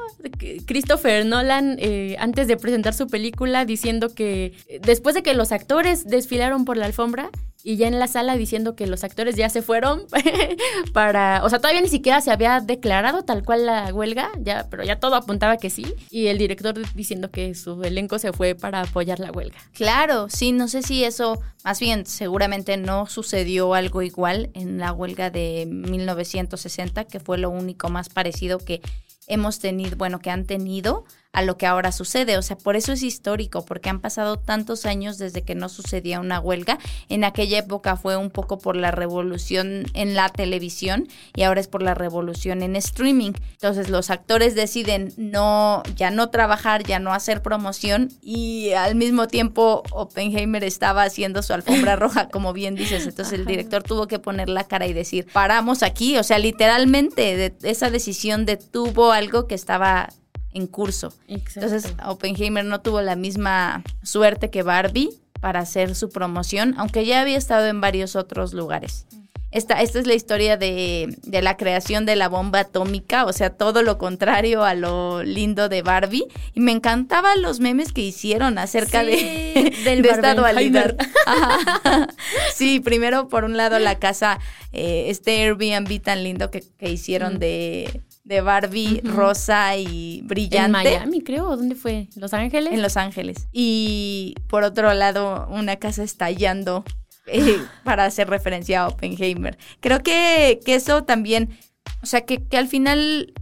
Christopher 0.66 1.26
Nolan, 1.26 1.76
eh, 1.82 2.16
antes 2.18 2.48
de 2.48 2.56
presentar 2.56 2.94
su 2.94 3.08
película, 3.08 3.66
diciendo 3.66 4.08
que 4.16 4.54
después 4.80 5.14
de 5.14 5.22
que 5.22 5.34
los 5.34 5.52
actores 5.52 6.06
desfilaron 6.06 6.64
por 6.64 6.78
la 6.78 6.86
alfombra, 6.86 7.30
y 7.68 7.76
ya 7.76 7.90
en 7.90 8.00
la 8.00 8.08
sala 8.08 8.38
diciendo 8.38 8.78
que 8.78 8.88
los 8.88 9.04
actores 9.04 9.36
ya 9.36 9.50
se 9.50 9.62
fueron 9.62 10.08
para, 10.94 11.42
o 11.44 11.50
sea, 11.50 11.60
todavía 11.60 11.82
ni 11.82 11.90
siquiera 11.90 12.22
se 12.22 12.32
había 12.32 12.62
declarado 12.62 13.24
tal 13.24 13.44
cual 13.44 13.66
la 13.66 13.94
huelga, 13.94 14.32
ya, 14.40 14.70
pero 14.70 14.86
ya 14.86 15.02
todo 15.02 15.16
apuntaba 15.16 15.58
que 15.58 15.70
sí, 15.70 15.94
y 16.10 16.28
el 16.28 16.38
director 16.38 16.76
diciendo 16.96 17.30
que 17.30 17.54
su 17.56 17.84
elenco 17.84 18.20
se 18.20 18.32
fue 18.32 18.56
para 18.56 18.84
apoyar 18.84 19.20
la 19.20 19.34
huelga. 19.34 19.58
Claro, 19.74 20.30
sí, 20.30 20.54
no 20.54 20.70
sé 20.70 20.82
si 20.82 21.04
eso, 21.04 21.42
más 21.66 21.82
bien, 21.82 22.06
seguramente 22.06 22.78
no 22.78 23.06
sucedió 23.06 23.74
algo 23.74 24.02
igual 24.02 24.50
en 24.54 24.78
la 24.78 24.94
huelga 24.94 25.30
de 25.30 25.66
1960, 25.70 27.04
que 27.04 27.20
fue 27.20 27.38
lo 27.38 27.50
único 27.50 27.90
más 27.90 28.08
parecido 28.08 28.60
que 28.60 28.80
hemos 29.28 29.60
tenido, 29.60 29.98
bueno, 29.98 30.20
que 30.20 30.30
han 30.30 30.46
tenido 30.46 31.04
a 31.38 31.44
lo 31.44 31.56
que 31.56 31.68
ahora 31.68 31.92
sucede. 31.92 32.36
O 32.36 32.42
sea, 32.42 32.58
por 32.58 32.76
eso 32.76 32.94
es 32.94 33.04
histórico, 33.04 33.64
porque 33.64 33.92
han 33.92 34.00
pasado 34.00 34.38
tantos 34.40 34.88
años 34.88 35.20
desde 35.20 35.44
que 35.44 35.54
no 35.54 35.70
sucedía 35.70 36.20
una 36.20 36.40
huelga. 36.40 36.80
En 37.10 37.24
aquella 37.24 37.60
época 37.60 37.96
fue 37.96 38.18
un 38.18 38.32
poco 38.32 38.58
por 38.58 38.76
la 38.76 38.90
revolución 38.90 39.86
en 39.94 40.16
la 40.16 40.30
televisión 40.30 41.08
y 41.36 41.44
ahora 41.44 41.62
es 41.62 41.68
por 41.68 41.84
la 41.84 41.94
revolución 41.94 42.64
en 42.64 42.76
streaming. 42.76 43.34
Entonces 43.52 43.90
los 43.90 44.10
actores 44.10 44.56
deciden 44.56 45.14
no, 45.16 45.84
ya 45.96 46.10
no 46.10 46.32
trabajar, 46.32 46.84
ya 46.84 46.98
no 46.98 47.14
hacer 47.14 47.44
promoción 47.44 48.10
y 48.20 48.72
al 48.72 48.96
mismo 48.96 49.28
tiempo 49.28 49.84
Oppenheimer 49.92 50.64
estaba 50.64 51.04
haciendo 51.04 51.44
su 51.44 51.54
alfombra 51.54 51.96
roja, 51.98 52.30
como 52.30 52.52
bien 52.52 52.74
dices. 52.74 53.06
Entonces 53.06 53.38
el 53.38 53.46
director 53.46 53.84
tuvo 53.84 54.08
que 54.08 54.18
poner 54.18 54.50
la 54.50 54.64
cara 54.64 54.88
y 54.88 54.94
decir, 54.94 55.28
paramos 55.32 55.84
aquí. 55.84 56.18
O 56.18 56.24
sea, 56.24 56.40
literalmente 56.40 57.56
esa 57.62 57.92
decisión 57.92 58.48
detuvo 58.48 59.12
algo 59.12 59.46
que 59.46 59.54
estaba 59.54 60.10
en 60.54 60.68
curso. 60.68 61.14
Entonces, 61.28 61.94
Oppenheimer 62.06 62.66
no 62.66 62.82
tuvo 62.82 63.02
la 63.02 63.16
misma 63.16 63.84
suerte 64.04 64.50
que 64.50 64.64
Barbie 64.64 65.10
para 65.40 65.60
hacer 65.60 65.96
su 65.96 66.10
promoción, 66.10 66.76
aunque 66.78 67.06
ya 67.06 67.22
había 67.22 67.38
estado 67.38 67.68
en 67.68 67.82
varios 67.82 68.16
otros 68.16 68.54
lugares. 68.54 69.06
Esta, 69.50 69.82
esta 69.82 70.00
es 70.00 70.08
la 70.08 70.14
historia 70.14 70.58
de, 70.58 71.18
la 71.24 71.56
creación 71.56 72.06
de 72.06 72.18
la 72.18 72.28
bomba 72.28 72.60
atómica, 72.60 73.24
o 73.26 73.32
sea, 73.32 73.52
todo 73.52 73.82
lo 73.82 73.98
contrario 73.98 74.64
a 74.64 74.74
lo 74.74 75.24
lindo 75.24 75.70
de 75.70 75.82
Barbie. 75.82 76.26
Y 76.54 76.60
me 76.60 76.74
encantaban 76.74 77.42
los 77.42 77.62
memes 77.62 77.94
que 77.94 78.02
hicieron 78.02 78.58
acerca 78.58 79.06
de, 79.06 79.74
del 79.86 80.02
de 80.02 80.10
esta 80.10 80.36
dualidad. 80.36 80.98
sí, 82.54 82.82
primero 82.82 83.30
por 83.30 83.46
un 83.46 83.56
lado 83.56 83.80
la 83.80 83.98
casa, 84.00 84.40
eh, 84.74 85.06
este 85.08 85.44
Airbnb 85.44 86.02
tan 86.02 86.24
lindo 86.24 86.52
que, 86.52 86.64
hicieron 86.82 87.40
de 87.40 88.02
de 88.28 88.42
Barbie 88.42 89.00
rosa 89.06 89.78
y 89.78 90.22
brillante. 90.26 90.66
En 90.66 90.72
Miami, 90.72 91.22
creo. 91.22 91.56
¿Dónde 91.56 91.76
fue? 91.76 92.10
¿Los 92.18 92.34
Ángeles? 92.34 92.74
En 92.74 92.82
Los 92.82 92.98
Ángeles. 92.98 93.48
Y 93.54 94.36
por 94.50 94.64
otro 94.64 94.94
lado, 94.94 95.48
una 95.50 95.78
casa 95.78 96.04
estallando 96.04 96.84
eh, 97.28 97.58
para 97.86 98.04
hacer 98.04 98.30
referencia 98.30 98.82
a 98.82 98.88
Oppenheimer. 98.90 99.58
Creo 99.80 100.04
que, 100.04 100.60
que 100.66 100.76
eso 100.76 101.06
también, 101.06 101.58
o 102.04 102.06
sea, 102.06 102.26
que, 102.26 102.44
que, 102.44 102.58
al 102.58 102.68
final 102.68 103.34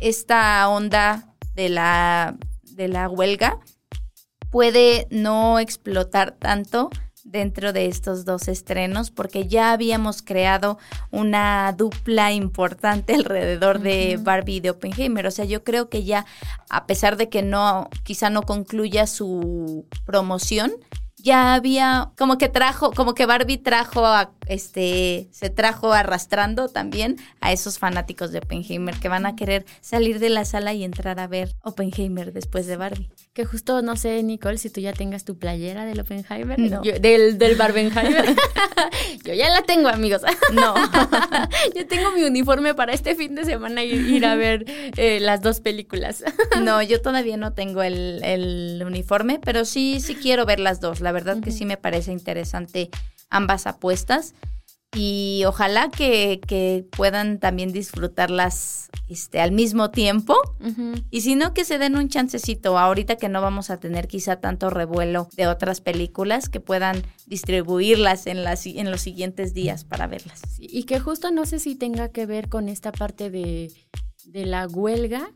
esta 0.00 0.66
onda 0.70 1.34
de 1.54 1.68
la, 1.68 2.36
de 2.62 2.88
la 2.88 3.10
huelga 3.10 3.60
puede 4.50 5.08
no 5.10 5.58
explotar 5.58 6.32
tanto 6.32 6.88
dentro 7.32 7.72
de 7.72 7.86
estos 7.86 8.24
dos 8.24 8.46
estrenos 8.46 9.10
porque 9.10 9.48
ya 9.48 9.72
habíamos 9.72 10.22
creado 10.22 10.78
una 11.10 11.72
dupla 11.72 12.32
importante 12.32 13.14
alrededor 13.16 13.80
de 13.80 14.18
Barbie 14.22 14.56
y 14.56 14.60
de 14.60 14.70
Oppenheimer. 14.70 15.26
O 15.26 15.30
sea, 15.30 15.44
yo 15.44 15.64
creo 15.64 15.88
que 15.88 16.04
ya, 16.04 16.26
a 16.70 16.86
pesar 16.86 17.16
de 17.16 17.28
que 17.28 17.42
no, 17.42 17.88
quizá 18.04 18.30
no 18.30 18.42
concluya 18.42 19.06
su 19.06 19.86
promoción, 20.04 20.72
ya 21.16 21.54
había 21.54 22.10
como 22.18 22.36
que 22.36 22.48
trajo, 22.48 22.92
como 22.92 23.14
que 23.14 23.26
Barbie 23.26 23.58
trajo 23.58 24.04
a, 24.04 24.32
este, 24.46 25.28
se 25.30 25.50
trajo 25.50 25.92
arrastrando 25.92 26.68
también 26.68 27.16
a 27.40 27.52
esos 27.52 27.78
fanáticos 27.78 28.32
de 28.32 28.38
Oppenheimer 28.38 28.98
que 28.98 29.08
van 29.08 29.24
a 29.24 29.36
querer 29.36 29.64
salir 29.80 30.18
de 30.18 30.30
la 30.30 30.44
sala 30.44 30.74
y 30.74 30.84
entrar 30.84 31.20
a 31.20 31.28
ver 31.28 31.54
Oppenheimer 31.62 32.32
después 32.32 32.66
de 32.66 32.76
Barbie. 32.76 33.10
Que 33.34 33.46
justo, 33.46 33.80
no 33.80 33.96
sé, 33.96 34.22
Nicole, 34.22 34.58
si 34.58 34.68
tú 34.68 34.82
ya 34.82 34.92
tengas 34.92 35.24
tu 35.24 35.38
playera 35.38 35.86
del 35.86 35.98
Oppenheimer. 36.00 36.58
del, 37.00 37.38
del 37.38 37.56
Barbenheimer. 37.56 38.36
Yo 39.24 39.32
ya 39.32 39.48
la 39.48 39.62
tengo, 39.62 39.88
amigos. 39.88 40.20
No. 40.52 40.74
Yo 41.74 41.86
tengo 41.86 42.10
mi 42.12 42.24
uniforme 42.24 42.74
para 42.74 42.92
este 42.92 43.14
fin 43.14 43.34
de 43.34 43.46
semana 43.46 43.84
ir, 43.84 44.06
ir 44.06 44.26
a 44.26 44.36
ver 44.36 44.66
eh, 44.98 45.18
las 45.18 45.40
dos 45.40 45.60
películas. 45.60 46.22
no, 46.62 46.82
yo 46.82 47.00
todavía 47.00 47.38
no 47.38 47.54
tengo 47.54 47.82
el, 47.82 48.20
el, 48.22 48.82
uniforme, 48.84 49.40
pero 49.42 49.64
sí, 49.64 50.00
sí 50.00 50.14
quiero 50.14 50.44
ver 50.44 50.60
las 50.60 50.80
dos. 50.80 51.00
La 51.00 51.12
verdad 51.12 51.40
que 51.40 51.52
sí 51.52 51.64
me 51.64 51.78
parece 51.78 52.12
interesante 52.12 52.90
ambas 53.30 53.66
apuestas 53.66 54.34
y 54.94 55.44
ojalá 55.46 55.90
que, 55.90 56.40
que, 56.46 56.86
puedan 56.94 57.38
también 57.38 57.72
disfrutarlas 57.72 58.90
este, 59.08 59.40
al 59.40 59.52
mismo 59.52 59.90
tiempo. 59.90 60.36
Y 61.10 61.22
si 61.22 61.34
no, 61.34 61.54
que 61.54 61.64
se 61.64 61.78
den 61.78 61.96
un 61.96 62.08
chancecito 62.08 62.78
ahorita 62.78 63.16
que 63.16 63.28
no 63.28 63.40
vamos 63.40 63.70
a 63.70 63.78
tener 63.78 64.06
quizá 64.06 64.36
tanto 64.36 64.68
revuelo 64.68 65.28
de 65.36 65.46
otras 65.46 65.80
películas, 65.80 66.48
que 66.48 66.60
puedan 66.60 67.02
distribuirlas 67.26 68.26
en, 68.26 68.44
las, 68.44 68.66
en 68.66 68.90
los 68.90 69.00
siguientes 69.00 69.54
días 69.54 69.84
para 69.84 70.06
verlas. 70.06 70.42
y 70.58 70.84
que 70.84 71.00
justo 71.00 71.30
no 71.30 71.46
sé 71.46 71.58
si 71.58 71.74
tenga 71.74 72.10
que 72.10 72.26
ver 72.26 72.48
con 72.48 72.68
esta 72.68 72.92
parte 72.92 73.30
de, 73.30 73.72
de 74.26 74.46
la 74.46 74.66
huelga. 74.66 75.30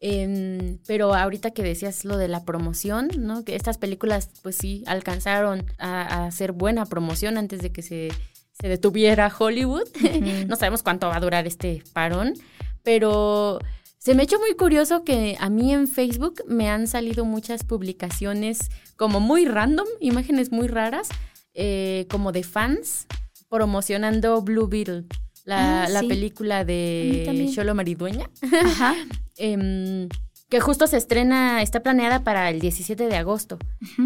Em, 0.00 0.78
pero 0.86 1.12
ahorita 1.14 1.50
que 1.50 1.64
decías 1.64 2.04
lo 2.04 2.18
de 2.18 2.28
la 2.28 2.44
promoción, 2.44 3.10
¿no? 3.18 3.44
Que 3.44 3.56
estas 3.56 3.78
películas, 3.78 4.30
pues 4.42 4.54
sí, 4.54 4.84
alcanzaron 4.86 5.66
a 5.78 6.24
hacer 6.26 6.52
buena 6.52 6.86
promoción 6.86 7.36
antes 7.36 7.62
de 7.62 7.72
que 7.72 7.82
se 7.82 8.10
se 8.60 8.68
detuviera 8.68 9.32
Hollywood. 9.36 9.88
no 10.48 10.56
sabemos 10.56 10.82
cuánto 10.82 11.08
va 11.08 11.16
a 11.16 11.20
durar 11.20 11.46
este 11.46 11.82
parón, 11.92 12.34
pero 12.82 13.58
se 13.98 14.14
me 14.14 14.22
ha 14.22 14.24
hecho 14.24 14.38
muy 14.38 14.54
curioso 14.54 15.04
que 15.04 15.36
a 15.40 15.50
mí 15.50 15.72
en 15.72 15.88
Facebook 15.88 16.42
me 16.46 16.68
han 16.68 16.86
salido 16.86 17.24
muchas 17.24 17.64
publicaciones 17.64 18.70
como 18.96 19.20
muy 19.20 19.46
random, 19.46 19.86
imágenes 20.00 20.50
muy 20.50 20.68
raras, 20.68 21.08
eh, 21.54 22.06
como 22.10 22.32
de 22.32 22.42
fans 22.42 23.06
promocionando 23.48 24.40
Blue 24.42 24.68
Beetle. 24.68 25.04
La, 25.44 25.84
ah, 25.84 26.00
película 26.06 26.64
de 26.64 27.50
Cholo 27.54 27.74
Maridueña. 27.74 28.28
Ajá. 28.64 28.94
Em, 29.40 30.08
que 30.48 30.60
justo 30.60 30.86
se 30.86 30.96
estrena, 30.96 31.60
está 31.60 31.80
planeada 31.80 32.24
para 32.24 32.48
el 32.48 32.58
17 32.60 33.06
de 33.06 33.16
agosto. 33.16 33.58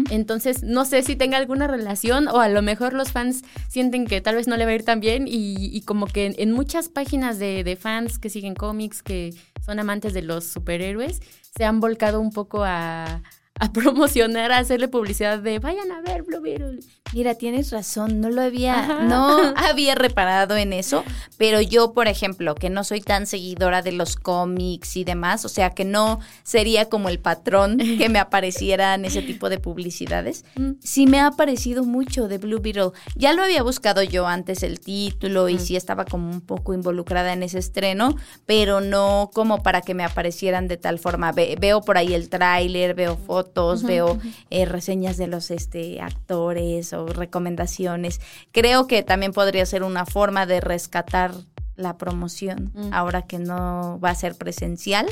Entonces, 0.09 0.61
no 0.61 0.83
sé 0.83 1.01
si 1.01 1.15
tenga 1.15 1.37
alguna 1.37 1.67
relación 1.67 2.27
o 2.27 2.41
a 2.41 2.49
lo 2.49 2.61
mejor 2.61 2.93
los 2.93 3.11
fans 3.13 3.43
sienten 3.69 4.05
que 4.05 4.19
tal 4.19 4.35
vez 4.35 4.47
no 4.47 4.57
le 4.57 4.65
va 4.65 4.71
a 4.71 4.75
ir 4.75 4.83
tan 4.83 4.99
bien 4.99 5.25
y, 5.27 5.81
como 5.81 6.05
que 6.05 6.35
en, 6.37 6.51
muchas 6.51 6.89
páginas 6.89 7.39
de, 7.39 7.63
de, 7.63 7.75
fans 7.77 8.19
que 8.19 8.29
siguen 8.29 8.55
cómics, 8.55 9.01
que 9.01 9.33
son 9.65 9.79
amantes 9.79 10.13
de 10.13 10.21
los 10.21 10.43
superhéroes, 10.43 11.21
se 11.55 11.63
han 11.63 11.79
volcado 11.79 12.19
un 12.19 12.31
poco 12.31 12.63
a, 12.65 13.21
a 13.63 13.71
promocionar, 13.71 14.51
a 14.51 14.57
hacerle 14.57 14.89
publicidad 14.89 15.39
de 15.39 15.59
vayan 15.59 15.89
a 15.93 16.01
ver 16.01 16.23
Blue 16.23 16.41
Beetle. 16.41 16.79
Mira, 17.13 17.35
tienes 17.35 17.71
razón, 17.71 18.19
no 18.19 18.29
lo 18.29 18.41
había, 18.41 19.03
no 19.03 19.37
había 19.55 19.95
reparado 19.95 20.57
en 20.57 20.73
eso, 20.73 21.05
pero 21.37 21.61
yo, 21.61 21.93
por 21.93 22.07
ejemplo, 22.07 22.55
que 22.55 22.69
no 22.69 22.83
soy 22.83 22.99
tan 22.99 23.25
seguidora 23.25 23.81
de 23.81 23.93
los 23.93 24.17
cómics 24.17 24.97
y 24.97 25.05
demás, 25.05 25.45
o 25.45 25.49
sea, 25.49 25.69
que 25.69 25.85
no 25.85 26.19
sería 26.43 26.89
como 26.89 27.07
el 27.07 27.19
patrón 27.19 27.77
que 27.77 28.09
me 28.09 28.19
aparecieran 28.19 29.05
ese 29.05 29.21
tipo 29.21 29.49
de 29.49 29.59
publicidades, 29.59 30.43
mm. 30.55 30.71
sí 30.81 31.07
me 31.07 31.21
ha 31.21 31.27
aparecido 31.27 31.85
mucho 31.85 32.27
de 32.27 32.39
Blue 32.39 32.59
Beetle. 32.59 32.91
Ya 33.15 33.31
lo 33.31 33.43
había 33.43 33.63
buscado 33.63 34.03
yo 34.03 34.27
antes 34.27 34.61
el 34.63 34.81
título 34.81 35.47
y 35.47 35.57
sí 35.57 35.77
estaba 35.77 36.03
como 36.03 36.29
un 36.29 36.41
poco 36.41 36.73
involucrada 36.73 37.31
en 37.31 37.43
ese 37.43 37.59
estreno, 37.59 38.15
pero 38.45 38.81
no 38.81 39.29
como 39.33 39.63
para 39.63 39.81
que 39.81 39.93
me 39.93 40.03
aparecieran 40.03 40.67
de 40.67 40.75
tal 40.75 40.99
forma. 40.99 41.31
veo 41.31 41.79
por 41.79 41.97
ahí 41.97 42.13
el 42.13 42.27
tráiler, 42.27 42.93
veo 42.93 43.15
fotos 43.15 43.52
veo 43.83 44.19
eh, 44.49 44.65
reseñas 44.65 45.17
de 45.17 45.27
los 45.27 45.51
este, 45.51 46.01
actores 46.01 46.93
o 46.93 47.05
recomendaciones. 47.07 48.21
Creo 48.51 48.87
que 48.87 49.03
también 49.03 49.33
podría 49.33 49.65
ser 49.65 49.83
una 49.83 50.05
forma 50.05 50.45
de 50.45 50.61
rescatar 50.61 51.33
la 51.75 51.97
promoción 51.97 52.71
ahora 52.91 53.23
que 53.23 53.39
no 53.39 53.99
va 54.03 54.11
a 54.11 54.15
ser 54.15 54.35
presencial. 54.35 55.07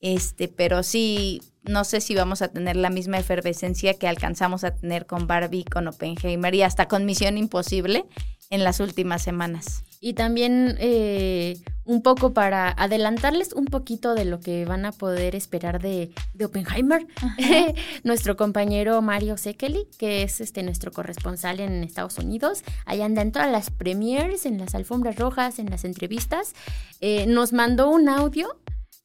Este, 0.00 0.48
pero 0.48 0.82
sí, 0.82 1.42
no 1.62 1.84
sé 1.84 2.00
si 2.00 2.14
vamos 2.14 2.42
a 2.42 2.48
tener 2.48 2.76
la 2.76 2.90
misma 2.90 3.18
efervescencia 3.18 3.94
que 3.94 4.08
alcanzamos 4.08 4.64
a 4.64 4.74
tener 4.74 5.06
con 5.06 5.26
Barbie, 5.26 5.64
con 5.64 5.86
Oppenheimer 5.86 6.54
y 6.54 6.62
hasta 6.62 6.88
con 6.88 7.04
Misión 7.04 7.38
Imposible 7.38 8.04
en 8.50 8.64
las 8.64 8.80
últimas 8.80 9.22
semanas. 9.22 9.84
Y 10.00 10.14
también 10.14 10.76
eh, 10.80 11.58
un 11.84 12.02
poco 12.02 12.32
para 12.32 12.70
adelantarles 12.70 13.52
un 13.52 13.64
poquito 13.64 14.14
de 14.14 14.24
lo 14.24 14.40
que 14.40 14.64
van 14.64 14.84
a 14.84 14.92
poder 14.92 15.34
esperar 15.34 15.80
de, 15.82 16.12
de 16.34 16.44
Oppenheimer, 16.44 17.06
nuestro 18.04 18.36
compañero 18.36 19.00
Mario 19.02 19.36
Sekeli, 19.36 19.88
que 19.98 20.22
es 20.22 20.40
este 20.40 20.62
nuestro 20.62 20.92
corresponsal 20.92 21.60
en 21.60 21.82
Estados 21.82 22.18
Unidos, 22.18 22.62
allá 22.84 23.04
anda 23.04 23.22
en 23.22 23.32
todas 23.32 23.50
las 23.50 23.70
premiers, 23.70 24.46
en 24.46 24.58
las 24.58 24.74
alfombras 24.74 25.16
rojas, 25.16 25.58
en 25.58 25.70
las 25.70 25.84
entrevistas, 25.84 26.54
eh, 27.00 27.26
nos 27.26 27.52
mandó 27.52 27.90
un 27.90 28.08
audio 28.08 28.56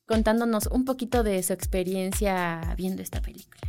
contándonos 0.05 0.67
un 0.67 0.86
poquito 0.86 1.23
de 1.23 1.41
su 1.43 1.53
experiencia 1.53 2.73
viendo 2.78 3.01
esta 3.01 3.21
película. 3.21 3.61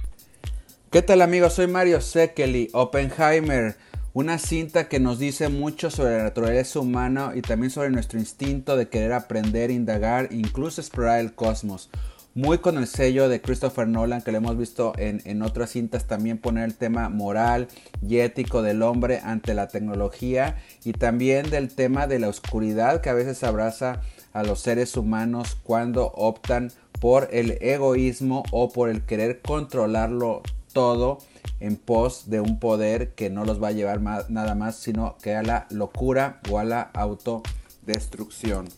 ¿Qué 0.90 1.02
tal 1.02 1.20
amigos? 1.20 1.54
Soy 1.54 1.66
Mario 1.66 2.00
Sekeli, 2.00 2.70
Oppenheimer 2.72 3.76
una 4.18 4.38
cinta 4.38 4.88
que 4.88 4.98
nos 4.98 5.20
dice 5.20 5.48
mucho 5.48 5.92
sobre 5.92 6.18
la 6.18 6.24
naturaleza 6.24 6.80
humana 6.80 7.34
y 7.36 7.40
también 7.40 7.70
sobre 7.70 7.90
nuestro 7.90 8.18
instinto 8.18 8.76
de 8.76 8.88
querer 8.88 9.12
aprender, 9.12 9.70
indagar, 9.70 10.30
incluso 10.32 10.80
explorar 10.80 11.20
el 11.20 11.36
cosmos. 11.36 11.88
Muy 12.34 12.58
con 12.58 12.78
el 12.78 12.88
sello 12.88 13.28
de 13.28 13.40
Christopher 13.40 13.86
Nolan, 13.86 14.22
que 14.22 14.32
lo 14.32 14.38
hemos 14.38 14.58
visto 14.58 14.92
en, 14.98 15.22
en 15.24 15.40
otras 15.42 15.70
cintas 15.70 16.08
también 16.08 16.38
poner 16.38 16.64
el 16.64 16.74
tema 16.74 17.08
moral 17.10 17.68
y 18.02 18.16
ético 18.18 18.60
del 18.60 18.82
hombre 18.82 19.20
ante 19.22 19.54
la 19.54 19.68
tecnología 19.68 20.56
y 20.84 20.94
también 20.94 21.48
del 21.48 21.72
tema 21.72 22.08
de 22.08 22.18
la 22.18 22.26
oscuridad 22.28 23.00
que 23.00 23.10
a 23.10 23.14
veces 23.14 23.44
abraza 23.44 24.00
a 24.32 24.42
los 24.42 24.58
seres 24.58 24.96
humanos 24.96 25.56
cuando 25.62 26.06
optan 26.06 26.72
por 27.00 27.28
el 27.30 27.56
egoísmo 27.60 28.42
o 28.50 28.68
por 28.68 28.88
el 28.88 29.02
querer 29.02 29.42
controlarlo 29.42 30.42
todo 30.72 31.18
en 31.61 31.76
pos 31.76 32.30
de 32.30 32.40
un 32.40 32.59
poder 32.59 33.14
que 33.14 33.30
no 33.30 33.44
los 33.44 33.62
va 33.62 33.68
a 33.68 33.72
llevar 33.72 34.01
nada 34.01 34.55
más 34.55 34.76
sino 34.76 35.16
que 35.22 35.34
a 35.34 35.42
la 35.42 35.66
locura 35.70 36.40
o 36.51 36.59
a 36.59 36.64
la 36.64 36.80
autodestrucción. 36.80 38.68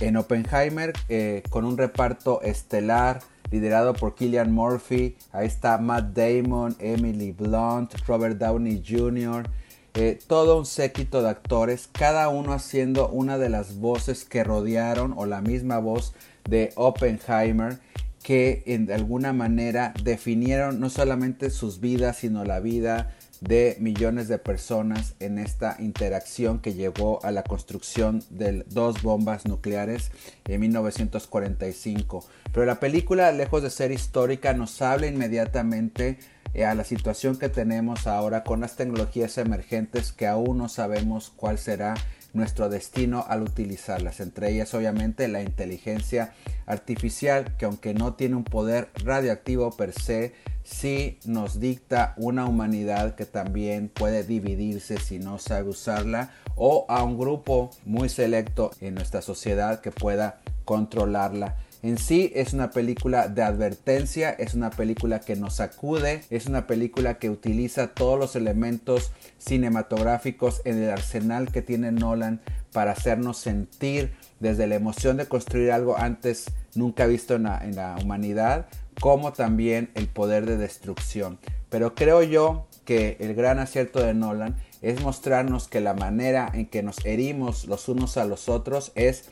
En 0.00 0.16
Oppenheimer, 0.16 0.92
eh, 1.08 1.42
con 1.50 1.64
un 1.64 1.76
reparto 1.76 2.40
estelar 2.42 3.20
liderado 3.50 3.94
por 3.94 4.14
Killian 4.14 4.52
Murphy, 4.52 5.16
ahí 5.32 5.46
está 5.46 5.78
Matt 5.78 6.16
Damon, 6.16 6.76
Emily 6.78 7.32
Blunt, 7.32 7.94
Robert 8.06 8.38
Downey 8.38 8.82
Jr., 8.86 9.48
eh, 9.94 10.18
todo 10.28 10.58
un 10.58 10.66
séquito 10.66 11.22
de 11.22 11.30
actores, 11.30 11.88
cada 11.90 12.28
uno 12.28 12.52
haciendo 12.52 13.08
una 13.08 13.38
de 13.38 13.48
las 13.48 13.78
voces 13.78 14.24
que 14.24 14.44
rodearon 14.44 15.12
o 15.16 15.26
la 15.26 15.40
misma 15.40 15.78
voz 15.78 16.14
de 16.48 16.72
Oppenheimer 16.76 17.80
que 18.28 18.62
en 18.66 18.92
alguna 18.92 19.32
manera 19.32 19.94
definieron 20.04 20.80
no 20.80 20.90
solamente 20.90 21.48
sus 21.48 21.80
vidas, 21.80 22.18
sino 22.18 22.44
la 22.44 22.60
vida 22.60 23.16
de 23.40 23.78
millones 23.80 24.28
de 24.28 24.36
personas 24.36 25.14
en 25.18 25.38
esta 25.38 25.76
interacción 25.78 26.58
que 26.58 26.74
llevó 26.74 27.24
a 27.24 27.30
la 27.30 27.42
construcción 27.42 28.22
de 28.28 28.64
dos 28.68 29.00
bombas 29.00 29.46
nucleares 29.46 30.10
en 30.46 30.60
1945. 30.60 32.22
Pero 32.52 32.66
la 32.66 32.80
película, 32.80 33.32
lejos 33.32 33.62
de 33.62 33.70
ser 33.70 33.92
histórica, 33.92 34.52
nos 34.52 34.82
habla 34.82 35.06
inmediatamente 35.06 36.18
eh, 36.52 36.66
a 36.66 36.74
la 36.74 36.84
situación 36.84 37.38
que 37.38 37.48
tenemos 37.48 38.06
ahora 38.06 38.44
con 38.44 38.60
las 38.60 38.76
tecnologías 38.76 39.38
emergentes 39.38 40.12
que 40.12 40.26
aún 40.26 40.58
no 40.58 40.68
sabemos 40.68 41.32
cuál 41.34 41.56
será 41.56 41.94
nuestro 42.38 42.68
destino 42.70 43.24
al 43.28 43.42
utilizarlas, 43.42 44.20
entre 44.20 44.50
ellas 44.50 44.72
obviamente 44.72 45.28
la 45.28 45.42
inteligencia 45.42 46.32
artificial 46.66 47.56
que 47.58 47.66
aunque 47.66 47.92
no 47.92 48.14
tiene 48.14 48.36
un 48.36 48.44
poder 48.44 48.88
radioactivo 49.04 49.76
per 49.76 49.92
se, 49.92 50.32
sí 50.64 51.18
nos 51.24 51.60
dicta 51.60 52.14
una 52.16 52.46
humanidad 52.46 53.14
que 53.14 53.26
también 53.26 53.88
puede 53.88 54.22
dividirse 54.22 54.98
si 54.98 55.18
no 55.18 55.38
sabe 55.38 55.68
usarla 55.68 56.30
o 56.56 56.86
a 56.88 57.02
un 57.02 57.18
grupo 57.18 57.70
muy 57.84 58.08
selecto 58.08 58.70
en 58.80 58.94
nuestra 58.94 59.22
sociedad 59.22 59.80
que 59.80 59.90
pueda 59.90 60.40
controlarla. 60.64 61.56
En 61.82 61.96
sí 61.96 62.32
es 62.34 62.54
una 62.54 62.70
película 62.70 63.28
de 63.28 63.42
advertencia, 63.42 64.30
es 64.30 64.54
una 64.54 64.70
película 64.70 65.20
que 65.20 65.36
nos 65.36 65.54
sacude, 65.54 66.22
es 66.28 66.46
una 66.46 66.66
película 66.66 67.18
que 67.18 67.30
utiliza 67.30 67.94
todos 67.94 68.18
los 68.18 68.34
elementos 68.34 69.12
cinematográficos 69.38 70.60
en 70.64 70.82
el 70.82 70.90
arsenal 70.90 71.52
que 71.52 71.62
tiene 71.62 71.92
Nolan 71.92 72.40
para 72.72 72.92
hacernos 72.92 73.38
sentir 73.38 74.12
desde 74.40 74.66
la 74.66 74.74
emoción 74.74 75.16
de 75.16 75.26
construir 75.26 75.70
algo 75.70 75.96
antes 75.96 76.46
nunca 76.74 77.06
visto 77.06 77.36
en 77.36 77.44
la, 77.44 77.64
en 77.64 77.76
la 77.76 77.96
humanidad, 78.02 78.66
como 79.00 79.32
también 79.32 79.90
el 79.94 80.08
poder 80.08 80.46
de 80.46 80.56
destrucción. 80.56 81.38
Pero 81.70 81.94
creo 81.94 82.24
yo 82.24 82.66
que 82.84 83.16
el 83.20 83.34
gran 83.34 83.60
acierto 83.60 84.00
de 84.00 84.14
Nolan 84.14 84.56
es 84.82 85.00
mostrarnos 85.02 85.68
que 85.68 85.80
la 85.80 85.94
manera 85.94 86.50
en 86.52 86.66
que 86.66 86.82
nos 86.82 87.04
herimos 87.04 87.66
los 87.66 87.88
unos 87.88 88.16
a 88.16 88.24
los 88.24 88.48
otros 88.48 88.92
es 88.96 89.30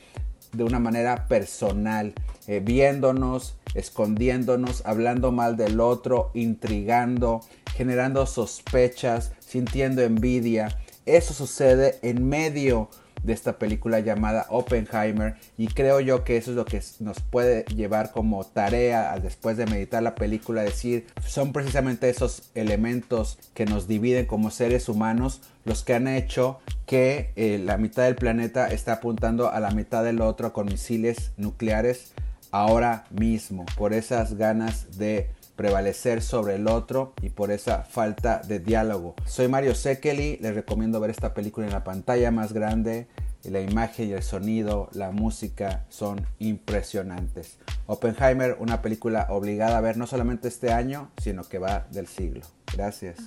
de 0.53 0.63
una 0.63 0.79
manera 0.79 1.27
personal, 1.27 2.13
eh, 2.47 2.61
viéndonos, 2.63 3.55
escondiéndonos, 3.75 4.85
hablando 4.85 5.31
mal 5.31 5.57
del 5.57 5.79
otro, 5.79 6.31
intrigando, 6.33 7.41
generando 7.75 8.25
sospechas, 8.25 9.33
sintiendo 9.39 10.01
envidia. 10.01 10.79
Eso 11.05 11.33
sucede 11.33 11.99
en 12.01 12.27
medio 12.27 12.89
de 13.23 13.33
esta 13.33 13.57
película 13.57 13.99
llamada 13.99 14.45
Oppenheimer 14.49 15.35
y 15.57 15.67
creo 15.67 15.99
yo 15.99 16.23
que 16.23 16.37
eso 16.37 16.51
es 16.51 16.57
lo 16.57 16.65
que 16.65 16.81
nos 16.99 17.19
puede 17.19 17.63
llevar 17.75 18.11
como 18.11 18.45
tarea 18.45 19.17
después 19.19 19.57
de 19.57 19.65
meditar 19.65 20.03
la 20.03 20.15
película 20.15 20.61
decir 20.61 21.07
son 21.25 21.51
precisamente 21.51 22.09
esos 22.09 22.49
elementos 22.55 23.39
que 23.53 23.65
nos 23.65 23.87
dividen 23.87 24.25
como 24.25 24.51
seres 24.51 24.87
humanos 24.87 25.41
los 25.65 25.83
que 25.83 25.95
han 25.95 26.07
hecho 26.07 26.59
que 26.85 27.31
eh, 27.35 27.59
la 27.63 27.77
mitad 27.77 28.03
del 28.03 28.15
planeta 28.15 28.71
está 28.71 28.93
apuntando 28.93 29.51
a 29.51 29.59
la 29.59 29.71
mitad 29.71 30.03
del 30.03 30.21
otro 30.21 30.53
con 30.53 30.67
misiles 30.67 31.31
nucleares 31.37 32.13
ahora 32.51 33.05
mismo 33.11 33.65
por 33.77 33.93
esas 33.93 34.35
ganas 34.35 34.97
de 34.97 35.29
prevalecer 35.57 36.21
sobre 36.21 36.55
el 36.55 36.67
otro 36.67 37.13
y 37.21 37.29
por 37.29 37.51
esa 37.51 37.81
falta 37.83 38.41
de 38.47 38.59
diálogo. 38.59 39.15
Soy 39.25 39.47
Mario 39.47 39.75
Sekeli, 39.75 40.37
les 40.37 40.53
recomiendo 40.53 40.99
ver 40.99 41.09
esta 41.09 41.33
película 41.33 41.65
en 41.65 41.73
la 41.73 41.83
pantalla 41.83 42.31
más 42.31 42.53
grande. 42.53 43.07
La 43.43 43.61
imagen 43.61 44.09
y 44.09 44.13
el 44.13 44.23
sonido, 44.23 44.89
la 44.93 45.11
música 45.11 45.85
son 45.89 46.25
impresionantes. 46.39 47.57
Oppenheimer, 47.85 48.57
una 48.59 48.81
película 48.81 49.27
obligada 49.29 49.77
a 49.77 49.81
ver 49.81 49.97
no 49.97 50.05
solamente 50.05 50.47
este 50.47 50.71
año, 50.71 51.11
sino 51.17 51.43
que 51.43 51.57
va 51.57 51.87
del 51.91 52.07
siglo. 52.07 52.41
Gracias. 52.73 53.17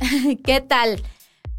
¿Qué 0.44 0.60
tal? 0.60 1.02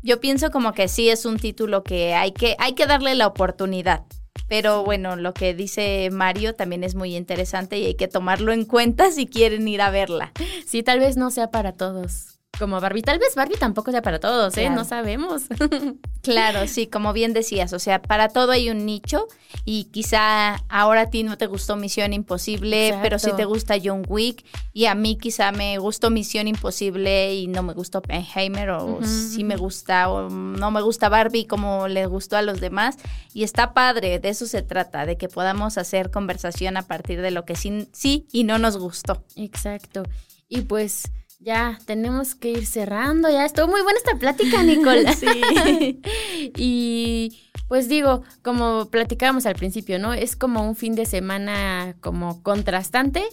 Yo 0.02 0.20
pienso 0.20 0.52
como 0.52 0.74
que 0.74 0.88
sí 0.88 1.10
es 1.10 1.26
un 1.26 1.38
título 1.38 1.84
que 1.84 2.16
hay 2.16 2.32
que, 2.32 2.56
hay 2.60 2.74
que 2.74 2.88
darle 2.88 3.16
la 3.16 3.28
oportunidad. 3.28 4.04
Pero 4.48 4.84
bueno, 4.84 5.16
lo 5.16 5.34
que 5.34 5.54
dice 5.54 6.10
Mario 6.12 6.56
también 6.56 6.84
es 6.84 6.96
muy 6.96 7.16
interesante 7.16 7.78
y 7.78 7.86
hay 7.86 7.96
que 7.96 8.08
tomarlo 8.08 8.52
en 8.52 8.66
cuenta 8.66 9.12
si 9.12 9.28
quieren 9.28 9.68
ir 9.68 9.82
a 9.82 9.90
verla. 9.90 10.32
Sí, 10.66 10.84
tal 10.84 11.00
vez 11.00 11.18
no 11.18 11.32
sea 11.32 11.52
para 11.52 11.74
todos 11.74 12.37
como 12.58 12.80
Barbie. 12.80 13.02
Tal 13.02 13.20
vez 13.20 13.36
Barbie 13.36 13.58
tampoco 13.58 13.92
sea 13.92 14.02
para 14.02 14.20
todos, 14.20 14.58
¿eh? 14.58 14.70
No 14.70 14.84
sabemos. 14.86 15.44
claro, 16.22 16.68
sí, 16.68 16.88
como 16.88 17.14
bien 17.14 17.34
decías, 17.34 17.74
o 17.74 17.80
sea, 17.80 18.02
para 18.02 18.30
todo 18.30 18.52
hay 18.52 18.70
un 18.70 18.86
nicho 18.86 19.28
y 19.66 19.86
quizá 19.86 20.56
ahora 20.70 21.02
a 21.02 21.10
ti 21.10 21.24
no 21.24 21.38
te 21.38 21.48
gustó 21.48 21.76
Misión 21.76 22.14
Imposible, 22.14 22.98
pero 23.02 23.20
sí 23.20 23.32
te 23.36 23.46
gusta 23.46 23.76
John 23.84 24.04
Wick 24.08 24.46
y 24.74 24.86
a 24.86 24.96
mí 24.96 25.18
quizá 25.18 25.52
me 25.52 25.78
gustó 25.78 26.10
Misión 26.10 26.48
Imposible 26.48 27.34
y 27.36 27.48
no 27.48 27.64
me 27.64 27.74
gustó 27.74 28.00
Oppenheimer 28.00 28.72
o 28.72 29.00
sí 29.04 29.44
me 29.44 29.56
gusta 29.56 30.10
o 30.10 30.30
no 30.30 30.72
me 30.72 30.82
gusta 30.82 31.10
Barbie 31.10 31.46
como 31.46 31.88
le 31.88 32.06
gustó 32.06 32.38
a 32.38 32.42
los 32.42 32.60
demás 32.60 32.98
y 33.34 33.44
está 33.44 33.74
padre, 33.74 34.20
de 34.20 34.30
eso 34.30 34.46
se 34.46 34.62
trata, 34.62 35.06
de 35.06 35.18
que 35.18 35.30
podamos 35.30 35.78
hacer 35.78 36.12
conversación 36.12 36.78
a 36.78 36.84
partir 36.84 37.22
de 37.22 37.32
lo 37.32 37.46
que 37.46 37.56
sí, 37.56 37.88
sí 37.94 38.28
y 38.32 38.44
no 38.44 38.58
nos 38.58 38.78
gustó. 38.78 39.24
Exacto. 39.36 40.04
Y 40.50 40.62
pues 40.62 41.12
ya 41.40 41.80
tenemos 41.86 42.36
que 42.36 42.52
ir 42.52 42.66
cerrando. 42.66 43.30
Ya 43.30 43.46
estuvo 43.46 43.68
muy 43.68 43.82
buena 43.82 44.00
esta 44.00 44.18
plática, 44.18 44.64
Nicole. 44.64 45.14
sí. 45.16 46.02
y 46.58 47.40
pues 47.68 47.90
digo, 47.90 48.24
como 48.42 48.90
platicábamos 48.90 49.46
al 49.46 49.56
principio, 49.56 50.00
¿no? 50.00 50.14
Es 50.14 50.36
como 50.36 50.68
un 50.68 50.76
fin 50.76 50.96
de 50.96 51.06
semana 51.06 51.96
como 52.00 52.42
contrastante. 52.44 53.24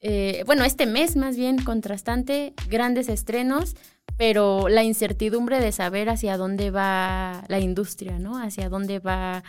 Eh, 0.00 0.42
bueno, 0.46 0.64
este 0.64 0.86
mes 0.86 1.16
más 1.16 1.36
bien 1.36 1.62
contrastante, 1.62 2.54
grandes 2.68 3.08
estrenos, 3.08 3.76
pero 4.16 4.68
la 4.68 4.82
incertidumbre 4.82 5.60
de 5.60 5.72
saber 5.72 6.08
hacia 6.08 6.36
dónde 6.36 6.70
va 6.70 7.44
la 7.48 7.60
industria, 7.60 8.18
¿no? 8.18 8.38
Hacia 8.38 8.68
dónde 8.68 8.98
va 8.98 9.44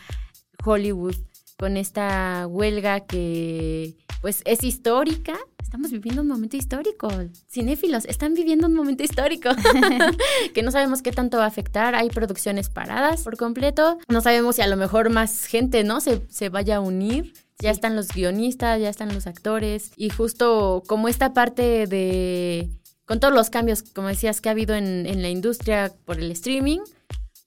Hollywood 0.63 1.15
con 1.57 1.77
esta 1.77 2.47
huelga 2.47 3.01
que 3.01 3.95
pues 4.21 4.41
es 4.45 4.63
histórica. 4.63 5.33
Estamos 5.61 5.91
viviendo 5.91 6.21
un 6.21 6.27
momento 6.27 6.57
histórico. 6.57 7.09
Cinéfilos 7.49 8.05
están 8.05 8.33
viviendo 8.33 8.67
un 8.67 8.73
momento 8.73 9.03
histórico 9.03 9.49
que 10.53 10.63
no 10.63 10.71
sabemos 10.71 11.01
qué 11.01 11.11
tanto 11.11 11.37
va 11.37 11.45
a 11.45 11.47
afectar. 11.47 11.95
Hay 11.95 12.09
producciones 12.09 12.69
paradas 12.69 13.23
por 13.23 13.37
completo. 13.37 13.97
No 14.07 14.21
sabemos 14.21 14.57
si 14.57 14.61
a 14.61 14.67
lo 14.67 14.77
mejor 14.77 15.09
más 15.09 15.45
gente, 15.45 15.83
¿no? 15.83 16.01
Se, 16.01 16.21
se 16.29 16.49
vaya 16.49 16.77
a 16.77 16.81
unir 16.81 17.33
Ya 17.59 17.71
están 17.71 17.95
los 17.95 18.09
guionistas, 18.09 18.79
ya 18.79 18.89
están 18.89 19.13
los 19.13 19.27
actores 19.27 19.91
y 19.95 20.09
justo 20.09 20.83
como 20.87 21.07
esta 21.07 21.33
parte 21.33 21.87
de, 21.87 22.69
con 23.05 23.19
todos 23.19 23.33
los 23.33 23.49
cambios, 23.49 23.83
como 23.83 24.07
decías, 24.07 24.41
que 24.41 24.49
ha 24.49 24.53
habido 24.53 24.75
en, 24.75 25.05
en 25.05 25.21
la 25.21 25.29
industria 25.29 25.91
por 26.05 26.19
el 26.19 26.31
streaming, 26.31 26.79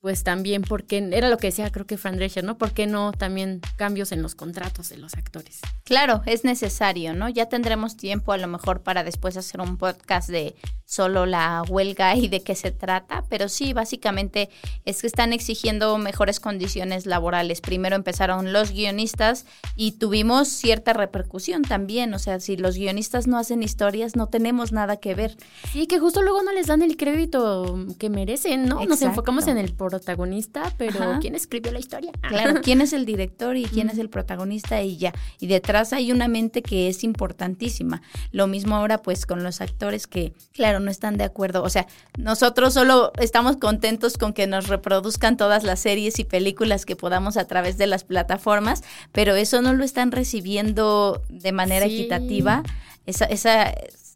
pues 0.04 0.22
también 0.22 0.60
porque 0.60 0.98
era 1.12 1.30
lo 1.30 1.38
que 1.38 1.46
decía 1.46 1.72
creo 1.72 1.86
que 1.86 1.96
Fran 1.96 2.16
Drescher, 2.16 2.44
¿no? 2.44 2.58
¿Por 2.58 2.72
qué 2.72 2.86
no 2.86 3.12
también 3.12 3.62
cambios 3.76 4.12
en 4.12 4.20
los 4.20 4.34
contratos 4.34 4.90
de 4.90 4.98
los 4.98 5.14
actores? 5.14 5.60
Claro, 5.82 6.20
es 6.26 6.44
necesario, 6.44 7.14
¿no? 7.14 7.30
Ya 7.30 7.48
tendremos 7.48 7.96
tiempo 7.96 8.32
a 8.32 8.36
lo 8.36 8.46
mejor 8.46 8.82
para 8.82 9.02
después 9.02 9.38
hacer 9.38 9.62
un 9.62 9.78
podcast 9.78 10.28
de 10.28 10.56
solo 10.84 11.24
la 11.24 11.62
huelga 11.66 12.14
y 12.16 12.28
de 12.28 12.42
qué 12.42 12.54
se 12.54 12.70
trata, 12.70 13.24
pero 13.30 13.48
sí, 13.48 13.72
básicamente 13.72 14.50
es 14.84 15.00
que 15.00 15.06
están 15.06 15.32
exigiendo 15.32 15.96
mejores 15.96 16.38
condiciones 16.38 17.06
laborales. 17.06 17.62
Primero 17.62 17.96
empezaron 17.96 18.52
los 18.52 18.72
guionistas 18.72 19.46
y 19.74 19.92
tuvimos 19.92 20.48
cierta 20.48 20.92
repercusión 20.92 21.62
también, 21.62 22.12
o 22.12 22.18
sea, 22.18 22.40
si 22.40 22.58
los 22.58 22.76
guionistas 22.76 23.26
no 23.26 23.38
hacen 23.38 23.62
historias, 23.62 24.16
no 24.16 24.28
tenemos 24.28 24.72
nada 24.72 24.98
que 24.98 25.14
ver. 25.14 25.36
Sí, 25.72 25.86
que 25.86 25.98
justo 25.98 26.20
luego 26.20 26.42
no 26.42 26.52
les 26.52 26.66
dan 26.66 26.82
el 26.82 26.98
crédito 26.98 27.86
que 27.98 28.10
merecen, 28.10 28.66
¿no? 28.66 28.84
Nos 28.84 29.00
enfocamos 29.00 29.46
en 29.48 29.56
el 29.56 29.72
protagonista, 29.94 30.72
pero 30.76 31.18
¿quién 31.20 31.34
escribió 31.34 31.70
la 31.70 31.78
historia? 31.78 32.10
Claro, 32.20 32.60
quién 32.62 32.80
es 32.80 32.92
el 32.92 33.04
director 33.06 33.56
y 33.56 33.64
quién 33.72 33.88
es 33.88 33.98
el 33.98 34.10
protagonista 34.10 34.82
y 34.82 34.96
ya. 34.96 35.12
Y 35.38 35.46
detrás 35.46 35.92
hay 35.92 36.10
una 36.10 36.26
mente 36.26 36.62
que 36.62 36.88
es 36.88 37.04
importantísima. 37.04 38.02
Lo 38.32 38.46
mismo 38.46 38.74
ahora 38.74 39.02
pues 39.02 39.24
con 39.24 39.44
los 39.44 39.60
actores 39.60 40.06
que, 40.06 40.32
claro, 40.52 40.80
no 40.80 40.90
están 40.90 41.16
de 41.16 41.24
acuerdo. 41.24 41.62
O 41.62 41.70
sea, 41.70 41.86
nosotros 42.18 42.74
solo 42.74 43.12
estamos 43.20 43.56
contentos 43.56 44.18
con 44.18 44.32
que 44.32 44.46
nos 44.46 44.66
reproduzcan 44.66 45.36
todas 45.36 45.62
las 45.62 45.78
series 45.80 46.18
y 46.18 46.24
películas 46.24 46.84
que 46.84 46.96
podamos 46.96 47.36
a 47.36 47.46
través 47.46 47.78
de 47.78 47.86
las 47.86 48.02
plataformas, 48.02 48.82
pero 49.12 49.36
eso 49.36 49.62
no 49.62 49.74
lo 49.74 49.84
están 49.84 50.10
recibiendo 50.10 51.22
de 51.28 51.52
manera 51.52 51.86
equitativa. 51.86 52.64
Esa, 53.06 53.26
esa 53.26 53.72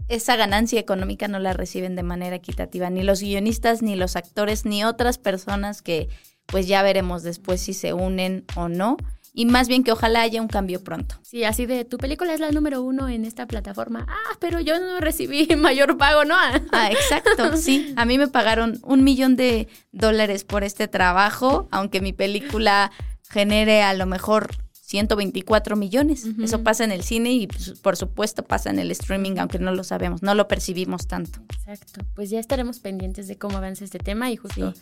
esa 0.09 0.37
ganancia 0.37 0.81
económica 0.81 1.29
no 1.29 1.39
la 1.39 1.53
reciben 1.53 1.97
de 1.97 2.03
manera 2.03 2.37
equitativa, 2.37 2.91
ni 2.91 3.03
los 3.03 3.21
guionistas, 3.21 3.83
ni 3.83 3.97
los 3.97 4.17
actores, 4.17 4.65
ni 4.65 4.85
otras 4.85 5.19
personas 5.19 5.83
que 5.83 6.09
pues 6.47 6.67
ya 6.67 6.83
veremos 6.83 7.23
después 7.23 7.61
si 7.61 7.75
se 7.75 7.93
unen 7.93 8.45
o 8.57 8.69
no. 8.69 8.97
Y 9.35 9.47
más 9.47 9.69
bien 9.69 9.85
que 9.85 9.93
ojalá 9.93 10.23
haya 10.23 10.41
un 10.41 10.49
cambio 10.49 10.83
pronto. 10.83 11.15
Sí, 11.23 11.45
así 11.45 11.67
de 11.67 11.85
tu 11.85 11.99
película 11.99 12.35
es 12.35 12.41
la 12.41 12.51
número 12.51 12.83
uno 12.83 13.09
en 13.09 13.25
esta 13.25 13.47
plataforma. 13.47 14.07
Ah, 14.09 14.37
pero 14.41 14.59
yo 14.59 14.81
no 14.81 14.99
recibí 14.99 15.47
mayor 15.57 15.97
pago, 15.97 16.25
¿no? 16.25 16.35
Ah, 16.73 16.91
exacto. 16.91 17.57
Sí, 17.57 17.93
a 17.97 18.05
mí 18.05 18.19
me 18.19 18.29
pagaron 18.29 18.81
un 18.83 19.05
millón 19.05 19.37
de 19.37 19.69
dólares 19.93 20.45
por 20.45 20.65
este 20.65 20.89
trabajo, 20.89 21.69
aunque 21.71 22.01
mi 22.01 22.13
película 22.13 22.91
genere 23.31 23.83
a 23.83 23.95
lo 23.95 24.07
mejor 24.07 24.57
124 24.89 25.77
millones. 25.77 26.27
Eso 26.43 26.63
pasa 26.63 26.83
en 26.83 26.93
el 26.93 27.03
cine 27.03 27.31
y 27.33 27.47
pues, 27.47 27.79
por 27.79 27.97
supuesto 27.97 28.43
pasa 28.43 28.71
en 28.71 28.79
el 28.79 28.91
streaming, 28.91 29.33
aunque 29.37 29.59
no 29.59 29.71
lo 29.71 29.85
sabemos, 29.85 30.23
no 30.23 30.35
lo 30.35 30.49
percibimos 30.49 31.07
tanto. 31.07 31.41
Exacto. 31.67 32.01
Pues 32.15 32.31
ya 32.31 32.41
estaremos 32.41 32.81
pendientes 32.81 33.29
de 33.29 33.37
cómo 33.37 33.59
avanza 33.59 33.85
este 33.85 33.99
tema 33.99 34.31
y 34.31 34.37
justo 34.37 34.73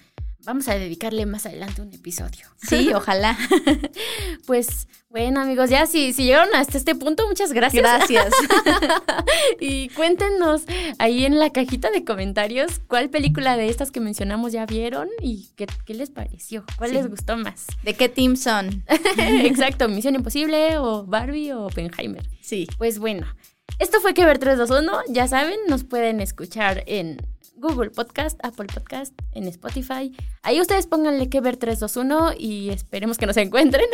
vamos 0.45 0.69
a 0.69 0.75
dedicarle 0.75 1.27
más 1.27 1.47
adelante 1.47 1.83
un 1.83 1.93
episodio. 1.93 2.47
Sí, 2.69 2.93
ojalá. 2.95 3.37
pues 4.47 4.87
bueno, 5.09 5.41
amigos, 5.41 5.71
ya 5.71 5.87
si, 5.87 6.13
si 6.13 6.25
llegaron 6.25 6.55
hasta 6.55 6.77
este 6.77 6.95
punto, 6.95 7.27
muchas 7.27 7.53
gracias. 7.53 7.83
Gracias. 7.83 8.35
y 9.61 9.89
cuéntenos 9.91 10.65
ahí 10.99 11.25
en 11.25 11.39
la 11.39 11.51
cajita 11.51 11.91
de 11.91 12.05
comentarios 12.05 12.81
cuál 12.87 13.09
película 13.09 13.57
de 13.57 13.69
estas 13.69 13.91
que 13.91 14.01
mencionamos 14.01 14.53
ya 14.53 14.67
vieron 14.67 15.09
y 15.23 15.49
qué, 15.57 15.95
les 15.95 16.11
pareció, 16.11 16.65
cuál 16.77 16.93
les 16.93 17.09
gustó 17.09 17.37
más. 17.37 17.67
¿De 17.83 17.95
qué 17.95 18.09
team 18.09 18.37
son? 18.37 18.85
Exacto, 19.17 19.89
Misión 19.89 20.17
Imposible 20.17 20.77
o 20.79 21.07
Barbie 21.07 21.53
o 21.53 21.67
Oppenheimer. 21.67 22.29
Sí. 22.41 22.67
Pues 22.77 22.99
bueno. 22.99 23.27
Esto 23.79 24.01
fue 24.01 24.15
Que 24.15 24.25
Ver 24.25 24.39
321, 24.39 25.01
ya 25.09 25.29
saben, 25.29 25.59
nos 25.69 25.85
pueden 25.85 26.21
escuchar 26.21 26.83
en 26.87 27.21
Google 27.57 27.91
Podcast, 27.91 28.39
Apple 28.45 28.67
Podcast, 28.73 29.13
en 29.33 29.49
Spotify. 29.49 30.15
Ahí 30.43 30.61
ustedes 30.61 30.87
pónganle 30.87 31.29
que 31.29 31.41
ver 31.41 31.57
321 31.57 32.35
y 32.39 32.71
esperemos 32.71 33.19
que 33.19 33.27
nos 33.27 33.37
encuentren. 33.37 33.87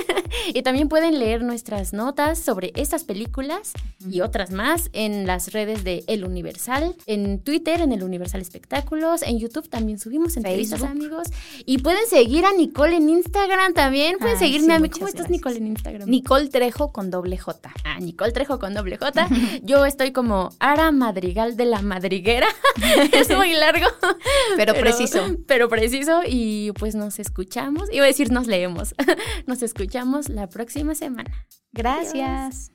y 0.53 0.63
también 0.63 0.89
pueden 0.89 1.19
leer 1.19 1.43
nuestras 1.43 1.93
notas 1.93 2.39
sobre 2.39 2.73
estas 2.77 3.05
películas 3.05 3.73
y 4.11 4.21
otras 4.21 4.51
más 4.51 4.91
en 4.93 5.27
las 5.27 5.53
redes 5.53 5.85
de 5.85 6.05
El 6.07 6.25
Universal, 6.25 6.97
en 7.07 7.41
Twitter, 7.41 7.81
en 7.81 7.93
El 7.93 8.03
Universal 8.03 8.41
Espectáculos, 8.41 9.23
en 9.23 9.39
YouTube 9.39 9.69
también 9.69 9.99
subimos 9.99 10.37
entrevistas, 10.37 10.83
amigos. 10.83 11.29
Y 11.65 11.79
pueden 11.79 12.07
seguir 12.09 12.45
a 12.45 12.53
Nicole 12.53 12.97
en 12.97 13.09
Instagram 13.09 13.75
también. 13.75 14.19
Pueden 14.19 14.39
seguirme 14.39 14.75
a 14.75 14.79
mí. 14.79 14.89
¿Cómo 14.89 15.09
estás, 15.09 15.31
Nicole, 15.31 15.57
en 15.57 15.69
Instagram? 15.69 16.09
Nicole 16.09 16.49
Trejo 16.49 16.93
con 16.93 17.11
doble 17.11 17.39
J. 17.39 17.73
Ah, 17.85 18.01
Nicole 18.01 18.33
Trejo 18.33 18.59
con 18.59 18.75
doble 18.75 18.97
J. 18.99 19.29
Yo 19.63 19.85
estoy 19.87 20.13
como 20.13 20.51
Ara 20.59 20.91
Madrigal 20.93 21.57
de 21.57 21.67
la 21.67 21.83
Madriguera. 21.83 22.49
es 23.13 23.31
muy 23.35 23.52
largo. 23.55 23.87
Pero, 24.57 24.75
preciso. 24.75 25.37
Pero 25.47 25.69
preciso 25.69 26.23
y 26.27 26.73
pues 26.73 26.95
nos 26.95 27.19
escuchamos. 27.19 27.89
Iba 27.93 28.05
a 28.05 28.09
decir 28.09 28.31
nos 28.31 28.47
leemos. 28.47 28.95
Nos 29.47 29.63
escuchamos 29.63 30.29
la 30.29 30.49
próxima 30.49 30.95
semana. 30.95 31.47
Gracias. 31.73 32.71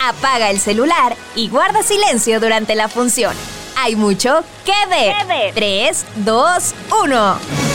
Apaga 0.00 0.50
el 0.50 0.58
celular 0.58 1.16
y 1.34 1.48
guarda 1.48 1.82
silencio 1.82 2.40
durante 2.40 2.74
la 2.74 2.88
función. 2.88 3.34
Hay 3.76 3.96
mucho 3.96 4.44
que 4.64 4.72
ver. 4.88 5.54
3, 5.54 6.06
2, 6.24 6.74
1. 7.04 7.73